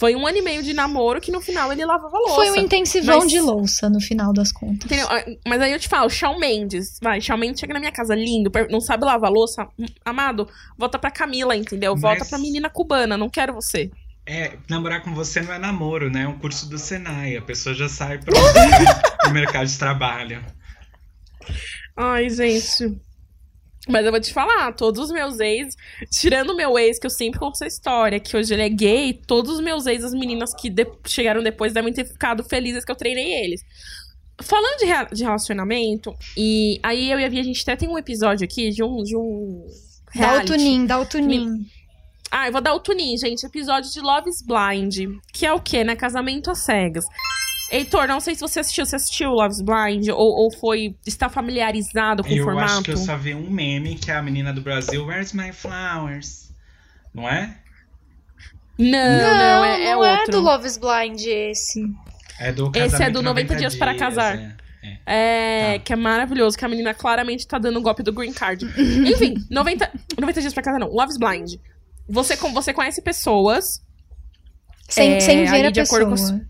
Foi 0.03 0.15
um 0.17 0.27
ano 0.27 0.37
e 0.37 0.41
meio 0.41 0.61
de 0.61 0.73
namoro 0.73 1.21
que 1.21 1.31
no 1.31 1.39
final 1.39 1.71
ele 1.71 1.85
lavava 1.85 2.17
louça. 2.17 2.35
Foi 2.35 2.51
um 2.51 2.57
intensivão 2.57 3.19
mas- 3.19 3.31
de 3.31 3.39
louça, 3.39 3.89
no 3.89 4.01
final 4.01 4.33
das 4.33 4.51
contas. 4.51 4.83
Entendeu? 4.83 5.07
Ah, 5.09 5.23
Mas 5.47 5.61
aí 5.61 5.71
eu 5.71 5.79
te 5.79 5.87
falo, 5.87 6.09
Shawn 6.09 6.37
Mendes, 6.37 6.97
vai, 7.01 7.21
Shawn 7.21 7.37
Mendes 7.37 7.61
chega 7.61 7.73
na 7.73 7.79
minha 7.79 7.91
casa 7.91 8.13
lindo, 8.13 8.51
não 8.69 8.81
sabe 8.81 9.05
lavar 9.05 9.31
louça, 9.31 9.65
Hum, 9.79 9.85
amado, 10.03 10.45
volta 10.77 10.99
pra 10.99 11.09
Camila, 11.09 11.55
entendeu? 11.55 11.95
Volta 11.95 12.19
Mas- 12.19 12.29
pra 12.29 12.37
menina 12.37 12.69
cubana, 12.69 13.15
não 13.15 13.29
quero 13.29 13.53
você. 13.53 13.89
É, 14.25 14.57
namorar 14.69 15.01
com 15.03 15.13
você 15.13 15.41
não 15.41 15.53
é 15.53 15.57
namoro, 15.57 16.09
né? 16.09 16.23
É 16.23 16.27
um 16.27 16.37
curso 16.37 16.67
do 16.69 16.77
Senai. 16.77 17.37
A 17.37 17.41
pessoa 17.41 17.73
já 17.73 17.87
sai 17.87 18.17
pro, 18.17 18.33
pro 19.23 19.31
mercado 19.31 19.67
de 19.67 19.79
trabalho. 19.79 20.43
Ai, 21.95 22.29
gente. 22.29 22.97
Mas 23.89 24.05
eu 24.05 24.11
vou 24.11 24.21
te 24.21 24.31
falar, 24.33 24.71
todos 24.73 24.99
os 25.05 25.11
meus 25.11 25.39
ex, 25.41 25.75
tirando 26.09 26.51
o 26.51 26.55
meu 26.55 26.79
ex, 26.79 26.97
que 26.97 27.05
eu 27.05 27.09
sempre 27.09 27.37
conto 27.39 27.55
essa 27.55 27.67
história, 27.67 28.17
que 28.19 28.35
hoje 28.37 28.53
ele 28.53 28.61
é 28.61 28.69
gay, 28.69 29.13
todos 29.27 29.55
os 29.55 29.59
meus 29.59 29.85
ex, 29.85 30.03
as 30.05 30.13
meninas 30.13 30.53
que 30.55 30.69
de- 30.69 30.87
chegaram 31.05 31.43
depois 31.43 31.73
devem 31.73 31.91
ter 31.91 32.05
ficado 32.05 32.43
felizes 32.45 32.85
que 32.85 32.91
eu 32.91 32.95
treinei 32.95 33.33
eles. 33.43 33.61
Falando 34.41 34.77
de, 34.79 34.85
rea- 34.85 35.09
de 35.11 35.23
relacionamento, 35.23 36.15
e 36.37 36.79
aí 36.81 37.11
eu 37.11 37.19
e 37.19 37.25
a 37.25 37.29
Via, 37.29 37.41
a 37.41 37.43
gente 37.43 37.61
até 37.61 37.75
tem 37.75 37.89
um 37.89 37.97
episódio 37.97 38.45
aqui 38.45 38.69
de 38.69 38.81
um. 38.83 39.03
De 39.03 39.15
um 39.17 39.65
Dá 40.15 40.43
o 40.43 40.45
tunim, 40.45 40.85
dá 40.85 40.99
o 40.99 41.05
tunim. 41.05 41.65
Ah, 42.31 42.47
eu 42.47 42.51
vou 42.51 42.61
dar 42.61 42.73
o 42.73 42.79
tunim, 42.79 43.15
gente. 43.17 43.45
Episódio 43.45 43.91
de 43.91 43.99
Love 43.99 44.29
is 44.29 44.41
Blind. 44.41 45.19
Que 45.31 45.45
é 45.45 45.53
o 45.53 45.59
quê, 45.59 45.83
né? 45.83 45.95
Casamento 45.95 46.49
às 46.49 46.59
cegas. 46.59 47.05
Heitor, 47.75 48.07
não 48.07 48.19
sei 48.19 48.35
se 48.35 48.41
você 48.41 48.59
assistiu. 48.59 48.85
Você 48.85 48.95
assistiu 48.95 49.31
Love 49.31 49.53
is 49.55 49.61
Blind? 49.61 50.07
Ou, 50.09 50.17
ou 50.17 50.51
foi... 50.59 50.95
Está 51.05 51.27
familiarizado 51.29 52.23
com 52.23 52.29
o 52.29 52.37
eu 52.37 52.43
formato? 52.43 52.71
acho 52.73 52.83
que 52.83 52.91
eu 52.91 52.97
só 52.97 53.17
vi 53.17 53.33
um 53.33 53.49
meme 53.49 53.95
que 53.95 54.11
é 54.11 54.15
a 54.15 54.21
menina 54.21 54.53
do 54.53 54.61
Brasil, 54.61 55.05
Where's 55.05 55.33
My 55.33 55.51
Flowers? 55.51 56.51
Não 57.13 57.27
é? 57.27 57.57
Não, 58.77 58.89
não, 58.89 59.65
é, 59.65 59.83
é 59.85 59.95
não 59.95 60.03
é 60.05 60.11
outro. 60.19 60.31
do 60.31 60.39
Love 60.41 60.67
is 60.67 60.77
Blind 60.77 61.21
esse. 61.25 61.83
É 62.39 62.51
do 62.51 62.69
Esse 62.75 62.79
é 62.79 62.89
casamento 62.89 63.13
do 63.13 63.21
90 63.21 63.55
dias 63.55 63.75
para 63.75 63.95
casar. 63.95 64.37
é. 64.37 64.55
É. 64.85 64.97
É, 65.05 65.73
Tá. 65.77 65.83
que 65.85 65.93
é 65.93 65.95
maravilhoso, 65.95 66.57
que 66.57 66.65
a 66.65 66.67
menina 66.67 66.93
claramente 66.93 67.47
tá 67.47 67.57
dando 67.57 67.79
o 67.79 67.81
golpe 67.81 68.03
do 68.03 68.11
green 68.11 68.33
card. 68.33 68.65
Enfim, 69.07 69.35
90, 69.49 69.89
90 70.19 70.41
dias 70.41 70.53
pra 70.53 70.61
casar, 70.61 70.77
não. 70.79 70.89
Love 70.89 71.11
is 71.13 71.17
Blind. 71.17 71.53
Você, 72.09 72.35
com- 72.35 72.51
você 72.53 72.73
conhece 72.73 73.01
pessoas 73.01 73.81
Sem, 74.89 75.13
É, 75.13 75.19
sem 75.21 75.45
ver 75.45 75.67
a 75.67 75.69
de 75.69 75.79
acordo 75.79 76.09
pessoa. 76.11 76.31
com 76.39 76.45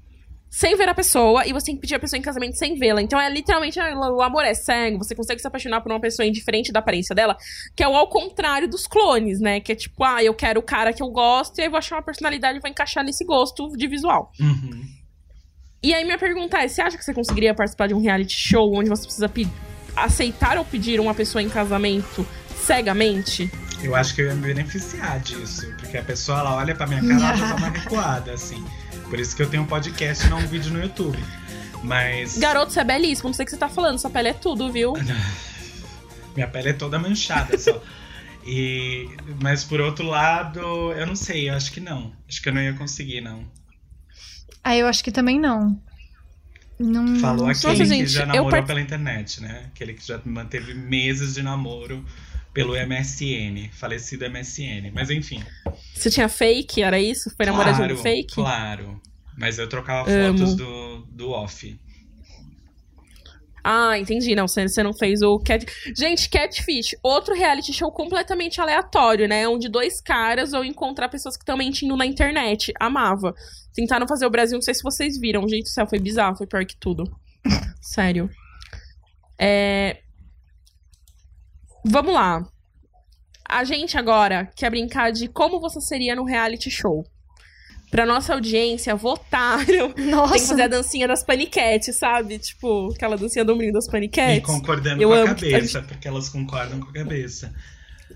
sem 0.53 0.77
ver 0.77 0.87
a 0.87 0.93
pessoa 0.93 1.47
e 1.47 1.51
você 1.51 1.65
tem 1.65 1.75
que 1.75 1.81
pedir 1.81 1.95
a 1.95 1.99
pessoa 1.99 2.15
em 2.15 2.21
casamento 2.21 2.55
sem 2.59 2.75
vê-la. 2.75 3.01
Então 3.01 3.19
é 3.19 3.27
literalmente 3.27 3.79
ah, 3.79 3.91
o 4.11 4.21
amor 4.21 4.45
é 4.45 4.53
cego, 4.53 4.99
você 4.99 5.15
consegue 5.15 5.41
se 5.41 5.47
apaixonar 5.47 5.81
por 5.81 5.91
uma 5.91 5.99
pessoa 5.99 6.27
indiferente 6.27 6.71
da 6.71 6.77
aparência 6.77 7.15
dela, 7.15 7.35
que 7.75 7.83
é 7.83 7.87
o 7.87 7.95
ao 7.95 8.07
contrário 8.07 8.69
dos 8.69 8.85
clones, 8.85 9.39
né? 9.39 9.59
Que 9.59 9.71
é 9.71 9.75
tipo, 9.75 10.03
ah, 10.03 10.23
eu 10.23 10.31
quero 10.31 10.59
o 10.59 10.63
cara 10.63 10.93
que 10.93 11.01
eu 11.01 11.09
gosto 11.09 11.57
e 11.57 11.61
aí 11.61 11.67
eu 11.67 11.71
vou 11.71 11.79
achar 11.79 11.95
uma 11.95 12.03
personalidade 12.03 12.59
e 12.59 12.61
vou 12.61 12.69
encaixar 12.69 13.03
nesse 13.03 13.25
gosto 13.25 13.67
de 13.75 13.87
visual. 13.87 14.31
Uhum. 14.39 14.83
E 15.81 15.91
aí 15.91 16.05
minha 16.05 16.19
pergunta 16.19 16.59
é, 16.59 16.67
você 16.67 16.83
acha 16.83 16.99
que 16.99 17.03
você 17.03 17.15
conseguiria 17.15 17.55
participar 17.55 17.87
de 17.87 17.95
um 17.95 17.99
reality 17.99 18.35
show 18.35 18.75
onde 18.75 18.89
você 18.89 19.05
precisa 19.05 19.31
aceitar 19.95 20.59
ou 20.59 20.65
pedir 20.65 20.99
uma 20.99 21.15
pessoa 21.15 21.41
em 21.41 21.49
casamento 21.49 22.27
cegamente? 22.55 23.49
Eu 23.81 23.95
acho 23.95 24.13
que 24.13 24.21
eu 24.21 24.27
ia 24.27 24.35
me 24.35 24.53
beneficiar 24.53 25.19
disso. 25.19 25.65
Porque 25.93 26.01
a 26.01 26.07
pessoa 26.07 26.39
ela 26.39 26.55
olha 26.55 26.73
pra 26.73 26.87
minha 26.87 27.01
cara 27.01 27.13
e 27.13 27.23
ela 27.23 27.35
já 27.37 27.49
dá 27.49 27.55
uma 27.55 27.69
recuada, 27.69 28.33
assim. 28.33 28.65
Por 29.11 29.19
isso 29.19 29.35
que 29.35 29.43
eu 29.43 29.47
tenho 29.47 29.61
um 29.61 29.67
podcast 29.67 30.25
e 30.25 30.29
não 30.31 30.39
um 30.39 30.47
vídeo 30.47 30.73
no 30.73 30.81
YouTube. 30.81 31.19
Mas. 31.83 32.35
Garoto, 32.39 32.71
você 32.73 32.79
é 32.79 32.83
belíssimo, 32.83 33.29
não 33.29 33.33
sei 33.35 33.43
o 33.43 33.45
que 33.45 33.51
você 33.51 33.57
tá 33.57 33.69
falando, 33.69 33.99
sua 33.99 34.09
pele 34.09 34.29
é 34.29 34.33
tudo, 34.33 34.71
viu? 34.71 34.93
Minha 36.33 36.47
pele 36.47 36.69
é 36.69 36.73
toda 36.73 36.97
manchada 36.97 37.59
só. 37.59 37.79
E, 38.43 39.07
mas 39.39 39.63
por 39.63 39.79
outro 39.81 40.07
lado, 40.07 40.59
eu 40.93 41.05
não 41.05 41.15
sei, 41.15 41.51
eu 41.51 41.53
acho 41.53 41.71
que 41.71 41.79
não. 41.79 42.11
Acho 42.27 42.41
que 42.41 42.49
eu 42.49 42.53
não 42.55 42.61
ia 42.63 42.73
conseguir, 42.73 43.21
não. 43.21 43.45
Ah, 44.63 44.75
eu 44.75 44.87
acho 44.87 45.03
que 45.03 45.11
também 45.11 45.39
não. 45.39 45.79
Não 46.79 47.19
Falou 47.19 47.47
aquele. 47.47 47.67
Nossa, 47.67 47.83
que 47.83 47.85
gente, 47.85 48.07
já 48.07 48.23
eu 48.23 48.27
namorou 48.29 48.49
part- 48.49 48.65
pela 48.65 48.81
internet, 48.81 49.43
né? 49.43 49.65
Aquele 49.67 49.93
que 49.93 50.07
já 50.07 50.19
manteve 50.25 50.73
meses 50.73 51.35
de 51.35 51.43
namoro 51.43 52.03
pelo 52.53 52.73
MSN, 52.73 53.69
falecido 53.71 54.29
MSN. 54.29 54.91
Mas 54.93 55.09
enfim. 55.09 55.43
Você 55.93 56.09
tinha 56.09 56.29
fake, 56.29 56.81
era 56.81 56.99
isso? 56.99 57.31
Foi 57.35 57.45
namorado 57.45 57.71
de 57.71 57.77
claro, 57.77 57.93
um 57.95 57.97
fake? 57.97 58.35
Claro. 58.35 59.01
Mas 59.37 59.57
eu 59.57 59.67
trocava 59.67 60.09
Amo. 60.09 60.37
fotos 60.37 60.55
do, 60.55 61.05
do 61.11 61.31
off. 61.31 61.79
Ah, 63.63 63.97
entendi. 63.97 64.35
Não, 64.35 64.47
você 64.47 64.67
você 64.67 64.83
não 64.83 64.93
fez 64.93 65.21
o 65.21 65.39
cat. 65.39 65.65
Gente, 65.97 66.29
Catfish, 66.29 66.95
outro 67.01 67.33
reality 67.33 67.71
show 67.71 67.89
completamente 67.91 68.59
aleatório, 68.59 69.27
né? 69.27 69.47
Onde 69.47 69.69
dois 69.69 70.01
caras 70.01 70.51
vão 70.51 70.65
encontrar 70.65 71.07
pessoas 71.07 71.37
que 71.37 71.43
estão 71.43 71.55
mentindo 71.55 71.95
na 71.95 72.05
internet. 72.05 72.73
Amava. 72.79 73.33
Tentaram 73.73 74.07
fazer 74.07 74.25
o 74.25 74.29
Brasil, 74.29 74.57
não 74.57 74.61
sei 74.61 74.73
se 74.73 74.83
vocês 74.83 75.17
viram. 75.17 75.47
Gente 75.47 75.63
do 75.63 75.69
céu, 75.69 75.87
foi 75.87 75.99
bizarro, 75.99 76.35
foi 76.35 76.45
pior 76.45 76.65
que 76.65 76.75
tudo. 76.75 77.05
Sério. 77.81 78.29
É... 79.39 80.02
Vamos 81.85 82.13
lá. 82.13 82.45
A 83.47 83.63
gente 83.63 83.97
agora 83.97 84.49
quer 84.55 84.69
brincar 84.69 85.11
de 85.11 85.27
como 85.27 85.59
você 85.59 85.79
seria 85.81 86.15
no 86.15 86.23
reality 86.23 86.71
show. 86.71 87.03
Pra 87.91 88.05
nossa 88.07 88.33
audiência 88.33 88.95
votar. 88.95 89.63
Tem 89.67 89.93
que 89.93 90.01
Nossa, 90.01 90.47
fazer 90.47 90.63
a 90.63 90.67
dancinha 90.67 91.07
das 91.07 91.23
paniquetes, 91.23 91.95
sabe? 91.95 92.39
Tipo, 92.39 92.91
aquela 92.91 93.15
dancinha 93.15 93.45
do 93.45 93.55
menino 93.55 93.73
das 93.73 93.87
E 93.87 93.91
paniquetes. 93.91 94.45
concordando 94.45 95.01
Eu 95.01 95.09
com 95.09 95.15
a 95.15 95.25
cabeça, 95.25 95.81
porque 95.83 96.07
elas 96.07 96.29
concordam 96.29 96.79
com 96.79 96.89
a 96.89 96.93
cabeça. 96.93 97.53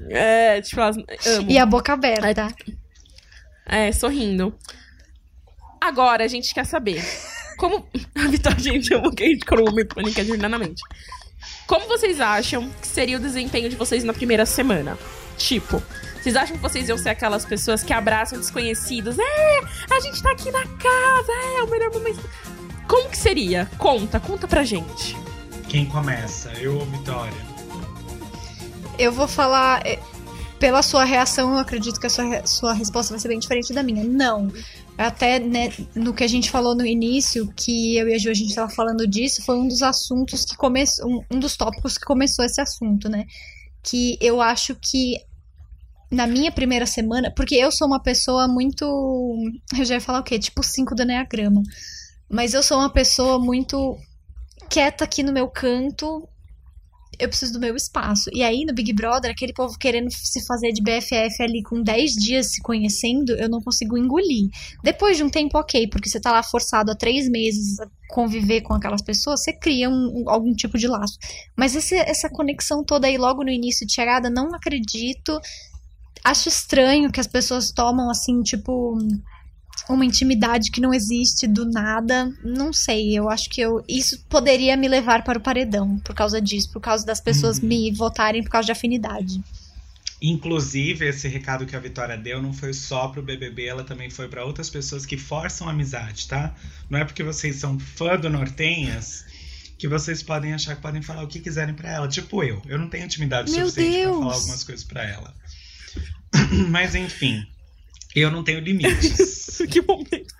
É, 0.10 0.60
tipo, 0.62 0.82
elas 0.82 0.98
amo. 0.98 1.52
e 1.52 1.60
a 1.60 1.66
boca 1.66 1.94
aberta. 1.94 2.48
É, 3.68 3.92
sorrindo. 3.92 4.58
Agora 5.80 6.24
a 6.24 6.28
gente 6.28 6.54
quer 6.54 6.66
saber. 6.66 7.04
Como. 7.58 7.88
A 8.16 8.28
Vitória, 8.30 8.60
gente, 8.60 8.92
eu 8.92 9.12
que 9.12 9.24
a 9.24 9.28
gente 9.28 9.46
no 9.52 9.64
momento 9.66 9.96
paniquete 9.96 10.32
internamente. 10.32 10.82
Como 11.66 11.88
vocês 11.88 12.20
acham 12.20 12.70
que 12.82 12.88
seria 12.88 13.18
o 13.18 13.20
desempenho 13.20 13.70
de 13.70 13.76
vocês 13.76 14.04
na 14.04 14.14
primeira 14.14 14.46
semana? 14.46 14.98
Tipo, 15.38 15.82
vocês 16.16 16.36
acham 16.36 16.56
que 16.56 16.62
vocês 16.62 16.90
iam 16.90 16.98
ser 16.98 17.10
aquelas 17.10 17.46
pessoas 17.46 17.84
que 17.84 17.94
abraçam 17.94 18.40
desconhecidos? 18.40 19.18
É, 19.20 19.60
a 19.90 20.00
gente 20.00 20.22
tá 20.22 20.32
aqui 20.32 20.52
na 20.52 20.64
casa, 20.64 21.32
é 21.58 21.64
o 21.64 21.70
melhor 21.70 21.92
momento. 21.92 22.28
Como 22.88 23.10
que 23.10 23.18
seria? 23.18 23.70
Conta, 23.78 24.20
conta 24.20 24.48
pra 24.48 24.64
gente. 24.64 25.16
Quem 25.68 25.86
começa? 25.86 26.52
Eu 26.54 26.80
ou 26.80 26.86
Vitória? 26.86 27.48
Eu 28.98 29.12
vou 29.12 29.28
falar. 29.28 29.82
Pela 30.60 30.82
sua 30.82 31.04
reação, 31.04 31.54
eu 31.54 31.60
acredito 31.60 32.00
que 32.00 32.08
a 32.08 32.10
sua, 32.10 32.46
sua 32.48 32.74
resposta 32.74 33.14
vai 33.14 33.20
ser 33.20 33.28
bem 33.28 33.40
diferente 33.40 33.74
da 33.74 33.84
minha. 33.84 34.04
Não. 34.04 34.52
Até 34.98 35.40
né, 35.40 35.72
no 35.94 36.14
que 36.14 36.24
a 36.24 36.28
gente 36.28 36.50
falou 36.50 36.76
no 36.76 36.86
início, 36.86 37.52
que 37.56 37.96
eu 37.96 38.10
e 38.10 38.16
a 38.16 38.18
Ju 38.18 38.32
a 38.32 38.34
gente 38.34 38.56
tava 38.56 38.70
falando 38.70 39.06
disso, 39.06 39.44
foi 39.44 39.56
um 39.56 39.68
dos 39.68 39.84
assuntos 39.84 40.44
que 40.44 40.58
começou. 40.58 41.08
Um, 41.08 41.22
um 41.36 41.40
dos 41.40 41.56
tópicos 41.56 41.98
que 41.98 42.06
começou 42.06 42.44
esse 42.44 42.60
assunto, 42.60 43.08
né? 43.08 43.26
Que 43.84 44.18
eu 44.20 44.42
acho 44.42 44.76
que 44.76 45.18
na 46.10 46.26
minha 46.26 46.52
primeira 46.52 46.86
semana, 46.86 47.32
porque 47.36 47.56
eu 47.56 47.72
sou 47.72 47.88
uma 47.88 48.02
pessoa 48.02 48.48
muito. 48.48 48.86
Eu 49.78 49.86
já 49.86 49.96
ia 49.96 50.02
falar 50.02 50.20
o 50.20 50.24
quê? 50.24 50.40
Tipo 50.40 50.64
5 50.64 50.96
do 50.96 51.04
Enneagrama. 51.04 51.62
Mas 52.30 52.54
eu 52.54 52.64
sou 52.64 52.78
uma 52.80 52.90
pessoa 52.92 53.40
muito 53.40 53.98
quieta 54.70 55.04
aqui 55.04 55.24
no 55.24 55.32
meu 55.32 55.48
canto, 55.48 56.28
eu 57.20 57.28
preciso 57.28 57.54
do 57.54 57.60
meu 57.60 57.76
espaço. 57.76 58.30
E 58.34 58.44
aí, 58.44 58.64
no 58.66 58.74
Big 58.74 58.94
Brother, 58.94 59.32
aquele 59.32 59.54
povo 59.54 59.78
querendo 59.78 60.10
se 60.12 60.46
fazer 60.46 60.72
de 60.72 60.82
BFF 60.82 61.42
ali 61.42 61.64
com 61.64 61.82
10 61.82 62.12
dias 62.14 62.52
se 62.52 62.62
conhecendo, 62.62 63.32
eu 63.32 63.50
não 63.50 63.62
consigo 63.62 63.98
engolir. 63.98 64.50
Depois 64.84 65.18
de 65.18 65.24
um 65.24 65.30
tempo, 65.30 65.58
ok, 65.58 65.88
porque 65.88 66.10
você 66.10 66.20
tá 66.20 66.32
lá 66.32 66.44
forçado 66.44 66.92
há 66.92 66.96
três 66.96 67.30
meses 67.30 67.80
a 67.80 67.88
conviver 68.10 68.62
com 68.62 68.74
aquelas 68.74 69.02
pessoas, 69.02 69.42
você 69.42 69.54
cria 69.54 69.90
um- 69.90 70.24
um- 70.24 70.30
algum 70.30 70.54
tipo 70.54 70.78
de 70.78 70.88
laço. 70.88 71.18
Mas 71.56 71.76
esse- 71.76 71.96
essa 71.96 72.30
conexão 72.30 72.84
toda 72.84 73.08
aí 73.08 73.18
logo 73.18 73.44
no 73.44 73.50
início 73.50 73.86
de 73.86 73.94
chegada, 73.94 74.30
não 74.30 74.54
acredito. 74.54 75.40
Acho 76.24 76.50
estranho 76.50 77.12
que 77.12 77.20
as 77.20 77.28
pessoas 77.28 77.72
tomam 77.72 78.10
assim, 78.10 78.42
tipo 78.42 78.98
uma 79.96 80.06
intimidade 80.06 80.72
que 80.72 80.82
não 80.82 80.94
existe 80.94 81.48
do 81.48 81.66
nada. 81.66 82.32
Não 82.44 82.74
sei, 82.74 83.18
eu 83.18 83.30
acho 83.30 83.50
que 83.50 83.62
eu 83.62 83.84
isso 83.88 84.20
poderia 84.30 84.76
me 84.76 84.88
levar 84.88 85.24
para 85.24 85.38
o 85.38 85.42
paredão 85.42 85.98
por 86.00 86.14
causa 86.16 86.42
disso, 86.42 86.72
por 86.72 86.82
causa 86.82 87.06
das 87.06 87.22
pessoas 87.22 87.60
Uhum. 87.60 87.68
me 87.68 87.92
votarem 87.92 88.44
por 88.44 88.50
causa 88.50 88.66
de 88.66 88.72
afinidade. 88.72 89.42
Inclusive, 90.22 91.08
esse 91.08 91.28
recado 91.28 91.66
que 91.66 91.76
a 91.76 91.80
Vitória 91.80 92.18
deu 92.18 92.42
não 92.42 92.52
foi 92.52 92.74
só 92.74 93.08
pro 93.08 93.22
BBB, 93.22 93.66
ela 93.66 93.84
também 93.84 94.10
foi 94.10 94.28
pra 94.28 94.44
outras 94.44 94.68
pessoas 94.70 95.06
que 95.06 95.16
forçam 95.16 95.68
a 95.68 95.72
amizade, 95.72 96.28
tá? 96.28 96.56
Não 96.90 96.98
é 96.98 97.06
porque 97.06 97.22
vocês 97.24 97.58
são 97.58 97.78
fã 97.80 98.18
do 98.18 98.28
Nortenhas 98.30 99.26
que 99.78 99.88
vocês 99.88 100.24
podem 100.24 100.54
achar 100.56 100.76
que 100.76 100.82
podem 100.82 101.04
falar 101.04 101.24
o 101.24 101.28
que 101.28 101.40
quiserem 101.40 101.76
pra 101.76 101.92
ela. 101.92 102.08
Tipo 102.08 102.44
eu, 102.44 102.60
eu 102.66 102.80
não 102.80 102.90
tenho 102.90 103.06
intimidade 103.06 103.52
Meu 103.52 103.68
suficiente 103.68 103.96
Deus! 103.98 104.18
falar 104.18 104.34
algumas 104.34 104.64
coisas 104.64 104.84
pra 104.84 105.04
ela. 105.08 105.32
Mas 106.72 106.96
enfim, 106.96 107.46
eu 108.16 108.32
não 108.32 108.44
tenho 108.44 108.60
limites. 108.60 109.58
que 109.70 109.82
momento. 109.82 110.34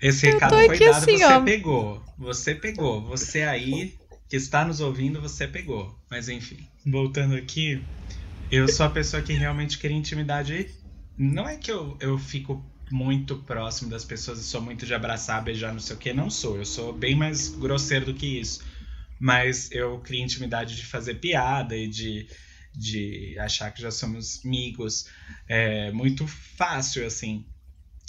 Esse 0.00 0.26
Eu 0.26 0.34
recado 0.34 0.54
foi 0.54 0.78
dado, 0.78 0.90
assim, 0.90 1.16
você 1.16 1.24
ó. 1.24 1.40
pegou. 1.40 2.04
Você 2.18 2.54
pegou. 2.54 3.02
Você 3.02 3.42
aí 3.42 3.94
que 4.28 4.36
está 4.36 4.64
nos 4.64 4.80
ouvindo, 4.80 5.20
você 5.20 5.46
pegou. 5.46 5.98
Mas 6.10 6.28
enfim, 6.28 6.66
voltando 6.84 7.34
aqui, 7.34 7.82
eu 8.50 8.68
sou 8.68 8.86
a 8.86 8.90
pessoa 8.90 9.22
que 9.22 9.32
realmente 9.32 9.78
queria 9.78 9.96
intimidade. 9.96 10.70
Não 11.16 11.48
é 11.48 11.56
que 11.56 11.70
eu, 11.70 11.96
eu 12.00 12.18
fico 12.18 12.64
muito 12.90 13.36
próximo 13.38 13.90
das 13.90 14.04
pessoas 14.04 14.38
e 14.38 14.44
sou 14.44 14.60
muito 14.60 14.86
de 14.86 14.94
abraçar, 14.94 15.42
beijar, 15.42 15.72
não 15.72 15.80
sei 15.80 15.96
o 15.96 15.98
que. 15.98 16.12
Não 16.12 16.30
sou. 16.30 16.56
Eu 16.56 16.64
sou 16.64 16.92
bem 16.92 17.14
mais 17.14 17.48
grosseiro 17.48 18.06
do 18.06 18.14
que 18.14 18.40
isso. 18.40 18.62
Mas 19.18 19.70
eu 19.72 19.98
crio 20.00 20.22
intimidade 20.22 20.76
de 20.76 20.84
fazer 20.84 21.14
piada 21.14 21.76
e 21.76 21.88
de, 21.88 22.28
de 22.76 23.38
achar 23.38 23.72
que 23.72 23.80
já 23.80 23.90
somos 23.90 24.44
amigos. 24.44 25.08
É 25.48 25.90
muito 25.92 26.26
fácil, 26.26 27.06
assim. 27.06 27.44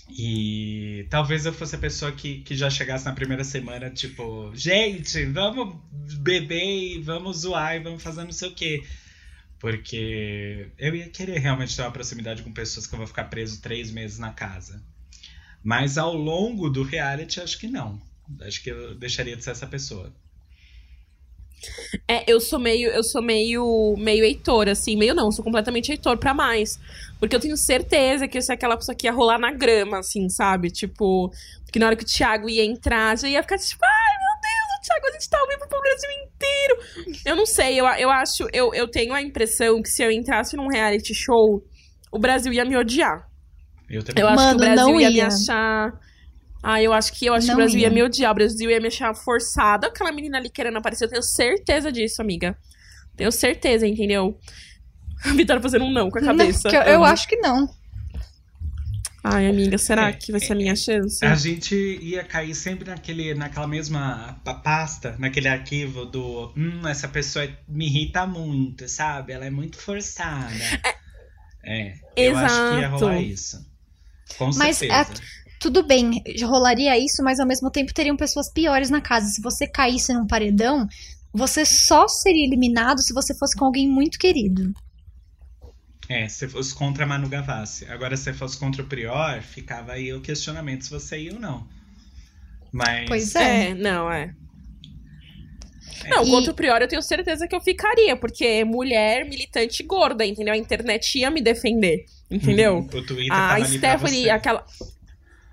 E 0.09 1.05
talvez 1.09 1.45
eu 1.45 1.53
fosse 1.53 1.75
a 1.75 1.79
pessoa 1.79 2.11
que, 2.11 2.39
que 2.41 2.55
já 2.55 2.69
chegasse 2.69 3.05
na 3.05 3.13
primeira 3.13 3.43
semana, 3.43 3.89
tipo, 3.89 4.51
gente, 4.55 5.25
vamos 5.25 5.75
beber 6.19 7.01
vamos 7.01 7.39
zoar 7.39 7.75
e 7.75 7.79
vamos 7.79 8.01
fazer 8.01 8.23
não 8.23 8.31
sei 8.31 8.49
o 8.49 8.55
quê. 8.55 8.83
Porque 9.59 10.69
eu 10.77 10.95
ia 10.95 11.09
querer 11.09 11.39
realmente 11.39 11.75
ter 11.75 11.81
uma 11.81 11.91
proximidade 11.91 12.43
com 12.43 12.51
pessoas 12.53 12.85
que 12.87 12.93
eu 12.93 12.97
vou 12.97 13.07
ficar 13.07 13.25
preso 13.25 13.61
três 13.61 13.91
meses 13.91 14.19
na 14.19 14.31
casa. 14.31 14.83
Mas 15.63 15.97
ao 15.97 16.13
longo 16.13 16.69
do 16.69 16.83
reality, 16.83 17.41
acho 17.41 17.57
que 17.57 17.67
não. 17.67 18.01
Acho 18.41 18.61
que 18.61 18.69
eu 18.69 18.95
deixaria 18.95 19.35
de 19.35 19.43
ser 19.43 19.51
essa 19.51 19.67
pessoa. 19.67 20.13
É, 22.07 22.23
eu 22.31 22.39
sou 22.39 22.59
meio, 22.59 22.89
eu 22.89 23.03
sou 23.03 23.21
meio, 23.21 23.95
meio 23.97 24.23
Heitor, 24.23 24.69
assim, 24.69 24.95
meio 24.95 25.13
não, 25.13 25.25
eu 25.25 25.31
sou 25.31 25.43
completamente 25.43 25.91
Heitor 25.91 26.17
pra 26.17 26.33
mais. 26.33 26.79
Porque 27.19 27.35
eu 27.35 27.39
tenho 27.39 27.57
certeza 27.57 28.27
que 28.27 28.37
eu 28.37 28.41
sou 28.41 28.53
aquela 28.53 28.77
pessoa 28.77 28.95
que 28.95 29.07
ia 29.07 29.11
rolar 29.11 29.39
na 29.39 29.51
grama, 29.51 29.99
assim, 29.99 30.29
sabe? 30.29 30.69
Tipo, 30.69 31.31
que 31.71 31.79
na 31.79 31.87
hora 31.87 31.95
que 31.95 32.03
o 32.03 32.07
Thiago 32.07 32.49
ia 32.49 32.63
entrar, 32.63 33.17
já 33.17 33.27
ia 33.27 33.41
ficar 33.41 33.57
tipo, 33.57 33.83
ai 33.83 34.17
meu 34.17 34.41
Deus, 34.41 34.77
o 34.77 34.81
Thiago, 34.85 35.07
a 35.07 35.11
gente 35.11 35.29
tá 35.29 35.39
ao 35.39 35.47
vivo 35.47 35.67
pro 35.67 35.81
Brasil 35.81 36.09
inteiro. 36.11 37.17
Eu 37.25 37.35
não 37.35 37.45
sei, 37.45 37.79
eu, 37.79 37.85
eu 37.85 38.09
acho, 38.09 38.47
eu, 38.53 38.73
eu 38.73 38.87
tenho 38.87 39.13
a 39.13 39.21
impressão 39.21 39.81
que 39.81 39.89
se 39.89 40.03
eu 40.03 40.11
entrasse 40.11 40.55
num 40.55 40.67
reality 40.67 41.13
show, 41.13 41.63
o 42.11 42.19
Brasil 42.19 42.53
ia 42.53 42.63
me 42.63 42.77
odiar. 42.77 43.27
Eu 43.89 44.03
também. 44.03 44.23
Eu 44.23 44.29
acho 44.29 44.43
Mano, 44.43 44.59
que 44.59 44.63
o 44.63 44.65
Brasil 44.67 44.93
não 44.93 45.01
ia, 45.01 45.09
ia. 45.09 45.13
me 45.13 45.21
achar. 45.21 46.06
Ah, 46.63 46.81
eu 46.81 46.91
acho 46.93 47.13
que 47.13 47.25
eu 47.25 47.33
acho 47.33 47.49
que 47.49 47.53
Não 47.53 47.55
o 47.55 47.57
Brasil 47.57 47.79
ia. 47.79 47.89
ia. 47.89 47.89
me 47.89 48.03
odiar. 48.03 48.31
O 48.31 48.35
Brasil 48.35 48.69
ia 48.69 48.79
me 48.81 48.87
achar 48.87 49.13
forçada. 49.15 49.87
Aquela 49.87 50.11
menina 50.11 50.37
ali 50.37 50.49
querendo 50.49 50.77
aparecer. 50.77 51.05
Eu 51.05 51.09
tenho 51.09 51.23
certeza 51.23 51.91
disso, 51.91 52.21
amiga. 52.21 52.57
Tenho 53.17 53.31
certeza, 53.31 53.87
entendeu? 53.87 54.39
A 55.25 55.33
Vitória 55.35 55.61
fazendo 55.61 55.85
um 55.85 55.91
não 55.91 56.11
com 56.11 56.19
a 56.19 56.21
Não, 56.21 56.35
cabeça. 56.35 56.69
que 56.69 56.75
eu, 56.75 56.81
eu 56.83 57.03
Amo. 57.03 57.05
acho 57.05 57.27
que 57.27 57.37
não. 57.37 57.67
Ai, 59.23 59.47
amiga, 59.47 59.77
será 59.77 60.11
É, 60.11 60.13
que 60.13 60.31
vai 60.31 60.39
ser 60.41 60.53
a 60.53 60.55
minha 60.55 60.75
chance? 60.75 61.21
A 61.21 61.35
gente 61.35 61.75
ia 61.75 62.23
cair 62.23 62.53
sempre 62.55 62.89
naquele, 62.89 63.33
naquela 63.33 63.67
mesma 63.67 64.39
pa- 64.43 64.55
pasta, 64.55 65.15
naquele 65.19 65.47
arquivo 65.47 66.05
do 66.05 66.53
hum, 66.55 66.87
essa 66.87 67.07
pessoa 67.07 67.47
me 67.67 67.85
irrita 67.87 68.25
muito, 68.27 68.87
sabe? 68.87 69.33
Ela 69.33 69.45
é 69.45 69.49
muito 69.49 69.77
forçada. 69.77 70.79
É, 71.63 71.99
eu 72.17 72.35
acho 72.37 72.65
que 72.65 72.75
ia 72.77 72.89
rolar 72.89 73.19
isso. 73.21 73.65
Com 74.37 74.51
Mas 74.53 74.83
certeza. 74.83 75.23
Tudo 75.59 75.83
bem, 75.83 76.21
rolaria 76.43 76.97
isso, 76.97 77.23
mas 77.23 77.39
ao 77.39 77.47
mesmo 77.47 77.71
tempo 77.71 77.93
teriam 77.93 78.15
pessoas 78.15 78.51
piores 78.51 78.89
na 78.89 79.01
casa. 79.01 79.27
Se 79.27 79.41
você 79.41 79.67
caísse 79.67 80.13
num 80.13 80.27
paredão, 80.27 80.87
você 81.33 81.65
só 81.65 82.07
seria 82.07 82.45
eliminado 82.45 83.01
se 83.01 83.13
você 83.13 83.35
fosse 83.37 83.55
com 83.57 83.65
alguém 83.65 83.87
muito 83.89 84.17
querido. 84.19 84.71
É, 86.09 86.27
se 86.29 86.47
fosse 86.47 86.73
contra 86.73 87.03
a 87.03 87.07
Manu 87.07 87.27
Gavassi. 87.29 87.85
Agora, 87.85 88.15
se 88.17 88.33
fosse 88.33 88.57
contra 88.57 88.81
o 88.81 88.87
Prior, 88.87 89.41
ficava 89.41 89.93
aí 89.93 90.13
o 90.13 90.21
questionamento 90.21 90.85
se 90.85 90.89
você 90.89 91.17
ia 91.19 91.33
ou 91.33 91.39
não. 91.39 91.67
Mas. 92.71 93.07
Pois 93.07 93.35
é. 93.35 93.69
É, 93.69 93.73
não, 93.73 94.11
é. 94.11 94.33
É. 96.03 96.09
Não, 96.09 96.23
E- 96.25 96.29
contra 96.29 96.51
o 96.51 96.55
Prior 96.55 96.81
eu 96.81 96.87
tenho 96.87 97.01
certeza 97.01 97.47
que 97.47 97.55
eu 97.55 97.61
ficaria, 97.61 98.15
porque 98.15 98.63
mulher 98.63 99.25
militante 99.25 99.83
gorda, 99.83 100.25
entendeu? 100.25 100.53
A 100.53 100.57
internet 100.57 101.17
ia 101.17 101.31
me 101.31 101.41
defender, 101.41 102.05
entendeu? 102.29 102.77
Uhum, 102.77 102.85
O 102.93 103.05
Twitter 103.05 103.33
A 103.33 103.47
tava 103.47 103.63
ali 103.63 103.79
pra 103.79 103.97
Stephanie, 103.97 104.21
você. 104.21 104.29
aquela. 104.29 104.65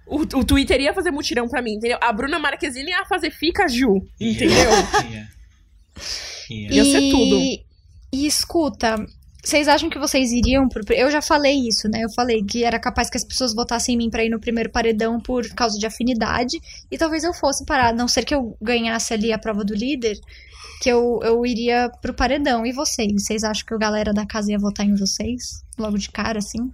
O, 0.06 0.20
o 0.20 0.44
Twitter 0.44 0.80
ia 0.80 0.92
fazer 0.94 1.10
mutirão 1.10 1.48
pra 1.48 1.62
mim, 1.62 1.74
entendeu? 1.74 1.98
A 2.00 2.12
Bruna 2.12 2.38
Marquezine 2.38 2.90
ia 2.90 3.04
fazer 3.06 3.30
fica 3.30 3.66
Ju, 3.68 4.02
entendeu? 4.20 4.70
Ia. 5.10 5.28
Ia. 6.50 6.72
Ia 6.74 6.84
ser 6.84 7.10
tudo. 7.10 7.36
E 8.12 8.26
escuta, 8.26 8.96
Vocês 9.44 9.68
acham 9.68 9.90
que 9.90 9.98
vocês 9.98 10.32
iriam 10.32 10.68
pro. 10.68 10.82
Eu 10.94 11.10
já 11.10 11.20
falei 11.20 11.68
isso, 11.68 11.86
né? 11.88 12.00
Eu 12.02 12.10
falei 12.14 12.42
que 12.42 12.64
era 12.64 12.78
capaz 12.78 13.10
que 13.10 13.16
as 13.18 13.24
pessoas 13.24 13.54
votassem 13.54 13.94
em 13.94 13.98
mim 13.98 14.10
pra 14.10 14.24
ir 14.24 14.30
no 14.30 14.40
primeiro 14.40 14.70
paredão 14.70 15.20
por 15.20 15.46
causa 15.54 15.78
de 15.78 15.86
afinidade. 15.86 16.58
E 16.90 16.96
talvez 16.96 17.24
eu 17.24 17.34
fosse 17.34 17.64
parar, 17.66 17.88
a 17.88 17.92
não 17.92 18.08
ser 18.08 18.24
que 18.24 18.34
eu 18.34 18.56
ganhasse 18.60 19.12
ali 19.12 19.32
a 19.32 19.38
prova 19.38 19.62
do 19.62 19.74
líder, 19.74 20.16
que 20.80 20.88
eu, 20.88 21.20
eu 21.22 21.44
iria 21.44 21.90
pro 22.00 22.14
paredão. 22.14 22.64
E 22.64 22.72
vocês? 22.72 23.12
Vocês 23.22 23.44
acham 23.44 23.66
que 23.66 23.74
a 23.74 23.78
galera 23.78 24.14
da 24.14 24.24
casa 24.24 24.50
ia 24.50 24.58
votar 24.58 24.86
em 24.86 24.94
vocês? 24.94 25.62
Logo 25.78 25.98
de 25.98 26.10
cara, 26.10 26.38
assim? 26.38 26.72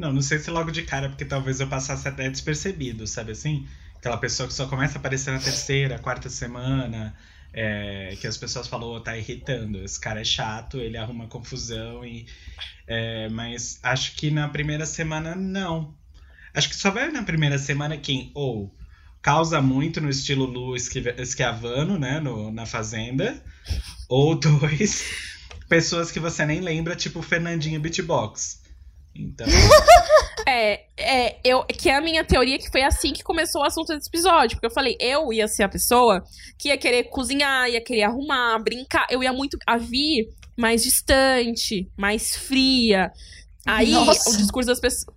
Não, 0.00 0.14
não 0.14 0.22
sei 0.22 0.38
se 0.38 0.50
logo 0.50 0.70
de 0.70 0.82
cara, 0.82 1.10
porque 1.10 1.26
talvez 1.26 1.60
eu 1.60 1.66
passasse 1.66 2.08
até 2.08 2.30
despercebido, 2.30 3.06
sabe 3.06 3.32
assim? 3.32 3.68
Aquela 3.96 4.16
pessoa 4.16 4.48
que 4.48 4.54
só 4.54 4.66
começa 4.66 4.96
a 4.96 4.98
aparecer 4.98 5.30
na 5.30 5.38
terceira, 5.38 5.98
quarta 5.98 6.30
semana, 6.30 7.14
é, 7.52 8.16
que 8.18 8.26
as 8.26 8.38
pessoas 8.38 8.66
falam, 8.66 8.88
oh, 8.88 9.00
tá 9.00 9.14
irritando, 9.14 9.84
esse 9.84 10.00
cara 10.00 10.22
é 10.22 10.24
chato, 10.24 10.78
ele 10.78 10.96
arruma 10.96 11.26
confusão, 11.26 12.02
e, 12.02 12.24
é, 12.86 13.28
mas 13.28 13.78
acho 13.82 14.16
que 14.16 14.30
na 14.30 14.48
primeira 14.48 14.86
semana 14.86 15.34
não. 15.34 15.94
Acho 16.54 16.70
que 16.70 16.76
só 16.76 16.90
vai 16.90 17.12
na 17.12 17.22
primeira 17.22 17.58
semana 17.58 17.98
quem 17.98 18.30
ou 18.34 18.74
causa 19.20 19.60
muito 19.60 20.00
no 20.00 20.08
estilo 20.08 20.46
Lu 20.46 20.76
Esquiavano, 20.76 21.98
né, 21.98 22.20
no, 22.20 22.50
na 22.50 22.64
Fazenda, 22.64 23.44
ou 24.08 24.34
dois, 24.34 25.04
pessoas 25.68 26.10
que 26.10 26.18
você 26.18 26.46
nem 26.46 26.60
lembra, 26.60 26.96
tipo 26.96 27.20
Fernandinho 27.20 27.78
Beatbox. 27.78 28.59
Então. 29.14 29.46
É, 30.48 30.86
é, 30.96 31.36
eu, 31.44 31.62
que 31.64 31.88
é 31.88 31.96
a 31.96 32.00
minha 32.00 32.24
teoria 32.24 32.58
que 32.58 32.70
foi 32.70 32.82
assim 32.82 33.12
que 33.12 33.22
começou 33.22 33.60
o 33.60 33.64
assunto 33.64 33.94
desse 33.94 34.08
episódio. 34.08 34.56
Porque 34.56 34.66
eu 34.66 34.70
falei, 34.70 34.96
eu 34.98 35.32
ia 35.32 35.46
ser 35.46 35.62
a 35.62 35.68
pessoa 35.68 36.24
que 36.58 36.68
ia 36.68 36.78
querer 36.78 37.04
cozinhar, 37.04 37.68
ia 37.68 37.80
querer 37.80 38.04
arrumar, 38.04 38.58
brincar. 38.58 39.06
Eu 39.10 39.22
ia 39.22 39.32
muito. 39.32 39.56
A 39.66 39.76
Vi 39.76 40.28
mais 40.56 40.82
distante, 40.82 41.88
mais 41.96 42.36
fria. 42.36 43.12
Aí 43.66 43.90
Nossa. 43.90 44.30
o 44.30 44.36
discurso 44.36 44.68
das 44.68 44.80
pessoas. 44.80 45.14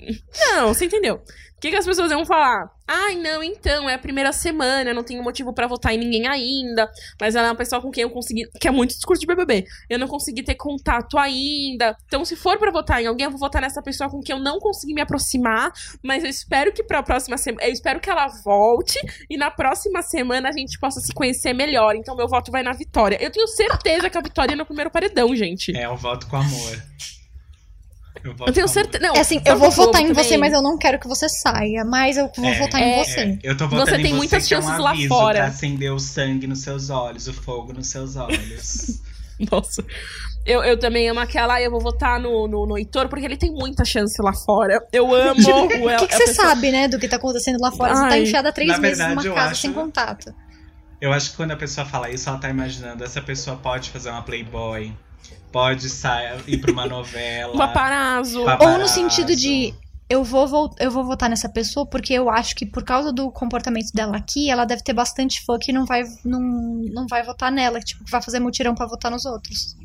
Não, 0.52 0.74
você 0.74 0.86
entendeu? 0.86 1.16
O 1.16 1.62
que, 1.64 1.70
que 1.70 1.78
as 1.78 1.86
pessoas 1.86 2.12
iam 2.12 2.26
falar? 2.26 2.70
Ai, 2.86 3.16
não, 3.16 3.42
então, 3.42 3.90
é 3.90 3.94
a 3.94 3.98
primeira 3.98 4.34
semana, 4.34 4.94
não 4.94 5.04
tenho 5.04 5.24
motivo 5.24 5.54
pra 5.54 5.66
votar 5.66 5.94
em 5.94 5.98
ninguém 5.98 6.28
ainda. 6.28 6.92
Mas 7.20 7.36
ela 7.36 7.48
é 7.48 7.52
uma 7.52 7.56
pessoa 7.56 7.82
com 7.82 7.90
quem 7.90 8.04
eu 8.04 8.10
consegui. 8.10 8.44
Que 8.60 8.68
é 8.68 8.72
muito 8.72 8.90
discurso 8.90 9.22
de 9.22 9.26
BBB. 9.26 9.66
Eu 9.90 9.98
não 9.98 10.08
consegui 10.08 10.44
ter 10.44 10.56
contato 10.56 11.18
ainda. 11.18 11.96
Então, 12.06 12.26
se 12.26 12.36
for 12.36 12.58
pra 12.60 12.70
votar 12.70 13.02
em 13.02 13.08
alguém, 13.08 13.24
eu 13.24 13.32
vou 13.32 13.40
votar 13.40 13.62
nessa 13.62 13.82
pessoa 13.82 14.10
com 14.10 14.20
quem 14.20 14.36
eu 14.36 14.42
não 14.42 14.60
consegui 14.60 14.94
me 14.94 15.00
aproximar. 15.00 15.72
Mas 16.04 16.26
eu 16.26 16.30
espero 16.30 16.74
que 16.74 16.84
pra 16.84 17.02
próxima 17.02 17.38
semana. 17.38 17.66
Eu 17.66 17.72
espero 17.72 18.02
que 18.02 18.10
ela 18.10 18.28
volte 18.44 19.00
e 19.30 19.38
na 19.38 19.50
próxima 19.50 20.02
semana 20.02 20.50
a 20.50 20.52
gente 20.52 20.78
possa 20.78 21.00
se 21.00 21.14
conhecer 21.14 21.54
melhor. 21.54 21.96
Então, 21.96 22.14
meu 22.14 22.28
voto 22.28 22.52
vai 22.52 22.62
na 22.62 22.74
vitória. 22.74 23.18
Eu 23.22 23.32
tenho 23.32 23.48
certeza 23.48 24.10
que 24.10 24.18
a 24.18 24.22
vitória 24.22 24.52
é 24.52 24.56
no 24.58 24.66
primeiro 24.66 24.92
paredão, 24.92 25.34
gente. 25.34 25.74
É, 25.78 25.86
eu 25.86 25.96
voto 25.96 26.28
com 26.28 26.36
amor. 26.36 26.84
Eu, 28.24 28.36
Eu 28.48 28.54
tenho 28.54 28.68
certeza. 28.68 29.04
Não, 29.04 29.14
É 29.16 29.20
assim, 29.20 29.42
eu 29.46 29.58
vou 29.58 29.68
o 29.68 29.72
que 29.72 29.76
votar 29.78 30.02
em 30.02 30.08
também? 30.08 30.24
você, 30.24 30.38
mas 30.38 30.54
eu 30.54 30.62
não 30.62 30.78
quero 30.78 30.98
que 31.00 31.08
você 31.08 31.28
saia. 31.28 31.84
Mas 31.84 32.18
eu 32.18 32.32
vou 32.36 32.46
É, 32.46 32.58
votar 32.60 32.82
em 32.82 32.92
é, 32.92 33.04
você. 33.04 33.20
amor. 33.22 33.40
Eu 33.44 33.58
tô 33.58 33.68
votando 33.68 33.90
Você 33.90 33.96
em 33.98 34.02
tem 34.04 34.12
você, 34.12 34.18
muitas 34.18 34.48
que 34.48 34.54
é 34.54 34.58
um 34.60 34.62
chances 34.62 34.80
lá 34.80 34.92
aviso 34.92 35.08
fora. 35.10 35.40
Pra 35.40 35.48
acender 35.48 35.92
o 35.92 36.00
sangue 36.00 36.48
nos 36.48 36.60
seus 36.62 36.90
olhos, 36.90 37.28
o 37.28 37.34
fogo 37.34 37.74
nos 37.74 37.88
seus 37.88 38.16
olhos. 38.16 39.02
Nossa. 39.52 39.84
Eu, 40.46 40.64
eu 40.64 40.78
também 40.78 41.08
amo 41.10 41.20
aquela, 41.20 41.62
eu 41.62 41.72
vou 41.72 41.80
votar 41.82 42.20
no, 42.20 42.48
no, 42.48 42.66
no 42.66 42.78
Heitor, 42.78 43.08
porque 43.10 43.26
ele 43.26 43.38
tem 43.38 43.52
muita 43.52 43.84
chance 43.86 44.22
lá 44.22 44.34
fora. 44.34 44.82
Eu 44.92 45.06
amo 45.16 45.40
o, 45.50 45.66
O 45.66 45.68
que, 45.68 46.08
que 46.08 46.14
a 46.16 46.18
você 46.18 46.26
pessoa- 46.28 46.48
sabe, 46.50 46.72
né, 46.72 46.88
do 46.88 47.00
que 47.00 47.08
tá 47.08 47.16
acontecendo 47.16 47.60
lá 47.62 47.72
fora? 47.72 47.96
Você 47.96 48.02
tá 48.02 48.08
Ai. 48.10 48.24
enfiada 48.24 48.50
há 48.50 48.52
três 48.52 48.70
Na 48.70 48.78
meses 48.78 48.98
verdade, 49.00 49.26
numa 49.28 49.36
casa 49.36 49.52
acho- 49.52 49.62
sem 49.62 49.74
contato. 49.74 50.34
Eu 51.02 51.12
acho 51.12 51.32
que 51.32 51.38
quando 51.38 51.52
a 51.52 51.56
pessoa 51.58 51.86
fala 51.86 52.10
isso, 52.10 52.30
ela 52.30 52.38
tá 52.38 52.50
imaginando 52.50 53.04
essa 53.04 53.22
pessoa 53.22 53.58
pode 53.58 53.90
fazer 53.90 54.10
uma 54.10 54.22
Playboy, 54.22 54.94
pode 55.54 55.88
sair, 55.90 56.44
ir 56.48 56.58
pra 56.58 56.72
uma 56.72 56.86
novela. 56.86 57.54
O 57.56 57.58
paparazzo. 57.58 58.44
Paparazzo. 58.44 58.74
Ou 58.74 58.80
no 58.80 58.88
sentido 58.88 59.36
de 59.36 59.74
eu 60.10 60.24
vou, 60.24 60.76
eu 60.80 60.92
vou 60.92 61.06
votar 61.06 61.30
nessa 61.30 61.48
pessoa 61.48 61.86
porque 61.86 62.14
eu 62.14 62.30
acho 62.30 62.56
que 62.56 62.66
por 62.66 62.84
causa 62.84 63.14
do 63.14 63.32
comportamento 63.32 63.92
dela 63.94 64.18
aqui, 64.18 64.50
ela 64.50 64.66
deve 64.66 64.84
ter 64.84 64.94
bastante 64.94 65.42
fã 65.46 65.58
que 65.58 65.72
não 65.72 65.86
vai, 65.86 66.04
não, 66.26 66.42
não 66.92 67.08
vai 67.08 67.24
votar 67.24 67.52
nela, 67.52 67.80
que 67.80 67.86
tipo, 67.86 68.04
que 68.04 68.12
vai 68.12 68.22
fazer 68.22 68.40
mutirão 68.40 68.76
pra 68.76 68.86
votar 68.86 69.10
nos 69.10 69.26
outros. 69.26 69.78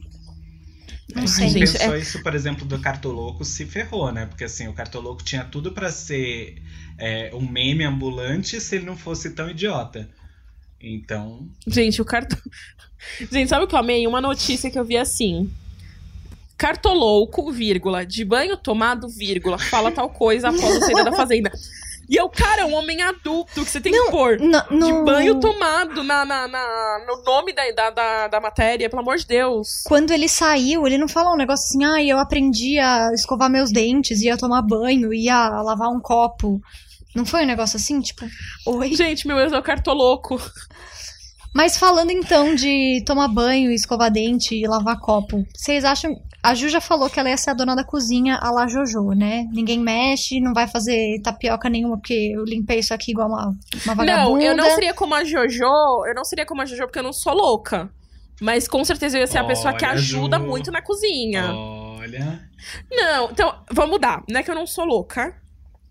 Não 1.15 1.27
sei. 1.27 1.53
pensou 1.55 1.95
é- 1.95 2.01
isso, 2.01 2.23
por 2.23 2.35
exemplo, 2.35 2.67
do 2.67 2.79
Cartoloco 2.79 3.45
se 3.45 3.65
ferrou, 3.65 4.13
né? 4.13 4.27
Porque 4.27 4.45
assim, 4.45 4.69
o 4.69 4.75
Cartoloco 4.75 5.23
tinha 5.23 5.45
tudo 5.45 5.73
pra 5.73 5.91
ser 5.91 6.63
é, 6.99 7.31
um 7.33 7.49
meme 7.49 7.85
ambulante 7.85 8.61
se 8.61 8.77
ele 8.77 8.85
não 8.87 8.97
fosse 8.97 9.31
tão 9.31 9.49
idiota. 9.49 10.09
Então, 10.81 11.47
Gente, 11.67 12.01
o 12.01 12.05
cartão. 12.05 12.39
Gente, 13.31 13.49
sabe 13.49 13.65
o 13.65 13.69
que 13.69 13.75
eu 13.75 13.79
amei? 13.79 14.07
Uma 14.07 14.21
notícia 14.21 14.71
que 14.71 14.79
eu 14.79 14.85
vi 14.85 14.97
assim. 14.97 15.51
Cartolouco, 16.57 17.53
vírgula, 17.53 18.05
de 18.05 18.25
banho 18.25 18.57
tomado, 18.57 19.09
vírgula, 19.09 19.59
fala 19.59 19.93
tal 19.93 20.11
coisa 20.11 20.49
após 20.49 20.77
a 20.77 20.81
saída 20.81 21.05
da 21.05 21.13
fazenda. 21.13 21.53
E 22.09 22.17
eu, 22.17 22.29
cara, 22.29 22.63
é 22.63 22.65
um 22.65 22.75
homem 22.75 23.01
adulto 23.03 23.65
que 23.65 23.71
você 23.71 23.81
tem 23.81 23.93
que 23.93 24.11
pôr. 24.11 24.39
No, 24.41 24.87
De 24.87 24.93
banho 25.05 25.39
tomado 25.39 26.03
na, 26.03 26.25
na, 26.25 26.49
na- 26.49 27.05
no 27.07 27.23
nome 27.23 27.53
da, 27.53 27.71
da, 27.71 27.91
da, 27.91 28.29
da 28.29 28.41
matéria, 28.41 28.89
pelo 28.89 29.03
amor 29.03 29.19
de 29.19 29.27
Deus. 29.27 29.83
Quando 29.85 30.11
ele 30.11 30.27
saiu, 30.29 30.87
ele 30.87 30.97
não 30.99 31.07
falou 31.07 31.35
um 31.35 31.37
negócio 31.37 31.67
assim, 31.67 31.85
ah, 31.85 32.03
eu 32.03 32.19
aprendi 32.19 32.79
a 32.79 33.11
escovar 33.13 33.51
meus 33.51 33.71
dentes, 33.71 34.23
ia 34.23 34.39
tomar 34.39 34.63
banho, 34.63 35.13
ia 35.13 35.49
lavar 35.63 35.91
um 35.91 36.01
copo. 36.01 36.61
Não 37.15 37.25
foi 37.25 37.43
um 37.43 37.47
negócio 37.47 37.77
assim, 37.77 38.01
tipo, 38.01 38.27
oi? 38.67 38.95
Gente, 38.95 39.27
meu 39.27 39.37
Deus, 39.37 39.53
é 39.53 39.59
o 39.59 39.63
cartoloco. 39.63 40.41
Mas 41.55 41.77
falando 41.79 42.11
então 42.11 42.55
de 42.55 43.03
tomar 43.05 43.29
banho, 43.29 43.73
escovar 43.73 44.11
dente 44.11 44.55
e 44.55 44.67
lavar 44.67 45.01
copo, 45.01 45.45
vocês 45.55 45.85
acham. 45.85 46.15
A 46.41 46.55
Ju 46.55 46.69
já 46.69 46.81
falou 46.81 47.11
que 47.11 47.19
ela 47.19 47.31
ia 47.31 47.37
ser 47.37 47.51
a 47.51 47.55
dona 47.55 47.75
da 47.75 47.83
cozinha 47.83 48.39
a 48.41 48.51
la 48.51 48.69
Jojo, 48.69 49.11
né? 49.11 49.45
Ninguém 49.51 49.81
mexe, 49.81 50.41
não 50.41 50.55
vai 50.55 50.69
fazer 50.69 51.21
tapioca 51.21 51.69
nenhuma, 51.69 51.97
porque 51.97 52.33
eu 52.35 52.45
limpei 52.45 52.79
isso 52.79 52.95
aqui 52.95 53.11
igual 53.11 53.29
uma, 53.29 53.57
uma 53.85 53.95
vagabunda. 53.95 54.39
Não, 54.39 54.41
eu 54.41 54.57
não 54.57 54.71
seria 54.71 54.95
como 54.95 55.15
a 55.17 55.25
Jojo. 55.25 55.65
Eu 56.07 56.15
não 56.15 56.25
seria 56.25 56.47
como 56.47 56.63
a 56.63 56.65
Jojo 56.65 56.83
porque 56.83 57.01
eu 57.01 57.03
não 57.03 57.13
sou 57.13 57.35
louca. 57.35 57.91
Mas 58.41 58.69
com 58.69 58.85
certeza 58.85 59.17
eu 59.17 59.23
ia 59.23 59.27
ser 59.27 59.39
a 59.39 59.45
pessoa 59.45 59.75
que 59.75 59.85
ajuda 59.85 60.39
Ju. 60.39 60.45
muito 60.45 60.71
na 60.71 60.81
cozinha. 60.81 61.53
olha. 61.53 62.49
Não, 62.91 63.31
então, 63.31 63.55
vamos 63.73 63.91
mudar. 63.91 64.23
Não 64.29 64.39
é 64.39 64.43
que 64.43 64.51
eu 64.51 64.55
não 64.55 64.67
sou 64.67 64.85
louca. 64.85 65.35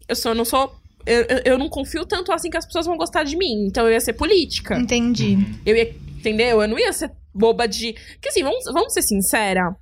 Eu 0.08 0.16
só 0.16 0.34
não 0.34 0.46
sou. 0.46 0.74
Eu, 1.08 1.42
eu, 1.46 1.58
não 1.58 1.70
confio 1.70 2.06
tanto 2.06 2.32
assim 2.34 2.50
que 2.50 2.58
as 2.58 2.66
pessoas 2.66 2.86
vão 2.86 2.98
gostar 2.98 3.24
de 3.24 3.38
mim. 3.38 3.66
Então 3.66 3.86
eu 3.86 3.94
ia 3.94 4.02
ser 4.02 4.14
política. 4.14 4.78
Entendi. 4.78 5.36
Uhum. 5.36 5.60
Eu 5.66 5.76
ia. 5.76 5.96
Entendeu? 6.18 6.62
Eu 6.62 6.68
não 6.68 6.78
ia 6.78 6.92
ser 6.92 7.12
boba 7.34 7.68
de. 7.68 7.94
Porque 7.94 8.30
assim, 8.30 8.44
vamos, 8.44 8.66
vamos 8.66 8.94
ser 8.94 9.02
sincera. 9.02 9.76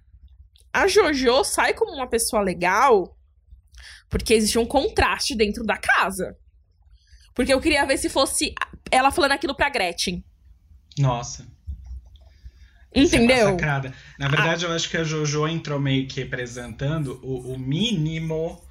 A 0.72 0.88
Jojo 0.88 1.44
sai 1.44 1.74
como 1.74 1.94
uma 1.94 2.08
pessoa 2.08 2.42
legal 2.42 3.16
porque 4.10 4.34
existe 4.34 4.58
um 4.58 4.66
contraste 4.66 5.36
dentro 5.36 5.64
da 5.64 5.78
casa. 5.78 6.38
Porque 7.34 7.54
eu 7.54 7.60
queria 7.60 7.86
ver 7.86 7.98
se 7.98 8.10
fosse 8.10 8.54
ela 8.92 9.12
falando 9.12 9.34
aquilo 9.34 9.56
pra 9.56 9.70
Gretchen. 9.70 10.24
Nossa. 10.98 11.46
Isso 12.94 13.16
é 13.16 13.18
Entendeu? 13.18 13.46
massacrada. 13.48 13.94
Na 14.18 14.30
verdade, 14.30 14.64
eu 14.64 14.72
acho 14.72 14.90
que 14.90 14.96
a 14.96 15.04
Jojo 15.04 15.48
entrou 15.48 15.80
meio 15.80 16.08
que 16.08 16.22
representando 16.22 17.20
o, 17.22 17.54
o 17.54 17.60
mínimo 17.60 18.62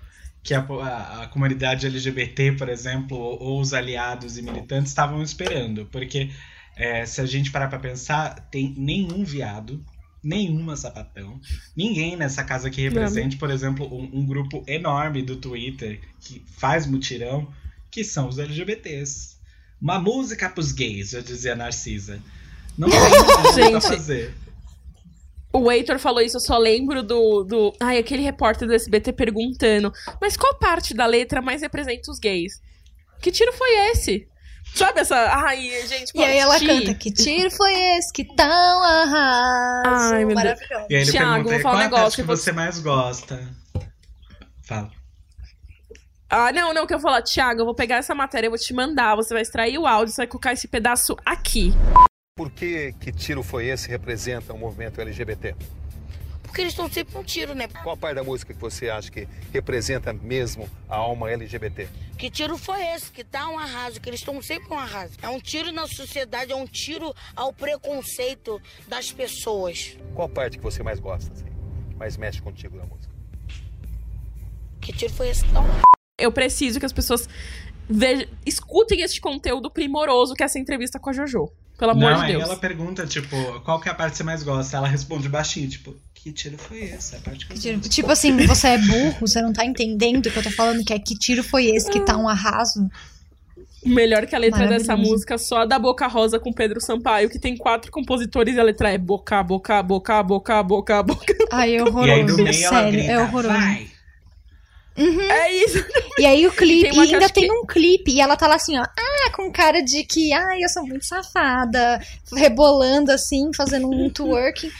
que 0.44 0.54
a, 0.54 0.60
a- 0.60 1.22
a 1.22 1.26
comunidade 1.26 1.86
LGBT, 1.86 2.52
por 2.52 2.68
exemplo, 2.68 3.16
ou, 3.18 3.42
ou 3.42 3.60
os 3.60 3.72
aliados 3.74 4.38
e 4.38 4.42
militantes 4.42 4.90
estavam 4.92 5.20
esperando. 5.22 5.86
Porque 5.86 6.30
é, 6.76 7.04
se 7.06 7.20
a 7.20 7.26
gente 7.26 7.50
parar 7.50 7.66
pra 7.68 7.78
pensar, 7.78 8.34
tem 8.50 8.72
nenhum 8.76 9.24
viado, 9.24 9.82
nenhuma 10.22 10.76
sapatão, 10.76 11.40
ninguém 11.76 12.14
nessa 12.16 12.44
casa 12.44 12.70
que 12.70 12.80
represente, 12.82 13.36
por 13.36 13.50
exemplo, 13.50 13.86
um, 13.92 14.20
um 14.20 14.26
grupo 14.26 14.62
enorme 14.66 15.22
do 15.22 15.36
Twitter 15.36 16.00
que 16.20 16.42
faz 16.58 16.86
mutirão, 16.86 17.48
que 17.90 18.04
são 18.04 18.28
os 18.28 18.38
LGBTs. 18.38 19.34
Uma 19.80 19.98
música 19.98 20.48
pros 20.48 20.72
gays, 20.72 21.10
já 21.10 21.20
dizia 21.20 21.54
Narcisa. 21.54 22.20
Não 22.76 22.88
tem 22.88 23.00
Gente. 23.64 23.74
a 23.76 23.80
fazer. 23.80 24.34
O 25.56 25.70
Heitor 25.70 26.00
falou 26.00 26.20
isso, 26.20 26.36
eu 26.36 26.40
só 26.40 26.58
lembro 26.58 27.00
do, 27.00 27.44
do. 27.44 27.72
Ai, 27.78 27.98
aquele 27.98 28.22
repórter 28.22 28.66
do 28.66 28.74
SBT 28.74 29.12
perguntando. 29.12 29.92
Mas 30.20 30.36
qual 30.36 30.58
parte 30.58 30.92
da 30.92 31.06
letra 31.06 31.40
mais 31.40 31.62
representa 31.62 32.10
os 32.10 32.18
gays? 32.18 32.60
Que 33.22 33.30
tiro 33.30 33.52
foi 33.52 33.70
esse? 33.90 34.26
Sabe 34.74 35.00
essa. 35.00 35.14
Ai, 35.14 35.60
gente, 35.86 36.10
E 36.12 36.24
aí 36.24 36.38
ela 36.38 36.58
Ti, 36.58 36.66
canta, 36.66 36.94
que 36.94 37.12
tiro 37.12 37.52
foi 37.52 37.72
esse 37.72 38.12
que 38.12 38.24
tão 38.34 38.82
arraso. 38.82 40.14
Ai, 40.14 40.24
meu 40.24 40.34
Deus. 40.34 40.44
Maravilhoso. 40.44 40.86
E 40.90 40.96
aí 40.96 41.02
ele 41.02 41.12
Thiago, 41.12 41.34
pergunta 41.34 41.52
vou 41.52 41.60
qual 41.60 41.62
falar 41.62 41.74
um 41.74 41.78
a 41.78 41.84
negócio, 41.84 42.02
parte 42.02 42.16
que 42.16 42.22
você 42.24 42.50
mais 42.50 42.80
gosta. 42.80 43.54
Fala. 44.66 44.90
Ah, 46.28 46.50
não, 46.50 46.74
não, 46.74 46.84
que 46.84 46.94
eu 46.94 46.98
vou 46.98 47.08
falar, 47.08 47.22
Thiago, 47.22 47.60
eu 47.60 47.64
vou 47.64 47.76
pegar 47.76 47.98
essa 47.98 48.12
matéria, 48.12 48.48
eu 48.48 48.50
vou 48.50 48.58
te 48.58 48.74
mandar, 48.74 49.14
você 49.14 49.32
vai 49.32 49.42
extrair 49.42 49.78
o 49.78 49.86
áudio, 49.86 50.12
você 50.12 50.22
vai 50.22 50.26
colocar 50.26 50.52
esse 50.52 50.66
pedaço 50.66 51.16
aqui. 51.24 51.72
Por 52.36 52.50
que 52.50 52.92
que 52.94 53.12
tiro 53.12 53.44
foi 53.44 53.66
esse 53.66 53.88
representa 53.88 54.52
o 54.52 54.58
movimento 54.58 55.00
LGBT? 55.00 55.54
Porque 56.42 56.62
eles 56.62 56.72
estão 56.72 56.90
sempre 56.90 57.16
um 57.16 57.22
tiro, 57.22 57.54
né? 57.54 57.68
Qual 57.68 57.96
parte 57.96 58.16
da 58.16 58.24
música 58.24 58.52
que 58.52 58.60
você 58.60 58.90
acha 58.90 59.08
que 59.08 59.28
representa 59.52 60.12
mesmo 60.12 60.68
a 60.88 60.96
alma 60.96 61.30
LGBT? 61.30 61.86
Que 62.18 62.28
tiro 62.28 62.58
foi 62.58 62.84
esse? 62.86 63.12
Que 63.12 63.22
tá 63.22 63.48
um 63.48 63.56
arraso, 63.56 64.00
que 64.00 64.10
eles 64.10 64.18
estão 64.18 64.42
sempre 64.42 64.74
um 64.74 64.76
arraso. 64.76 65.14
É 65.22 65.28
um 65.28 65.38
tiro 65.38 65.70
na 65.70 65.86
sociedade, 65.86 66.50
é 66.50 66.56
um 66.56 66.66
tiro 66.66 67.14
ao 67.36 67.52
preconceito 67.52 68.60
das 68.88 69.12
pessoas. 69.12 69.96
Qual 70.12 70.28
parte 70.28 70.58
que 70.58 70.64
você 70.64 70.82
mais 70.82 70.98
gosta? 70.98 71.32
assim? 71.32 71.46
mais 71.96 72.16
mexe 72.16 72.42
contigo 72.42 72.76
na 72.76 72.84
música? 72.84 73.14
Que 74.80 74.92
tiro 74.92 75.12
foi 75.12 75.28
esse? 75.28 75.46
Não. 75.52 75.64
Eu 76.18 76.32
preciso 76.32 76.80
que 76.80 76.86
as 76.86 76.92
pessoas 76.92 77.28
vejam, 77.88 78.26
escutem 78.44 79.02
este 79.02 79.20
conteúdo 79.20 79.70
primoroso 79.70 80.34
que 80.34 80.42
é 80.42 80.46
essa 80.46 80.58
entrevista 80.58 80.98
com 80.98 81.10
a 81.10 81.12
Jojo. 81.12 81.48
Pelo 81.78 81.90
amor 81.90 82.12
Não, 82.12 82.18
de 82.18 82.24
aí 82.24 82.32
Deus. 82.32 82.44
ela 82.44 82.56
pergunta, 82.56 83.06
tipo, 83.06 83.60
qual 83.60 83.80
que 83.80 83.88
é 83.88 83.92
a 83.92 83.94
parte 83.94 84.12
que 84.12 84.16
você 84.18 84.22
mais 84.24 84.42
gosta? 84.42 84.76
Ela 84.76 84.88
responde 84.88 85.28
baixinho, 85.28 85.68
tipo, 85.68 85.94
que 86.14 86.32
tiro 86.32 86.56
foi 86.56 86.84
esse? 86.84 87.16
A 87.16 87.18
parte 87.18 87.46
que 87.46 87.52
eu 87.52 87.58
Tipo, 87.58 87.88
tipo 87.88 88.10
assim, 88.12 88.36
você 88.46 88.68
é 88.68 88.78
burro, 88.78 89.16
você 89.20 89.42
não 89.42 89.52
tá 89.52 89.64
entendendo 89.64 90.26
o 90.26 90.30
que 90.30 90.38
eu 90.38 90.42
tô 90.42 90.50
falando, 90.50 90.84
que 90.84 90.92
é 90.92 90.98
que 90.98 91.18
tiro 91.18 91.42
foi 91.42 91.66
esse 91.66 91.90
que 91.90 92.00
tá 92.00 92.16
um 92.16 92.28
arraso. 92.28 92.88
Melhor 93.84 94.24
que 94.26 94.34
a 94.34 94.38
letra 94.38 94.66
dessa 94.66 94.96
música, 94.96 95.36
só 95.36 95.58
a 95.58 95.64
da 95.66 95.78
Boca 95.78 96.06
Rosa 96.06 96.38
com 96.40 96.50
Pedro 96.52 96.80
Sampaio, 96.80 97.28
que 97.28 97.38
tem 97.38 97.54
quatro 97.56 97.90
compositores 97.90 98.54
e 98.56 98.60
a 98.60 98.62
letra 98.62 98.90
é 98.90 98.96
boca, 98.96 99.42
boca, 99.42 99.82
boca, 99.82 100.22
boca, 100.22 100.62
boca, 100.62 101.02
boca. 101.02 101.34
Ai, 101.52 101.76
é 101.76 101.80
E 101.80 102.10
aí 102.10 102.24
do 102.24 102.32
horroroso. 102.32 102.42
meio 102.42 102.64
ela 102.64 102.70
Sério, 102.82 102.92
grita, 102.92 103.12
é 103.12 103.18
horroroso. 103.18 103.54
vai! 103.54 103.93
É 104.96 105.52
isso. 105.52 105.84
E 106.18 106.24
aí 106.26 106.46
o 106.46 106.52
clipe, 106.56 106.90
Tem 106.90 106.98
e 106.98 107.14
ainda 107.14 107.28
tem 107.28 107.48
que- 107.48 107.52
um 107.52 107.66
clipe, 107.66 108.12
e 108.12 108.20
ela 108.20 108.36
tá 108.36 108.46
lá 108.46 108.54
assim, 108.54 108.76
ó, 108.78 108.82
ah, 108.82 109.30
com 109.34 109.50
cara 109.50 109.82
de 109.82 110.04
que, 110.04 110.32
ai, 110.32 110.62
eu 110.62 110.68
sou 110.68 110.86
muito 110.86 111.04
safada, 111.04 112.00
rebolando 112.32 113.10
assim, 113.10 113.50
fazendo 113.56 113.88
um 113.88 114.08
twerking. 114.14 114.70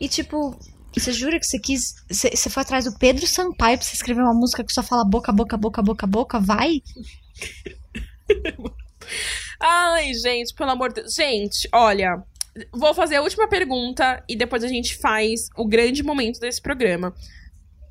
E 0.00 0.08
tipo, 0.08 0.54
você 0.94 1.12
jura 1.12 1.38
que 1.40 1.46
você 1.46 1.58
quis. 1.58 1.94
Você 2.10 2.30
você 2.36 2.50
foi 2.50 2.62
atrás 2.62 2.84
do 2.84 2.98
Pedro 2.98 3.26
Sampaio 3.26 3.78
pra 3.78 3.86
você 3.86 3.94
escrever 3.94 4.20
uma 4.22 4.34
música 4.34 4.62
que 4.64 4.72
só 4.72 4.82
fala 4.82 5.04
boca, 5.04 5.32
boca, 5.32 5.56
boca, 5.56 5.80
boca, 5.82 6.06
boca? 6.06 6.38
Vai? 6.40 6.82
Ai, 9.60 10.12
gente, 10.14 10.54
pelo 10.54 10.70
amor 10.70 10.88
de 10.92 11.02
Deus. 11.02 11.14
Gente, 11.14 11.68
olha, 11.72 12.22
vou 12.72 12.92
fazer 12.94 13.16
a 13.16 13.22
última 13.22 13.48
pergunta 13.48 14.22
e 14.28 14.36
depois 14.36 14.62
a 14.64 14.68
gente 14.68 14.96
faz 14.98 15.48
o 15.56 15.66
grande 15.66 16.02
momento 16.02 16.38
desse 16.40 16.60
programa. 16.60 17.14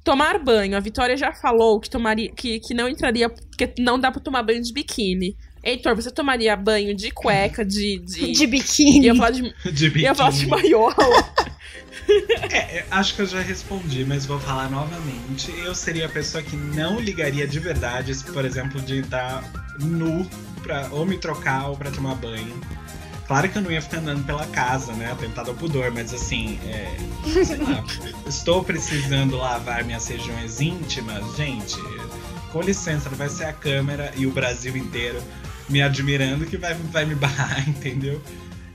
Tomar 0.03 0.39
banho. 0.39 0.75
A 0.75 0.79
Vitória 0.79 1.15
já 1.15 1.31
falou 1.33 1.79
que 1.79 1.89
tomaria 1.89 2.31
que, 2.31 2.59
que 2.59 2.73
não 2.73 2.87
entraria, 2.89 3.29
que 3.57 3.73
não 3.79 3.99
dá 3.99 4.11
pra 4.11 4.21
tomar 4.21 4.43
banho 4.43 4.61
de 4.61 4.73
biquíni. 4.73 5.35
Heitor, 5.63 5.95
você 5.95 6.09
tomaria 6.09 6.55
banho 6.55 6.95
de 6.95 7.11
cueca, 7.11 7.63
de. 7.63 7.99
de... 7.99 8.31
De 8.33 8.47
biquíni. 8.47 9.05
Ia 9.05 9.15
falar 9.15 9.31
de, 9.31 9.53
De 9.71 9.99
ia 9.99 10.15
falar 10.15 10.31
de 10.31 10.45
biquíni. 10.45 10.49
maiô. 10.61 10.91
É, 12.51 12.79
eu 12.79 12.83
acho 12.91 13.15
que 13.15 13.21
eu 13.21 13.25
já 13.25 13.39
respondi, 13.41 14.03
mas 14.03 14.25
vou 14.25 14.39
falar 14.39 14.69
novamente. 14.69 15.53
Eu 15.59 15.73
seria 15.75 16.07
a 16.07 16.09
pessoa 16.09 16.43
que 16.43 16.55
não 16.55 16.99
ligaria 16.99 17.47
de 17.47 17.59
verdade, 17.59 18.13
por 18.33 18.43
exemplo, 18.43 18.81
de 18.81 18.99
estar 18.99 19.43
nu 19.79 20.27
pra 20.63 20.89
ou 20.91 21.05
me 21.05 21.17
trocar 21.17 21.69
ou 21.69 21.77
pra 21.77 21.91
tomar 21.91 22.15
banho. 22.15 22.59
Claro 23.31 23.47
que 23.47 23.57
eu 23.57 23.61
não 23.61 23.71
ia 23.71 23.81
ficar 23.81 23.99
andando 23.99 24.25
pela 24.25 24.45
casa, 24.47 24.91
né? 24.91 25.09
Atentado 25.09 25.51
ao 25.51 25.55
pudor, 25.55 25.89
mas 25.89 26.13
assim, 26.13 26.59
é, 26.65 26.97
sei 27.45 27.55
lá, 27.55 27.81
estou 28.27 28.61
precisando 28.61 29.37
lavar 29.37 29.85
minhas 29.85 30.05
regiões 30.05 30.59
íntimas, 30.59 31.37
gente. 31.37 31.77
Com 32.51 32.59
licença, 32.59 33.09
não 33.09 33.17
vai 33.17 33.29
ser 33.29 33.45
a 33.45 33.53
câmera 33.53 34.11
e 34.17 34.27
o 34.27 34.31
Brasil 34.31 34.75
inteiro 34.75 35.23
me 35.69 35.81
admirando 35.81 36.45
que 36.45 36.57
vai, 36.57 36.73
vai 36.73 37.05
me 37.05 37.15
barrar, 37.15 37.63
entendeu? 37.69 38.21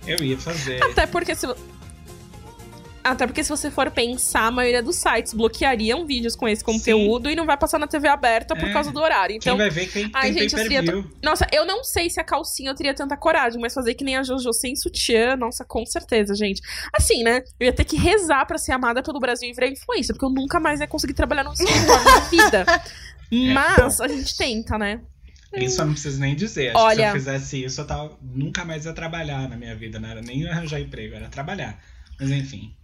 Eu 0.06 0.24
ia 0.24 0.38
fazer. 0.38 0.82
Até 0.82 1.06
porque 1.06 1.34
se. 1.34 1.46
Até 3.10 3.26
porque 3.26 3.42
se 3.44 3.50
você 3.50 3.70
for 3.70 3.90
pensar, 3.90 4.46
a 4.46 4.50
maioria 4.50 4.82
dos 4.82 4.96
sites 4.96 5.32
bloqueariam 5.32 6.04
vídeos 6.06 6.34
com 6.34 6.48
esse 6.48 6.64
conteúdo 6.64 7.30
e 7.30 7.36
não 7.36 7.46
vai 7.46 7.56
passar 7.56 7.78
na 7.78 7.86
TV 7.86 8.08
aberta 8.08 8.56
por 8.56 8.68
É. 8.68 8.72
causa 8.72 8.90
do 8.90 9.00
horário. 9.00 9.38
Quem 9.38 9.52
Então, 9.52 9.56
vai 9.56 9.70
ver 9.70 9.86
quem 9.86 10.10
ai, 10.12 10.32
tem 10.32 10.42
gente, 10.48 10.52
eu 10.54 10.58
seria. 10.58 11.04
Nossa, 11.22 11.46
eu 11.52 11.64
não 11.64 11.84
sei 11.84 12.10
se 12.10 12.20
a 12.20 12.24
calcinha 12.24 12.70
eu 12.70 12.74
teria 12.74 12.92
tanta 12.94 13.16
coragem, 13.16 13.60
mas 13.60 13.72
fazer 13.74 13.94
que 13.94 14.02
nem 14.04 14.16
a 14.16 14.22
Jojo 14.22 14.52
sem 14.52 14.74
sutiã, 14.74 15.36
nossa, 15.36 15.64
com 15.64 15.86
certeza, 15.86 16.34
gente. 16.34 16.60
Assim, 16.92 17.22
né? 17.22 17.42
Eu 17.60 17.66
ia 17.66 17.72
ter 17.72 17.84
que 17.84 17.96
rezar 17.96 18.44
pra 18.46 18.58
ser 18.58 18.72
amada 18.72 19.02
pelo 19.02 19.20
Brasil 19.20 19.48
e 19.48 19.52
virar 19.52 19.68
influência, 19.68 20.12
porque 20.12 20.24
eu 20.24 20.30
nunca 20.30 20.58
mais 20.58 20.80
ia 20.80 20.86
conseguir 20.86 21.14
trabalhar 21.14 21.44
no 21.44 21.52
escritório 21.52 22.04
na 22.04 22.20
vida. 22.30 22.66
Mas 23.52 24.00
a 24.00 24.08
gente 24.08 24.36
tenta, 24.36 24.78
né? 24.78 25.00
Isso 25.54 25.80
eu 25.80 25.86
não 25.86 25.92
preciso 25.92 26.20
nem 26.20 26.34
dizer. 26.34 26.70
Acho 26.70 26.78
Olha- 26.84 26.96
que 26.96 27.02
se 27.20 27.28
eu 27.28 27.32
fizesse 27.34 27.64
isso, 27.64 27.80
eu 27.80 27.86
tava, 27.86 28.18
nunca 28.20 28.64
mais 28.64 28.84
ia 28.84 28.92
trabalhar 28.92 29.48
na 29.48 29.56
minha 29.56 29.74
vida. 29.74 29.98
Não 29.98 30.08
era 30.08 30.20
nem 30.20 30.46
arranjar 30.48 30.80
emprego, 30.80 31.14
era 31.14 31.28
trabalhar. 31.28 31.78
Mas 32.20 32.30
enfim. 32.30 32.74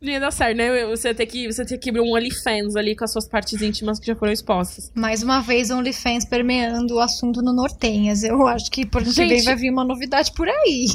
Não 0.00 0.10
ia 0.12 0.18
dar 0.18 0.32
certo, 0.32 0.56
né? 0.56 0.84
Você 0.86 1.08
ia 1.08 1.14
ter 1.14 1.26
que, 1.26 1.46
você 1.52 1.62
ia 1.62 1.78
que 1.78 1.90
abrir 1.90 2.00
um 2.00 2.12
OnlyFans 2.12 2.74
ali 2.74 2.96
com 2.96 3.04
as 3.04 3.12
suas 3.12 3.28
partes 3.28 3.62
íntimas 3.62 4.00
que 4.00 4.06
já 4.06 4.16
foram 4.16 4.32
expostas. 4.32 4.90
Mais 4.96 5.22
uma 5.22 5.40
vez, 5.40 5.70
OnlyFans 5.70 6.24
permeando 6.24 6.96
o 6.96 6.98
assunto 7.00 7.40
no 7.40 7.52
Nortenhas. 7.52 8.24
Eu 8.24 8.44
acho 8.48 8.68
que 8.68 8.84
por 8.84 9.02
vem 9.04 9.12
Gente. 9.12 9.44
vai 9.44 9.54
vir 9.54 9.70
uma 9.70 9.84
novidade 9.84 10.32
por 10.32 10.48
aí. 10.48 10.86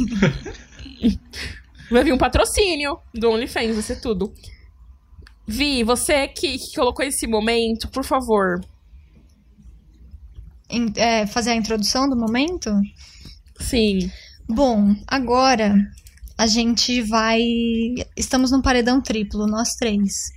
Vai 1.90 2.04
vir 2.04 2.12
um 2.12 2.18
patrocínio 2.18 3.00
do 3.14 3.30
OnlyFans, 3.32 3.74
vai 3.76 3.82
ser 3.82 4.02
tudo. 4.02 4.34
Vi, 5.48 5.84
você 5.84 6.28
que, 6.28 6.58
que 6.58 6.76
colocou 6.76 7.06
esse 7.06 7.26
momento, 7.26 7.88
por 7.88 8.04
favor. 8.04 8.60
Em- 10.70 10.92
é, 10.98 11.26
fazer 11.26 11.52
a 11.52 11.56
introdução 11.56 12.10
do 12.10 12.16
momento? 12.18 12.70
Sim. 13.58 14.12
Bom, 14.50 14.94
agora 15.08 15.76
a 16.38 16.46
gente 16.48 17.02
vai. 17.02 17.42
Estamos 18.16 18.52
num 18.52 18.62
paredão 18.62 19.02
triplo, 19.02 19.48
nós 19.48 19.76
três. 19.76 20.32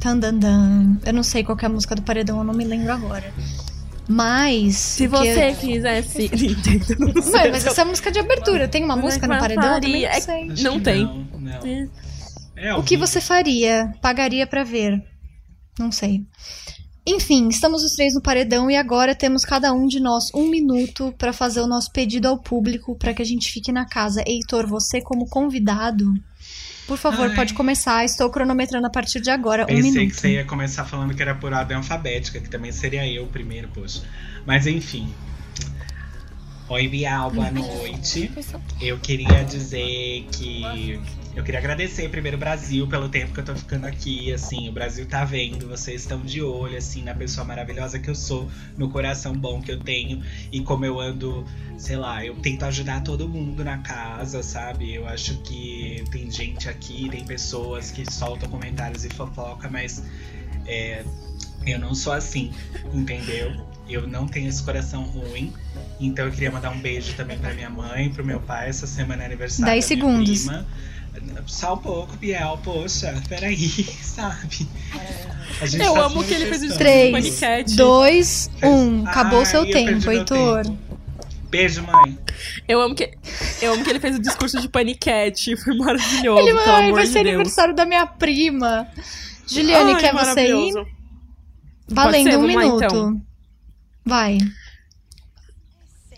Tandandan. 0.00 0.98
Eu 1.04 1.12
não 1.12 1.22
sei 1.22 1.44
qual 1.44 1.56
que 1.56 1.64
é 1.64 1.68
a 1.68 1.70
música 1.70 1.94
do 1.94 2.02
paredão, 2.02 2.38
eu 2.38 2.44
não 2.44 2.54
me 2.54 2.64
lembro 2.64 2.92
agora. 2.92 3.32
Mas. 4.08 4.76
Se 4.76 5.06
você 5.06 5.54
quisesse. 5.54 6.30
Ué, 7.32 7.50
mas 7.50 7.66
essa 7.66 7.80
é 7.80 7.84
a 7.84 7.86
música 7.86 8.10
de 8.10 8.18
abertura. 8.18 8.68
Tem 8.68 8.84
uma 8.84 8.96
Mas 8.96 9.04
música 9.04 9.26
no 9.26 9.38
paredão? 9.38 9.74
Eu 9.76 9.80
também 9.80 10.02
não 10.02 10.08
É- 10.08 10.20
sei. 10.20 10.50
Acho 10.50 10.62
Não 10.64 10.80
tem. 10.80 11.04
Não, 11.04 11.40
não. 11.40 11.66
É. 11.66 11.88
É, 12.56 12.74
O 12.74 12.82
que 12.82 12.96
você 12.96 13.20
faria? 13.20 13.92
Pagaria 14.00 14.46
pra 14.46 14.62
ver? 14.62 15.02
Não 15.78 15.90
sei. 15.90 16.24
Enfim, 17.06 17.48
estamos 17.48 17.82
os 17.82 17.92
três 17.92 18.14
no 18.14 18.22
paredão 18.22 18.70
e 18.70 18.76
agora 18.76 19.14
temos 19.14 19.44
cada 19.44 19.72
um 19.74 19.86
de 19.86 20.00
nós 20.00 20.30
um 20.34 20.48
minuto 20.48 21.14
pra 21.18 21.34
fazer 21.34 21.60
o 21.60 21.66
nosso 21.66 21.92
pedido 21.92 22.26
ao 22.26 22.38
público 22.38 22.96
pra 22.96 23.12
que 23.12 23.20
a 23.20 23.24
gente 23.26 23.52
fique 23.52 23.70
na 23.70 23.84
casa. 23.84 24.24
Heitor, 24.26 24.66
você 24.66 25.02
como 25.02 25.28
convidado, 25.28 26.14
por 26.86 26.96
favor, 26.96 27.28
Ai. 27.28 27.34
pode 27.34 27.52
começar. 27.52 28.04
Estou 28.04 28.30
cronometrando 28.30 28.86
a 28.86 28.90
partir 28.90 29.20
de 29.20 29.30
agora 29.30 29.64
um 29.64 29.66
Pensei 29.66 29.82
minuto. 29.82 30.14
que 30.14 30.20
você 30.20 30.32
ia 30.32 30.44
começar 30.44 30.84
falando 30.86 31.14
que 31.14 31.20
era 31.20 31.34
por 31.34 31.52
ordem 31.52 31.76
alfabética, 31.76 32.40
que 32.40 32.48
também 32.48 32.72
seria 32.72 33.06
eu 33.06 33.26
primeiro, 33.26 33.68
poxa. 33.68 34.02
Mas 34.46 34.66
enfim. 34.66 35.12
Oi, 36.70 36.88
Bial, 36.88 37.30
boa 37.30 37.50
noite. 37.50 38.30
Eu 38.80 38.98
queria 38.98 39.44
dizer 39.44 40.26
que. 40.32 40.98
Eu 41.36 41.42
queria 41.42 41.58
agradecer 41.58 42.08
primeiro 42.10 42.36
o 42.36 42.40
Brasil 42.40 42.86
pelo 42.86 43.08
tempo 43.08 43.34
que 43.34 43.40
eu 43.40 43.44
tô 43.44 43.56
ficando 43.56 43.86
aqui. 43.86 44.32
Assim, 44.32 44.68
o 44.68 44.72
Brasil 44.72 45.04
tá 45.04 45.24
vendo, 45.24 45.68
vocês 45.68 46.02
estão 46.02 46.20
de 46.20 46.40
olho, 46.40 46.76
assim, 46.76 47.02
na 47.02 47.12
pessoa 47.12 47.44
maravilhosa 47.44 47.98
que 47.98 48.08
eu 48.08 48.14
sou, 48.14 48.48
no 48.78 48.88
coração 48.88 49.36
bom 49.36 49.60
que 49.60 49.72
eu 49.72 49.80
tenho 49.80 50.22
e 50.52 50.60
como 50.60 50.84
eu 50.84 51.00
ando, 51.00 51.44
sei 51.76 51.96
lá, 51.96 52.24
eu 52.24 52.36
tento 52.36 52.64
ajudar 52.64 53.02
todo 53.02 53.28
mundo 53.28 53.64
na 53.64 53.78
casa, 53.78 54.44
sabe? 54.44 54.94
Eu 54.94 55.08
acho 55.08 55.36
que 55.38 56.04
tem 56.12 56.30
gente 56.30 56.68
aqui, 56.68 57.08
tem 57.08 57.24
pessoas 57.24 57.90
que 57.90 58.10
soltam 58.10 58.48
comentários 58.48 59.04
e 59.04 59.08
fofoca, 59.08 59.68
mas 59.68 60.04
é, 60.66 61.04
eu 61.66 61.80
não 61.80 61.96
sou 61.96 62.12
assim, 62.12 62.52
entendeu? 62.92 63.52
Eu 63.88 64.06
não 64.06 64.28
tenho 64.28 64.48
esse 64.48 64.62
coração 64.62 65.02
ruim. 65.02 65.52
Então 66.00 66.26
eu 66.26 66.32
queria 66.32 66.50
mandar 66.50 66.70
um 66.70 66.80
beijo 66.80 67.14
também 67.14 67.38
pra 67.38 67.52
minha 67.52 67.68
mãe, 67.68 68.08
pro 68.08 68.24
meu 68.24 68.40
pai. 68.40 68.68
Essa 68.68 68.86
semana 68.86 69.24
é 69.24 69.26
aniversário 69.26 69.72
Dez 69.72 69.88
da 69.88 69.96
minha 69.96 70.08
segundos. 70.08 70.46
prima. 70.46 70.66
Só 71.46 71.74
um 71.74 71.78
pouco, 71.78 72.16
Biel, 72.16 72.58
poxa, 72.64 73.22
peraí, 73.28 73.56
sabe? 74.02 74.66
A 75.60 75.66
gente 75.66 75.82
Eu 75.84 75.94
tá 75.94 76.00
amo 76.06 76.24
que 76.24 76.32
ele 76.34 76.46
fez 76.46 76.62
o 76.62 76.66
manifestando. 76.66 76.78
Três, 76.78 77.12
Paniquete. 77.12 77.76
dois, 77.76 78.50
um. 78.62 79.06
Acabou 79.06 79.42
o 79.42 79.46
seu 79.46 79.60
Ai, 79.62 79.68
eu 79.68 79.72
perdi 79.72 79.90
tempo, 80.00 80.10
Heitor. 80.10 80.62
tempo. 80.64 80.78
Beijo, 81.50 81.82
mãe. 81.84 82.18
Eu 82.66 82.80
amo 82.80 82.94
que, 82.94 83.12
eu 83.62 83.74
amo 83.74 83.84
que 83.84 83.90
ele 83.90 84.00
fez 84.00 84.16
o 84.16 84.20
discurso 84.20 84.60
de 84.60 84.68
paniquete. 84.68 85.56
Foi 85.56 85.76
maravilhoso, 85.76 86.40
Ele 86.42 86.52
pelo 86.52 86.64
vai, 86.66 86.84
amor 86.86 86.94
vai 86.94 87.06
de 87.06 87.12
ser 87.12 87.22
Deus. 87.22 87.34
aniversário 87.34 87.74
da 87.74 87.84
minha 87.86 88.06
prima. 88.06 88.88
Juliane, 89.46 89.92
Ai, 89.92 90.00
quer 90.00 90.12
você 90.14 90.52
ir? 90.52 90.72
Valendo 91.86 92.30
ser? 92.30 92.36
um 92.36 92.40
Vamos 92.40 92.54
lá, 92.56 92.60
minuto. 92.62 92.84
então. 92.84 93.22
Vai. 94.04 94.38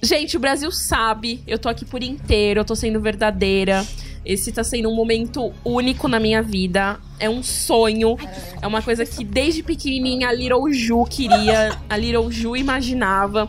Gente, 0.02 0.36
o 0.36 0.40
Brasil 0.40 0.70
sabe, 0.70 1.42
eu 1.46 1.58
tô 1.58 1.68
aqui 1.68 1.84
por 1.84 2.02
inteiro, 2.02 2.60
eu 2.60 2.64
tô 2.64 2.76
sendo 2.76 3.00
verdadeira. 3.00 3.84
Esse 4.26 4.50
tá 4.50 4.64
sendo 4.64 4.90
um 4.90 4.94
momento 4.94 5.54
único 5.64 6.08
na 6.08 6.18
minha 6.18 6.42
vida. 6.42 6.98
É 7.20 7.30
um 7.30 7.44
sonho. 7.44 8.16
É 8.60 8.66
uma 8.66 8.82
coisa 8.82 9.06
que 9.06 9.24
desde 9.24 9.62
pequenininha 9.62 10.28
a 10.28 10.32
Little 10.32 10.72
Ju 10.72 11.04
queria, 11.04 11.78
a 11.88 11.96
Little 11.96 12.30
Ju 12.32 12.56
imaginava. 12.56 13.46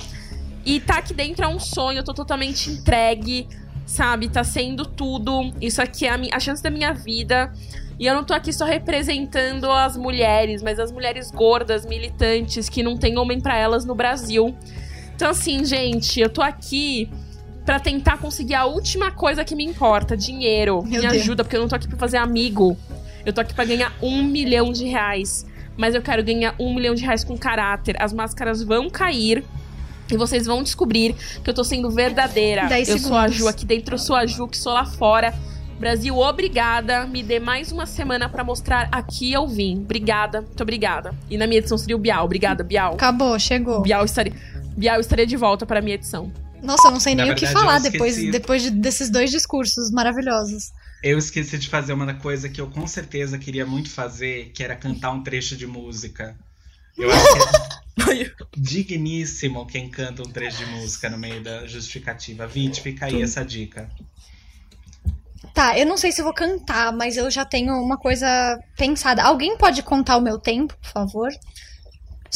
E 0.63 0.79
tá 0.79 0.99
aqui 0.99 1.15
dentro 1.15 1.43
é 1.43 1.47
um 1.47 1.59
sonho, 1.59 1.99
eu 1.99 2.03
tô 2.03 2.13
totalmente 2.13 2.69
entregue, 2.69 3.47
sabe? 3.87 4.29
Tá 4.29 4.43
sendo 4.43 4.85
tudo. 4.85 5.51
Isso 5.59 5.81
aqui 5.81 6.05
é 6.05 6.11
a, 6.11 6.19
a 6.33 6.39
chance 6.39 6.61
da 6.61 6.69
minha 6.69 6.93
vida. 6.93 7.51
E 7.99 8.05
eu 8.05 8.13
não 8.13 8.23
tô 8.23 8.33
aqui 8.33 8.53
só 8.53 8.63
representando 8.63 9.71
as 9.71 9.97
mulheres, 9.97 10.61
mas 10.61 10.79
as 10.79 10.91
mulheres 10.91 11.31
gordas, 11.31 11.87
militantes, 11.87 12.69
que 12.69 12.83
não 12.83 12.95
tem 12.95 13.17
homem 13.17 13.41
pra 13.41 13.57
elas 13.57 13.83
no 13.83 13.95
Brasil. 13.95 14.55
Então, 15.15 15.31
assim, 15.31 15.65
gente, 15.65 16.19
eu 16.19 16.29
tô 16.29 16.43
aqui 16.43 17.09
pra 17.67 17.81
tentar 17.81 18.17
conseguir 18.17 18.55
a 18.55 18.63
última 18.63 19.11
coisa 19.11 19.43
que 19.43 19.53
me 19.53 19.65
importa: 19.65 20.15
dinheiro. 20.15 20.81
Meu 20.83 21.01
me 21.01 21.07
Deus. 21.09 21.21
ajuda, 21.21 21.43
porque 21.43 21.57
eu 21.57 21.61
não 21.61 21.67
tô 21.67 21.75
aqui 21.75 21.85
pra 21.87 21.97
fazer 21.97 22.15
amigo. 22.15 22.77
Eu 23.25 23.33
tô 23.33 23.41
aqui 23.41 23.53
pra 23.53 23.65
ganhar 23.65 23.93
um 24.01 24.23
milhão 24.23 24.71
de 24.71 24.85
reais. 24.85 25.45
Mas 25.75 25.93
eu 25.93 26.01
quero 26.01 26.23
ganhar 26.23 26.55
um 26.57 26.73
milhão 26.73 26.95
de 26.95 27.03
reais 27.03 27.25
com 27.25 27.37
caráter. 27.37 27.95
As 27.99 28.13
máscaras 28.13 28.63
vão 28.63 28.89
cair. 28.89 29.43
E 30.09 30.15
vocês 30.15 30.45
vão 30.45 30.63
descobrir 30.63 31.13
que 31.43 31.49
eu 31.49 31.53
tô 31.53 31.61
sendo 31.65 31.91
verdadeira. 31.91 32.69
Eu 32.87 32.97
sou 32.97 33.17
a. 33.17 33.27
Ju 33.27 33.49
aqui 33.49 33.65
dentro, 33.65 33.95
eu 33.95 33.99
sou 33.99 34.15
a 34.15 34.25
Ju 34.25 34.47
que 34.47 34.57
sou 34.57 34.71
lá 34.71 34.85
fora. 34.85 35.33
Brasil, 35.77 36.17
obrigada. 36.17 37.05
Me 37.05 37.21
dê 37.21 37.37
mais 37.37 37.73
uma 37.73 37.85
semana 37.85 38.29
pra 38.29 38.45
mostrar 38.45 38.87
aqui 38.93 39.33
eu 39.33 39.45
vim. 39.45 39.79
Obrigada, 39.79 40.39
muito 40.41 40.63
obrigada. 40.63 41.13
E 41.29 41.37
na 41.37 41.45
minha 41.45 41.59
edição 41.59 41.77
seria 41.77 41.97
o 41.97 41.99
Bial. 41.99 42.23
Obrigada, 42.23 42.63
Bial. 42.63 42.93
Acabou, 42.93 43.37
chegou. 43.37 43.81
Bial 43.81 44.05
estaria, 44.05 44.33
Bial 44.77 45.01
estaria 45.01 45.27
de 45.27 45.35
volta 45.35 45.65
para 45.65 45.81
minha 45.81 45.95
edição. 45.95 46.31
Nossa, 46.61 46.87
eu 46.87 46.91
não 46.91 46.99
sei 46.99 47.15
Na 47.15 47.23
nem 47.23 47.31
o 47.31 47.35
que 47.35 47.45
verdade, 47.45 47.65
falar 47.65 47.79
depois, 47.79 48.15
depois 48.31 48.63
de- 48.63 48.71
desses 48.71 49.09
dois 49.09 49.29
discursos 49.31 49.91
maravilhosos. 49.91 50.71
Eu 51.03 51.17
esqueci 51.17 51.57
de 51.57 51.69
fazer 51.69 51.93
uma 51.93 52.13
coisa 52.15 52.49
que 52.49 52.59
eu 52.59 52.69
com 52.69 52.87
certeza 52.87 53.37
queria 53.37 53.65
muito 53.65 53.89
fazer, 53.89 54.51
que 54.53 54.63
era 54.63 54.75
cantar 54.75 55.11
um 55.11 55.21
trecho 55.23 55.55
de 55.55 55.67
música. 55.67 56.35
Eu 56.97 57.11
acho 57.11 57.33
que 57.33 58.23
é 58.23 58.31
digníssimo 58.57 59.65
quem 59.67 59.89
canta 59.89 60.23
um 60.23 60.31
trecho 60.31 60.57
de 60.57 60.65
música 60.65 61.09
no 61.09 61.17
meio 61.17 61.43
da 61.43 61.67
justificativa. 61.67 62.47
Vinte, 62.47 62.81
fica 62.81 63.05
aí 63.05 63.21
essa 63.21 63.45
dica. 63.45 63.89
Tá, 65.53 65.77
eu 65.77 65.85
não 65.85 65.97
sei 65.97 66.11
se 66.11 66.21
eu 66.21 66.25
vou 66.25 66.33
cantar, 66.33 66.91
mas 66.93 67.17
eu 67.17 67.29
já 67.31 67.43
tenho 67.45 67.73
uma 67.81 67.97
coisa 67.97 68.59
pensada. 68.75 69.23
Alguém 69.23 69.57
pode 69.57 69.81
contar 69.83 70.17
o 70.17 70.21
meu 70.21 70.37
tempo, 70.39 70.75
por 70.81 70.89
favor? 70.91 71.29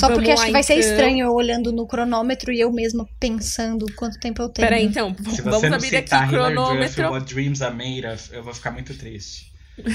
Só 0.01 0.07
Vamos 0.07 0.17
porque 0.17 0.31
acho 0.31 0.41
lá, 0.41 0.45
que 0.47 0.51
vai 0.51 0.63
ser 0.63 0.79
então. 0.79 0.89
estranho 0.89 1.25
eu 1.27 1.31
olhando 1.31 1.71
no 1.71 1.85
cronômetro 1.85 2.51
e 2.51 2.59
eu 2.59 2.71
mesma 2.71 3.07
pensando 3.19 3.85
quanto 3.95 4.19
tempo 4.19 4.41
eu 4.41 4.49
tenho. 4.49 4.67
Peraí, 4.67 4.85
então, 4.85 5.13
Se 5.29 5.43
vamos 5.43 5.59
você 5.59 5.69
não 5.69 5.77
abrir 5.77 5.95
aqui 5.95 6.15
o 6.15 6.27
cronômetro. 6.27 7.11
What 7.11 7.31
Dreams 7.31 7.61
Are 7.61 7.75
Made 7.75 8.07
Of, 8.07 8.33
eu 8.33 8.43
vou 8.43 8.51
ficar 8.51 8.71
muito 8.71 8.97
triste. 8.97 9.53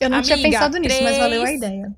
Eu 0.00 0.10
não 0.10 0.20
tinha 0.20 0.34
Amiga, 0.34 0.50
pensado 0.50 0.76
nisso, 0.76 0.96
mas 0.96 1.14
três. 1.14 1.18
valeu 1.18 1.44
a 1.44 1.52
ideia. 1.52 1.92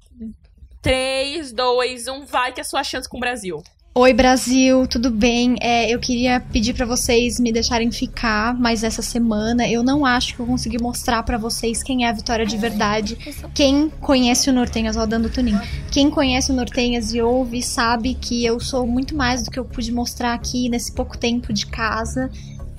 3, 0.82 1.51
2, 1.51 2.09
1, 2.09 2.26
vai 2.26 2.53
que 2.53 2.61
é 2.61 2.62
a 2.62 2.64
sua 2.64 2.84
chance 2.84 3.09
com 3.09 3.16
o 3.16 3.20
Brasil. 3.20 3.64
Oi, 3.99 4.12
Brasil, 4.12 4.86
tudo 4.86 5.11
bem? 5.11 5.57
É, 5.59 5.88
eu 5.88 5.99
queria 5.99 6.38
pedir 6.38 6.74
pra 6.74 6.84
vocês 6.84 7.40
me 7.40 7.51
deixarem 7.51 7.90
ficar 7.90 8.55
mais 8.55 8.84
essa 8.84 9.01
semana. 9.01 9.66
Eu 9.66 9.82
não 9.82 10.05
acho 10.05 10.34
que 10.34 10.40
eu 10.40 10.44
consegui 10.44 10.78
mostrar 10.78 11.22
pra 11.22 11.38
vocês 11.38 11.82
quem 11.82 12.05
é 12.05 12.11
a 12.11 12.12
Vitória 12.12 12.44
de 12.44 12.59
verdade. 12.59 13.16
Quem 13.55 13.88
conhece 13.88 14.51
o 14.51 14.53
Nortenhas, 14.53 14.97
rodando 14.97 15.28
o 15.28 15.30
Tuninho. 15.30 15.59
Quem 15.90 16.11
conhece 16.11 16.53
o 16.53 16.55
Nortenhas 16.55 17.14
e 17.14 17.22
ouve 17.22 17.62
sabe 17.62 18.12
que 18.12 18.44
eu 18.44 18.61
sou 18.61 18.86
muito 18.86 19.16
mais 19.16 19.42
do 19.42 19.51
que 19.51 19.59
eu 19.59 19.64
pude 19.64 19.90
mostrar 19.90 20.34
aqui 20.34 20.68
nesse 20.68 20.92
pouco 20.92 21.16
tempo 21.16 21.51
de 21.51 21.64
casa. 21.64 22.30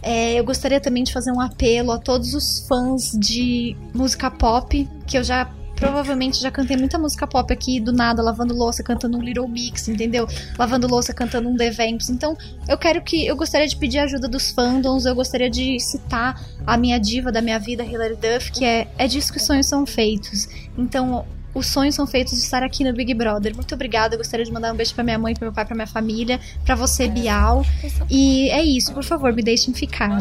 É, 0.04 0.40
eu 0.40 0.44
gostaria 0.44 0.80
também 0.80 1.04
de 1.04 1.12
fazer 1.12 1.32
um 1.32 1.42
apelo 1.42 1.94
a 1.94 1.98
todos 1.98 2.36
os 2.36 2.64
fãs 2.68 3.18
de 3.20 3.76
música 3.92 4.30
pop, 4.30 4.88
que 5.08 5.18
eu 5.18 5.24
já 5.24 5.50
provavelmente 5.78 6.40
já 6.42 6.52
cantei 6.52 6.76
muita 6.76 6.98
música 6.98 7.26
pop 7.26 7.52
aqui 7.54 7.80
do 7.80 7.94
nada, 7.94 8.22
lavando 8.22 8.54
louça, 8.54 8.84
cantando 8.84 9.18
um 9.18 9.22
Little 9.22 9.48
Mix, 9.48 9.88
entendeu? 9.88 10.28
lavando 10.58 10.88
louça, 10.88 11.14
cantando 11.14 11.48
um 11.48 11.56
The 11.56 11.72
Vamps. 11.72 12.10
Então, 12.10 12.36
eu 12.68 12.78
quero 12.78 13.02
que. 13.02 13.26
Eu 13.26 13.36
gostaria 13.36 13.68
de 13.68 13.76
pedir 13.76 14.00
ajuda 14.00 14.28
dos 14.28 14.52
fandoms, 14.52 15.06
eu 15.06 15.16
gostaria 15.16 15.50
de 15.50 15.80
citar 15.80 16.42
a 16.66 16.78
minha 16.78 17.00
diva 17.00 17.32
da 17.32 17.42
minha 17.42 17.60
vida, 17.60 17.86
Hilary 17.86 18.16
Duff, 18.16 18.52
que 18.52 18.66
é, 18.66 18.88
é 18.98 19.08
disso 19.08 19.32
que 19.32 19.38
os 19.38 19.46
sonhos 19.46 19.68
são 19.68 19.86
feitos. 19.86 20.48
Então. 20.78 21.26
Os 21.56 21.66
sonhos 21.66 21.96
são 21.96 22.06
feitos 22.06 22.34
de 22.34 22.40
estar 22.44 22.62
aqui 22.62 22.84
no 22.84 22.94
Big 22.94 23.12
Brother. 23.16 23.56
Muito 23.56 23.74
obrigada. 23.74 24.14
Eu 24.14 24.20
gostaria 24.20 24.46
de 24.46 24.52
mandar 24.52 24.72
um 24.72 24.76
beijo 24.76 24.94
pra 24.94 25.04
minha 25.04 25.18
mãe, 25.18 25.34
pro 25.34 25.46
meu 25.46 25.54
pai, 25.54 25.66
pra 25.66 25.74
minha 25.74 25.88
família, 25.88 26.40
pra 26.64 26.76
você, 26.76 27.08
Bial. 27.08 27.66
E 28.08 28.48
é 28.52 28.64
isso, 28.64 28.94
por 28.94 29.04
favor, 29.04 29.34
me 29.34 29.42
deixem 29.42 29.74
ficar. 29.74 30.20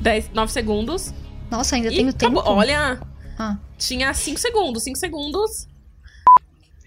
10, 0.00 0.30
9 0.32 0.52
segundos. 0.52 1.12
Nossa, 1.50 1.74
ainda 1.74 1.88
E 1.88 1.96
tenho 1.96 2.12
tempo. 2.12 2.40
Olha, 2.44 3.00
Ah. 3.38 3.56
tinha 3.78 4.12
5 4.12 4.38
segundos, 4.38 4.82
5 4.84 4.98
segundos. 4.98 5.66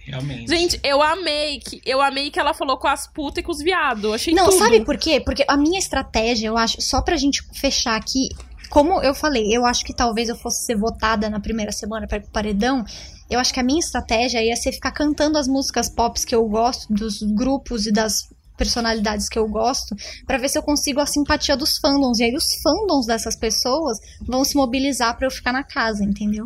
Realmente. 0.07 0.47
Gente, 0.47 0.79
eu 0.83 1.01
amei 1.01 1.59
que 1.59 1.81
eu 1.85 2.01
amei 2.01 2.31
que 2.31 2.39
ela 2.39 2.53
falou 2.53 2.77
com 2.77 2.87
as 2.87 3.05
putas 3.07 3.41
e 3.41 3.43
com 3.43 3.51
os 3.51 3.59
viados. 3.59 4.13
Achei 4.13 4.33
Não, 4.33 4.45
tudo. 4.45 4.57
sabe 4.57 4.85
por 4.85 4.97
quê? 4.97 5.19
Porque 5.19 5.43
a 5.47 5.57
minha 5.57 5.77
estratégia, 5.77 6.47
eu 6.47 6.57
acho, 6.57 6.81
só 6.81 7.01
pra 7.01 7.17
gente 7.17 7.43
fechar 7.59 7.97
aqui, 7.97 8.29
como 8.69 9.01
eu 9.03 9.13
falei, 9.13 9.55
eu 9.55 9.65
acho 9.65 9.83
que 9.83 9.93
talvez 9.93 10.29
eu 10.29 10.35
fosse 10.35 10.65
ser 10.65 10.77
votada 10.77 11.29
na 11.29 11.41
primeira 11.41 11.73
semana 11.73 12.07
para 12.07 12.19
o 12.19 12.31
paredão. 12.31 12.85
Eu 13.29 13.39
acho 13.39 13.53
que 13.53 13.59
a 13.59 13.63
minha 13.63 13.79
estratégia 13.79 14.41
ia 14.41 14.55
ser 14.55 14.71
ficar 14.71 14.91
cantando 14.91 15.37
as 15.37 15.47
músicas 15.47 15.89
pop 15.89 16.17
que 16.25 16.33
eu 16.33 16.47
gosto, 16.47 16.91
dos 16.93 17.21
grupos 17.21 17.85
e 17.85 17.91
das 17.91 18.29
personalidades 18.57 19.29
que 19.29 19.37
eu 19.39 19.47
gosto, 19.47 19.95
pra 20.25 20.37
ver 20.37 20.49
se 20.49 20.57
eu 20.57 20.63
consigo 20.63 20.99
a 20.99 21.05
simpatia 21.05 21.55
dos 21.55 21.77
fandoms. 21.77 22.19
E 22.19 22.23
aí 22.25 22.35
os 22.35 22.45
fandoms 22.63 23.05
dessas 23.05 23.35
pessoas 23.35 23.97
vão 24.27 24.43
se 24.43 24.55
mobilizar 24.55 25.15
pra 25.17 25.27
eu 25.27 25.31
ficar 25.31 25.53
na 25.53 25.63
casa, 25.63 26.03
entendeu? 26.03 26.45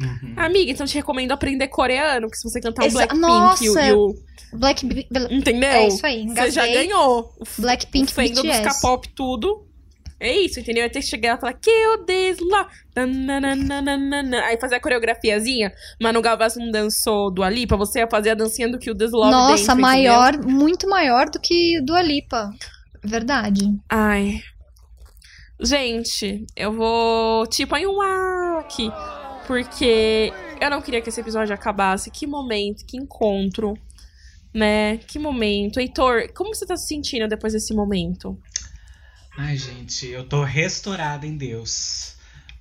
Uhum. 0.00 0.34
Amiga, 0.36 0.70
então 0.70 0.86
eu 0.86 0.88
te 0.88 0.94
recomendo 0.94 1.32
aprender 1.32 1.66
coreano, 1.68 2.30
que 2.30 2.36
se 2.36 2.48
você 2.48 2.60
cantar 2.60 2.84
o 2.84 2.86
Exa- 2.86 2.98
Blackpink 3.08 3.20
Nossa, 3.20 3.64
e 3.64 3.68
o, 3.70 3.78
e 3.80 3.92
o- 3.92 4.14
Black, 4.52 4.86
Entendeu? 5.30 5.68
É 5.70 5.88
isso 5.88 6.06
aí, 6.06 6.26
Você 6.28 6.50
já 6.52 6.62
engasguei. 6.66 6.74
ganhou. 6.86 7.34
O 7.38 7.60
Blackpink 7.60 8.10
o 8.10 8.14
fandom 8.14 8.42
dos. 8.42 8.58
K-pop, 8.60 9.08
tudo. 9.14 9.67
É 10.20 10.36
isso, 10.36 10.58
entendeu? 10.58 10.82
Aí 10.82 10.90
ter 10.90 11.00
que 11.00 11.06
chegar 11.06 11.36
e 11.36 11.40
falar, 11.40 11.54
this 12.06 12.38
love. 12.40 12.68
Nananana. 12.96 14.40
Aí 14.46 14.58
fazer 14.60 14.74
a 14.74 14.80
coreografiazinha. 14.80 15.72
Manu 16.00 16.20
Gavassi 16.20 16.58
não 16.58 16.70
dançou 16.70 17.32
do 17.32 17.42
Ali, 17.42 17.66
pra 17.66 17.76
você 17.76 18.00
ia 18.00 18.08
fazer 18.10 18.30
a 18.30 18.34
dancinha 18.34 18.68
do 18.68 18.78
Kill 18.78 18.96
This 18.96 19.12
Love 19.12 19.30
Nossa, 19.30 19.68
dentro, 19.68 19.80
maior, 19.80 20.44
muito 20.44 20.88
maior 20.88 21.30
do 21.30 21.38
que 21.38 21.80
do 21.82 21.94
Alipa. 21.94 22.50
Verdade. 23.04 23.60
Ai. 23.88 24.40
Gente, 25.60 26.44
eu 26.56 26.72
vou. 26.72 27.46
Tipo, 27.46 27.76
aí 27.76 27.86
um 27.86 28.00
aqui. 28.58 28.90
Porque 29.46 30.32
eu 30.60 30.70
não 30.70 30.82
queria 30.82 31.00
que 31.00 31.08
esse 31.08 31.20
episódio 31.20 31.54
acabasse. 31.54 32.10
Que 32.10 32.26
momento, 32.26 32.84
que 32.84 32.96
encontro. 32.96 33.74
Né? 34.52 34.98
Que 34.98 35.18
momento. 35.18 35.78
Heitor, 35.78 36.32
como 36.34 36.54
você 36.54 36.66
tá 36.66 36.76
se 36.76 36.88
sentindo 36.88 37.28
depois 37.28 37.52
desse 37.52 37.72
momento? 37.74 38.36
Ai, 39.40 39.56
gente, 39.56 40.08
eu 40.08 40.24
tô 40.24 40.42
restaurada 40.42 41.24
em 41.24 41.36
Deus. 41.36 42.16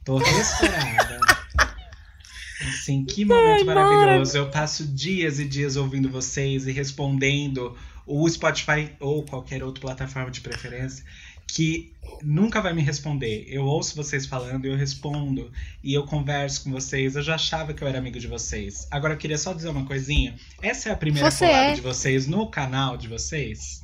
Tô 0.05 0.17
restaurada. 0.17 1.19
assim, 2.61 3.03
que 3.03 3.25
momento 3.25 3.65
maravilhoso. 3.65 4.37
Eu 4.37 4.51
passo 4.51 4.85
dias 4.85 5.39
e 5.39 5.45
dias 5.45 5.75
ouvindo 5.75 6.07
vocês 6.07 6.67
e 6.67 6.71
respondendo 6.71 7.75
o 8.05 8.29
Spotify 8.29 8.91
ou 8.99 9.23
qualquer 9.23 9.63
outra 9.63 9.81
plataforma 9.81 10.29
de 10.29 10.39
preferência 10.39 11.03
que 11.47 11.91
nunca 12.21 12.61
vai 12.61 12.73
me 12.73 12.83
responder. 12.83 13.47
Eu 13.47 13.65
ouço 13.65 13.95
vocês 13.95 14.27
falando 14.27 14.65
e 14.65 14.69
eu 14.69 14.77
respondo 14.77 15.51
e 15.83 15.95
eu 15.95 16.03
converso 16.03 16.63
com 16.63 16.69
vocês. 16.69 17.15
Eu 17.15 17.23
já 17.23 17.33
achava 17.33 17.73
que 17.73 17.83
eu 17.83 17.87
era 17.87 17.97
amigo 17.97 18.19
de 18.19 18.27
vocês. 18.27 18.87
Agora 18.91 19.15
eu 19.15 19.17
queria 19.17 19.39
só 19.39 19.51
dizer 19.51 19.69
uma 19.69 19.83
coisinha. 19.83 20.35
Essa 20.61 20.89
é 20.89 20.91
a 20.91 20.95
primeira 20.95 21.31
Você 21.31 21.47
collab 21.47 21.71
é. 21.71 21.73
de 21.73 21.81
vocês 21.81 22.27
no 22.27 22.47
canal 22.51 22.95
de 22.97 23.07
vocês? 23.07 23.81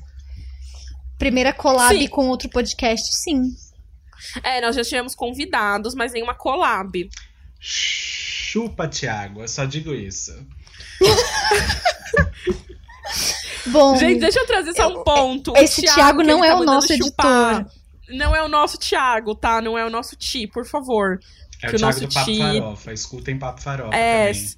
Primeira 1.23 1.53
collab 1.53 1.97
Sim. 1.97 2.07
com 2.09 2.27
outro 2.27 2.49
podcast, 2.49 3.15
sim. 3.15 3.43
É, 4.43 4.59
nós 4.59 4.75
já 4.75 4.83
tivemos 4.83 5.15
convidados, 5.15 5.95
mas 5.95 6.11
nenhuma 6.11 6.35
collab. 6.35 7.09
Chupa, 7.61 8.89
Thiago. 8.89 9.39
Eu 9.41 9.47
só 9.47 9.63
digo 9.63 9.93
isso. 9.93 10.37
Bom, 13.67 13.95
Gente, 13.95 14.19
deixa 14.19 14.39
eu 14.39 14.45
trazer 14.45 14.73
só 14.73 14.89
um 14.89 15.03
ponto. 15.05 15.53
O 15.53 15.57
esse 15.57 15.81
Thiago 15.83 16.19
que 16.19 16.27
não 16.27 16.43
é 16.43 16.49
tá 16.49 16.59
o 16.59 16.63
nosso 16.65 16.93
chupar, 16.97 17.65
Não 18.09 18.35
é 18.35 18.43
o 18.43 18.49
nosso 18.49 18.77
Thiago, 18.77 19.33
tá? 19.33 19.61
Não 19.61 19.77
é 19.77 19.85
o 19.85 19.89
nosso 19.89 20.17
Ti, 20.17 20.45
por 20.47 20.65
favor. 20.65 21.19
É 21.61 21.67
Que 21.69 21.73
o 21.73 21.75
o 21.75 21.79
Thiago 21.79 21.85
nosso 21.85 22.01
do 22.07 22.13
Papo 22.13 22.25
ti- 22.31 22.37
Farofa. 22.39 22.93
Escutem 22.93 23.39
Papo 23.39 23.61
Farofa 23.61 23.95
É. 23.95 24.33
também. 24.33 24.53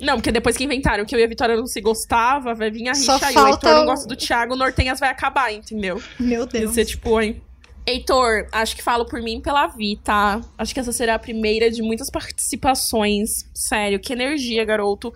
Não, 0.00 0.16
porque 0.16 0.30
depois 0.30 0.56
que 0.56 0.64
inventaram 0.64 1.04
que 1.04 1.14
eu 1.14 1.18
e 1.18 1.24
a 1.24 1.26
Vitória 1.26 1.56
não 1.56 1.66
se 1.66 1.80
gostava, 1.80 2.54
vai 2.54 2.70
vir 2.70 2.88
a 2.88 2.94
Só 2.94 3.14
rixa 3.14 3.26
aí. 3.28 3.34
O 3.36 3.48
Heitor 3.48 3.70
não 3.72 3.82
o- 3.82 3.86
gosta 3.86 4.06
do 4.06 4.14
Thiago, 4.16 4.54
o 4.54 4.56
Nortenhas 4.56 5.00
vai 5.00 5.08
acabar, 5.08 5.52
entendeu? 5.52 6.02
meu 6.20 6.44
Deus. 6.46 6.74
ser 6.74 6.84
tipo, 6.84 7.20
hein? 7.20 7.40
Heitor, 7.86 8.48
acho 8.50 8.74
que 8.76 8.82
falo 8.82 9.06
por 9.06 9.22
mim 9.22 9.38
e 9.38 9.42
pela 9.42 9.68
Vi, 9.68 9.96
tá? 10.02 10.40
Acho 10.58 10.74
que 10.74 10.80
essa 10.80 10.90
será 10.92 11.14
a 11.14 11.18
primeira 11.18 11.70
de 11.70 11.82
muitas 11.82 12.10
participações. 12.10 13.30
Sério, 13.54 14.00
que 14.00 14.12
energia, 14.12 14.64
garoto. 14.64 15.12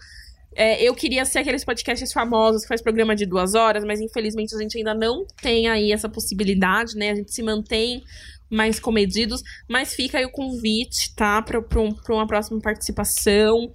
É, 0.54 0.82
eu 0.82 0.94
queria 0.94 1.24
ser 1.24 1.40
aqueles 1.40 1.64
podcasts 1.64 2.12
famosos 2.12 2.62
que 2.62 2.68
faz 2.68 2.80
programa 2.82 3.14
de 3.14 3.24
duas 3.26 3.54
horas, 3.54 3.84
mas 3.84 4.00
infelizmente 4.00 4.54
a 4.54 4.58
gente 4.58 4.78
ainda 4.78 4.94
não 4.94 5.24
tem 5.42 5.68
aí 5.68 5.92
essa 5.92 6.08
possibilidade, 6.08 6.96
né? 6.96 7.10
A 7.10 7.14
gente 7.14 7.32
se 7.34 7.42
mantém 7.42 8.02
mais 8.48 8.80
comedidos, 8.80 9.42
mas 9.68 9.94
fica 9.94 10.18
aí 10.18 10.24
o 10.24 10.30
convite, 10.30 11.14
tá? 11.14 11.40
Pra, 11.42 11.62
pra, 11.62 11.80
um- 11.80 11.92
pra 11.94 12.14
uma 12.14 12.26
próxima 12.26 12.60
participação. 12.60 13.70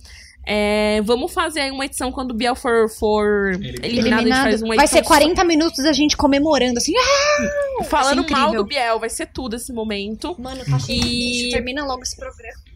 É, 0.47 1.01
vamos 1.01 1.33
fazer 1.33 1.61
aí 1.61 1.71
uma 1.71 1.85
edição 1.85 2.11
quando 2.11 2.31
o 2.31 2.33
Biel 2.35 2.55
for, 2.55 2.87
for 2.89 3.51
Eliminado. 3.53 3.85
eliminado, 3.85 4.19
a 4.19 4.23
gente 4.23 4.41
faz 4.43 4.61
uma 4.61 4.75
Vai 4.75 4.87
ser 4.87 5.03
40 5.03 5.43
minutos 5.43 5.79
a 5.79 5.93
gente 5.93 6.15
comemorando, 6.15 6.77
assim. 6.77 6.93
Ah! 6.95 7.83
Falando 7.85 8.21
Vai 8.21 8.27
ser 8.27 8.33
mal 8.33 8.53
do 8.53 8.63
Biel, 8.63 8.99
vai 8.99 9.09
ser 9.09 9.25
tudo 9.27 9.55
esse 9.55 9.73
momento. 9.73 10.39
Mano, 10.39 10.63
tá 10.63 10.77
cheio 10.77 11.01
E-. 11.03 11.49
Termina 11.51 11.83
logo 11.83 12.03
esse 12.03 12.15
programa. 12.15 12.75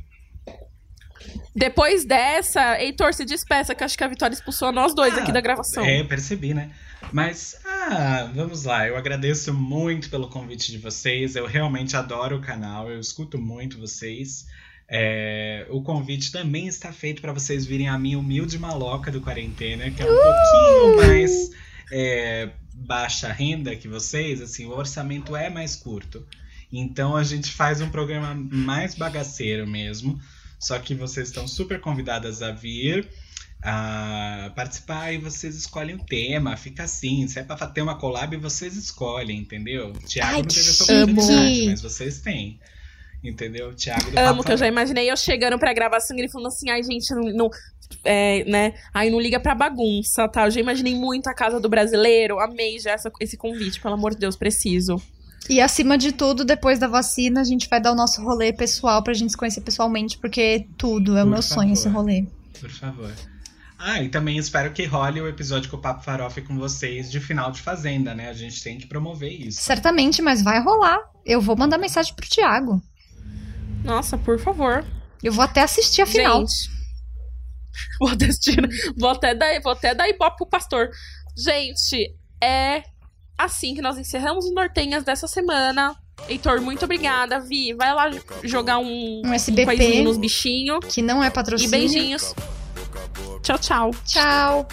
Depois 1.55 2.05
dessa, 2.05 2.79
Heitor, 2.81 3.13
se 3.13 3.25
despeça, 3.25 3.75
que 3.75 3.83
eu 3.83 3.85
acho 3.85 3.97
que 3.97 4.03
a 4.03 4.07
Vitória 4.07 4.33
expulsou 4.33 4.71
nós 4.71 4.95
dois 4.95 5.15
Ah, 5.15 5.21
aqui 5.21 5.31
da 5.31 5.41
gravação. 5.41 5.83
É, 5.83 6.03
percebi, 6.03 6.53
né? 6.53 6.71
Mas, 7.11 7.59
ah, 7.65 8.29
vamos 8.33 8.63
lá. 8.63 8.87
Eu 8.87 8.95
agradeço 8.95 9.53
muito 9.53 10.09
pelo 10.09 10.29
convite 10.29 10.71
de 10.71 10.77
vocês. 10.77 11.35
Eu 11.35 11.45
realmente 11.45 11.97
adoro 11.97 12.37
o 12.37 12.41
canal. 12.41 12.89
Eu 12.89 12.99
escuto 12.99 13.37
muito 13.37 13.79
vocês. 13.79 14.45
É, 14.91 15.67
o 15.69 15.81
convite 15.83 16.31
também 16.31 16.67
está 16.67 16.91
feito 16.91 17.21
para 17.21 17.31
vocês 17.31 17.65
virem 17.65 17.87
a 17.87 17.97
minha 17.97 18.17
humilde 18.17 18.57
maloca 18.57 19.11
do 19.11 19.21
quarentena, 19.21 19.91
que 19.91 20.01
é 20.01 20.05
um 20.05 20.13
uh! 20.13 20.21
pouquinho 20.21 20.97
mais 20.97 21.51
é, 21.91 22.49
baixa 22.73 23.31
renda 23.31 23.75
que 23.75 23.87
vocês, 23.87 24.41
assim, 24.41 24.65
o 24.65 24.71
orçamento 24.71 25.35
é 25.35 25.49
mais 25.49 25.75
curto. 25.75 26.25
Então 26.71 27.15
a 27.15 27.23
gente 27.23 27.51
faz 27.51 27.81
um 27.81 27.89
programa 27.89 28.33
mais 28.33 28.95
bagaceiro 28.95 29.67
mesmo. 29.67 30.19
Só 30.59 30.77
que 30.77 30.93
vocês 30.93 31.29
estão 31.29 31.47
super 31.47 31.79
convidadas 31.79 32.41
a 32.41 32.51
vir 32.51 33.07
a 33.61 34.51
participar 34.55 35.13
e 35.13 35.17
vocês 35.17 35.55
escolhem 35.55 35.95
o 35.95 36.03
tema. 36.03 36.55
Fica 36.57 36.83
assim. 36.83 37.27
Se 37.27 37.39
é 37.39 37.43
pra 37.43 37.55
ter 37.67 37.81
uma 37.81 37.95
collab, 37.95 38.35
vocês 38.37 38.75
escolhem, 38.75 39.39
entendeu? 39.39 39.93
Tiago 40.05 40.37
não 40.37 40.43
teve 40.43 40.69
essa 40.69 40.83
oportunidade, 40.83 41.65
mas 41.67 41.81
vocês 41.81 42.19
têm. 42.19 42.59
Entendeu? 43.23 43.73
Tiago 43.75 44.07
Amo, 44.09 44.15
Papo 44.15 44.43
que 44.43 44.51
eu 44.53 44.57
já 44.57 44.67
imaginei 44.67 45.11
eu 45.11 45.17
chegando 45.17 45.59
pra 45.59 45.73
gravação 45.73 46.15
e 46.15 46.21
ele 46.21 46.29
falando 46.29 46.47
assim, 46.47 46.69
ai, 46.69 46.81
gente, 46.83 47.13
não. 47.13 47.23
não 47.33 47.49
é, 48.03 48.43
né? 48.45 48.73
Aí 48.93 49.09
não 49.09 49.19
liga 49.19 49.39
pra 49.39 49.55
bagunça, 49.55 50.27
tá? 50.27 50.45
Eu 50.45 50.51
já 50.51 50.59
imaginei 50.59 50.95
muito 50.95 51.27
a 51.27 51.33
casa 51.33 51.59
do 51.59 51.67
brasileiro. 51.67 52.39
Amei 52.39 52.79
já 52.79 52.91
essa, 52.91 53.11
esse 53.19 53.35
convite, 53.35 53.81
pelo 53.81 53.95
amor 53.95 54.11
de 54.11 54.19
Deus, 54.19 54.35
preciso. 54.35 55.01
E 55.49 55.59
acima 55.59 55.97
de 55.97 56.11
tudo, 56.11 56.45
depois 56.45 56.77
da 56.77 56.87
vacina, 56.87 57.41
a 57.41 57.43
gente 57.43 57.67
vai 57.67 57.81
dar 57.81 57.91
o 57.91 57.95
nosso 57.95 58.21
rolê 58.21 58.53
pessoal 58.53 59.03
pra 59.03 59.13
gente 59.13 59.31
se 59.31 59.37
conhecer 59.37 59.61
pessoalmente, 59.61 60.17
porque 60.17 60.67
tudo 60.77 61.17
é 61.17 61.23
o 61.23 61.27
meu 61.27 61.41
favor. 61.41 61.55
sonho 61.55 61.73
esse 61.73 61.89
rolê. 61.89 62.27
Por 62.59 62.69
favor. 62.69 63.11
Ah, 63.77 64.03
e 64.03 64.09
também 64.09 64.37
espero 64.37 64.71
que 64.73 64.83
role 64.85 65.21
o 65.21 65.27
episódio 65.27 65.71
com 65.71 65.77
o 65.77 65.81
Papo 65.81 66.03
Farofa 66.03 66.41
com 66.41 66.57
vocês 66.57 67.09
de 67.09 67.19
final 67.21 67.49
de 67.49 67.61
Fazenda, 67.61 68.13
né? 68.13 68.29
A 68.29 68.33
gente 68.33 68.61
tem 68.61 68.77
que 68.77 68.85
promover 68.85 69.31
isso. 69.31 69.61
Certamente, 69.61 70.21
mas 70.21 70.41
vai 70.41 70.61
rolar. 70.61 70.99
Eu 71.25 71.39
vou 71.39 71.55
mandar 71.55 71.77
mensagem 71.77 72.13
pro 72.13 72.29
Thiago. 72.29 72.81
Nossa, 73.89 74.19
por 74.19 74.39
favor. 74.39 74.85
Eu 75.23 75.33
vou 75.33 75.43
até 75.43 75.63
assistir 75.63 76.03
a 76.03 76.05
final. 76.05 76.41
Gente, 76.41 76.69
vou 77.99 78.09
assistir. 78.09 78.69
Vou 78.95 79.09
até 79.09 79.33
dar, 79.33 79.59
vou 79.61 79.71
até 79.71 79.95
dar 79.95 80.07
ibope 80.07 80.37
pro 80.37 80.45
pastor. 80.45 80.91
Gente, 81.35 82.15
é 82.41 82.83
assim 83.35 83.73
que 83.73 83.81
nós 83.81 83.97
encerramos 83.97 84.45
os 84.45 84.53
Nortenhas 84.53 85.03
dessa 85.03 85.27
semana. 85.27 85.95
Heitor, 86.27 86.61
muito 86.61 86.85
obrigada. 86.85 87.39
Vi, 87.39 87.73
vai 87.73 87.91
lá 87.95 88.11
jogar 88.43 88.77
um, 88.77 89.23
um 89.25 89.33
SBP 89.33 90.01
um 90.01 90.03
nos 90.03 90.17
bichinhos. 90.17 90.85
Que 90.87 91.01
não 91.01 91.23
é 91.23 91.31
patrocínio. 91.31 91.69
E 91.69 91.71
beijinhos. 91.71 92.35
Tchau, 93.41 93.57
tchau. 93.57 93.91
Tchau. 94.05 94.67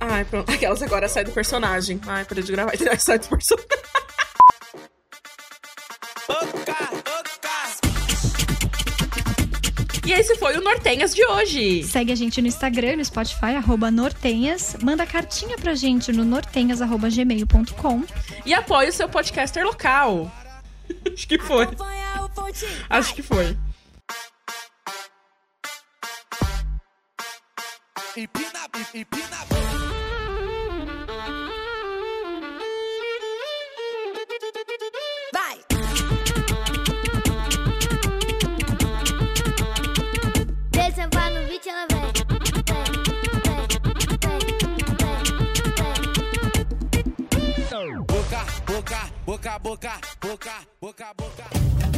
Ai, 0.00 0.24
pronto. 0.24 0.50
Aquelas 0.50 0.80
agora 0.82 1.08
sai 1.10 1.24
do 1.24 1.32
personagem. 1.32 2.00
Ai, 2.06 2.24
parei 2.24 2.42
de 2.42 2.52
gravar 2.52 2.72
e 2.74 2.78
sai 2.98 3.18
do 3.18 3.28
personagem. 3.28 3.68
E 10.06 10.12
esse 10.12 10.36
foi 10.36 10.56
o 10.56 10.60
Nortenhas 10.60 11.12
de 11.12 11.26
hoje. 11.26 11.82
Segue 11.82 12.12
a 12.12 12.14
gente 12.14 12.40
no 12.40 12.46
Instagram, 12.46 12.94
no 12.96 13.04
Spotify, 13.04 13.56
arroba 13.56 13.90
Nortenhas. 13.90 14.76
Manda 14.80 15.04
cartinha 15.04 15.58
pra 15.58 15.74
gente 15.74 16.12
no 16.12 16.24
nortenhas.gmail.com. 16.24 18.04
E 18.44 18.54
apoie 18.54 18.88
o 18.88 18.92
seu 18.92 19.08
podcaster 19.08 19.64
local. 19.64 20.30
Acho 21.12 21.26
que 21.26 21.38
foi. 21.40 21.66
Acho 22.88 23.14
que 23.16 23.22
foi. 23.22 23.58
Empina, 28.16 28.60
empina. 28.94 29.36
Vai! 29.50 29.85
Boca, 48.76 49.10
boca, 49.24 49.58
boca, 49.58 50.00
boca, 50.20 50.66
boca, 50.78 51.14
boca. 51.16 51.95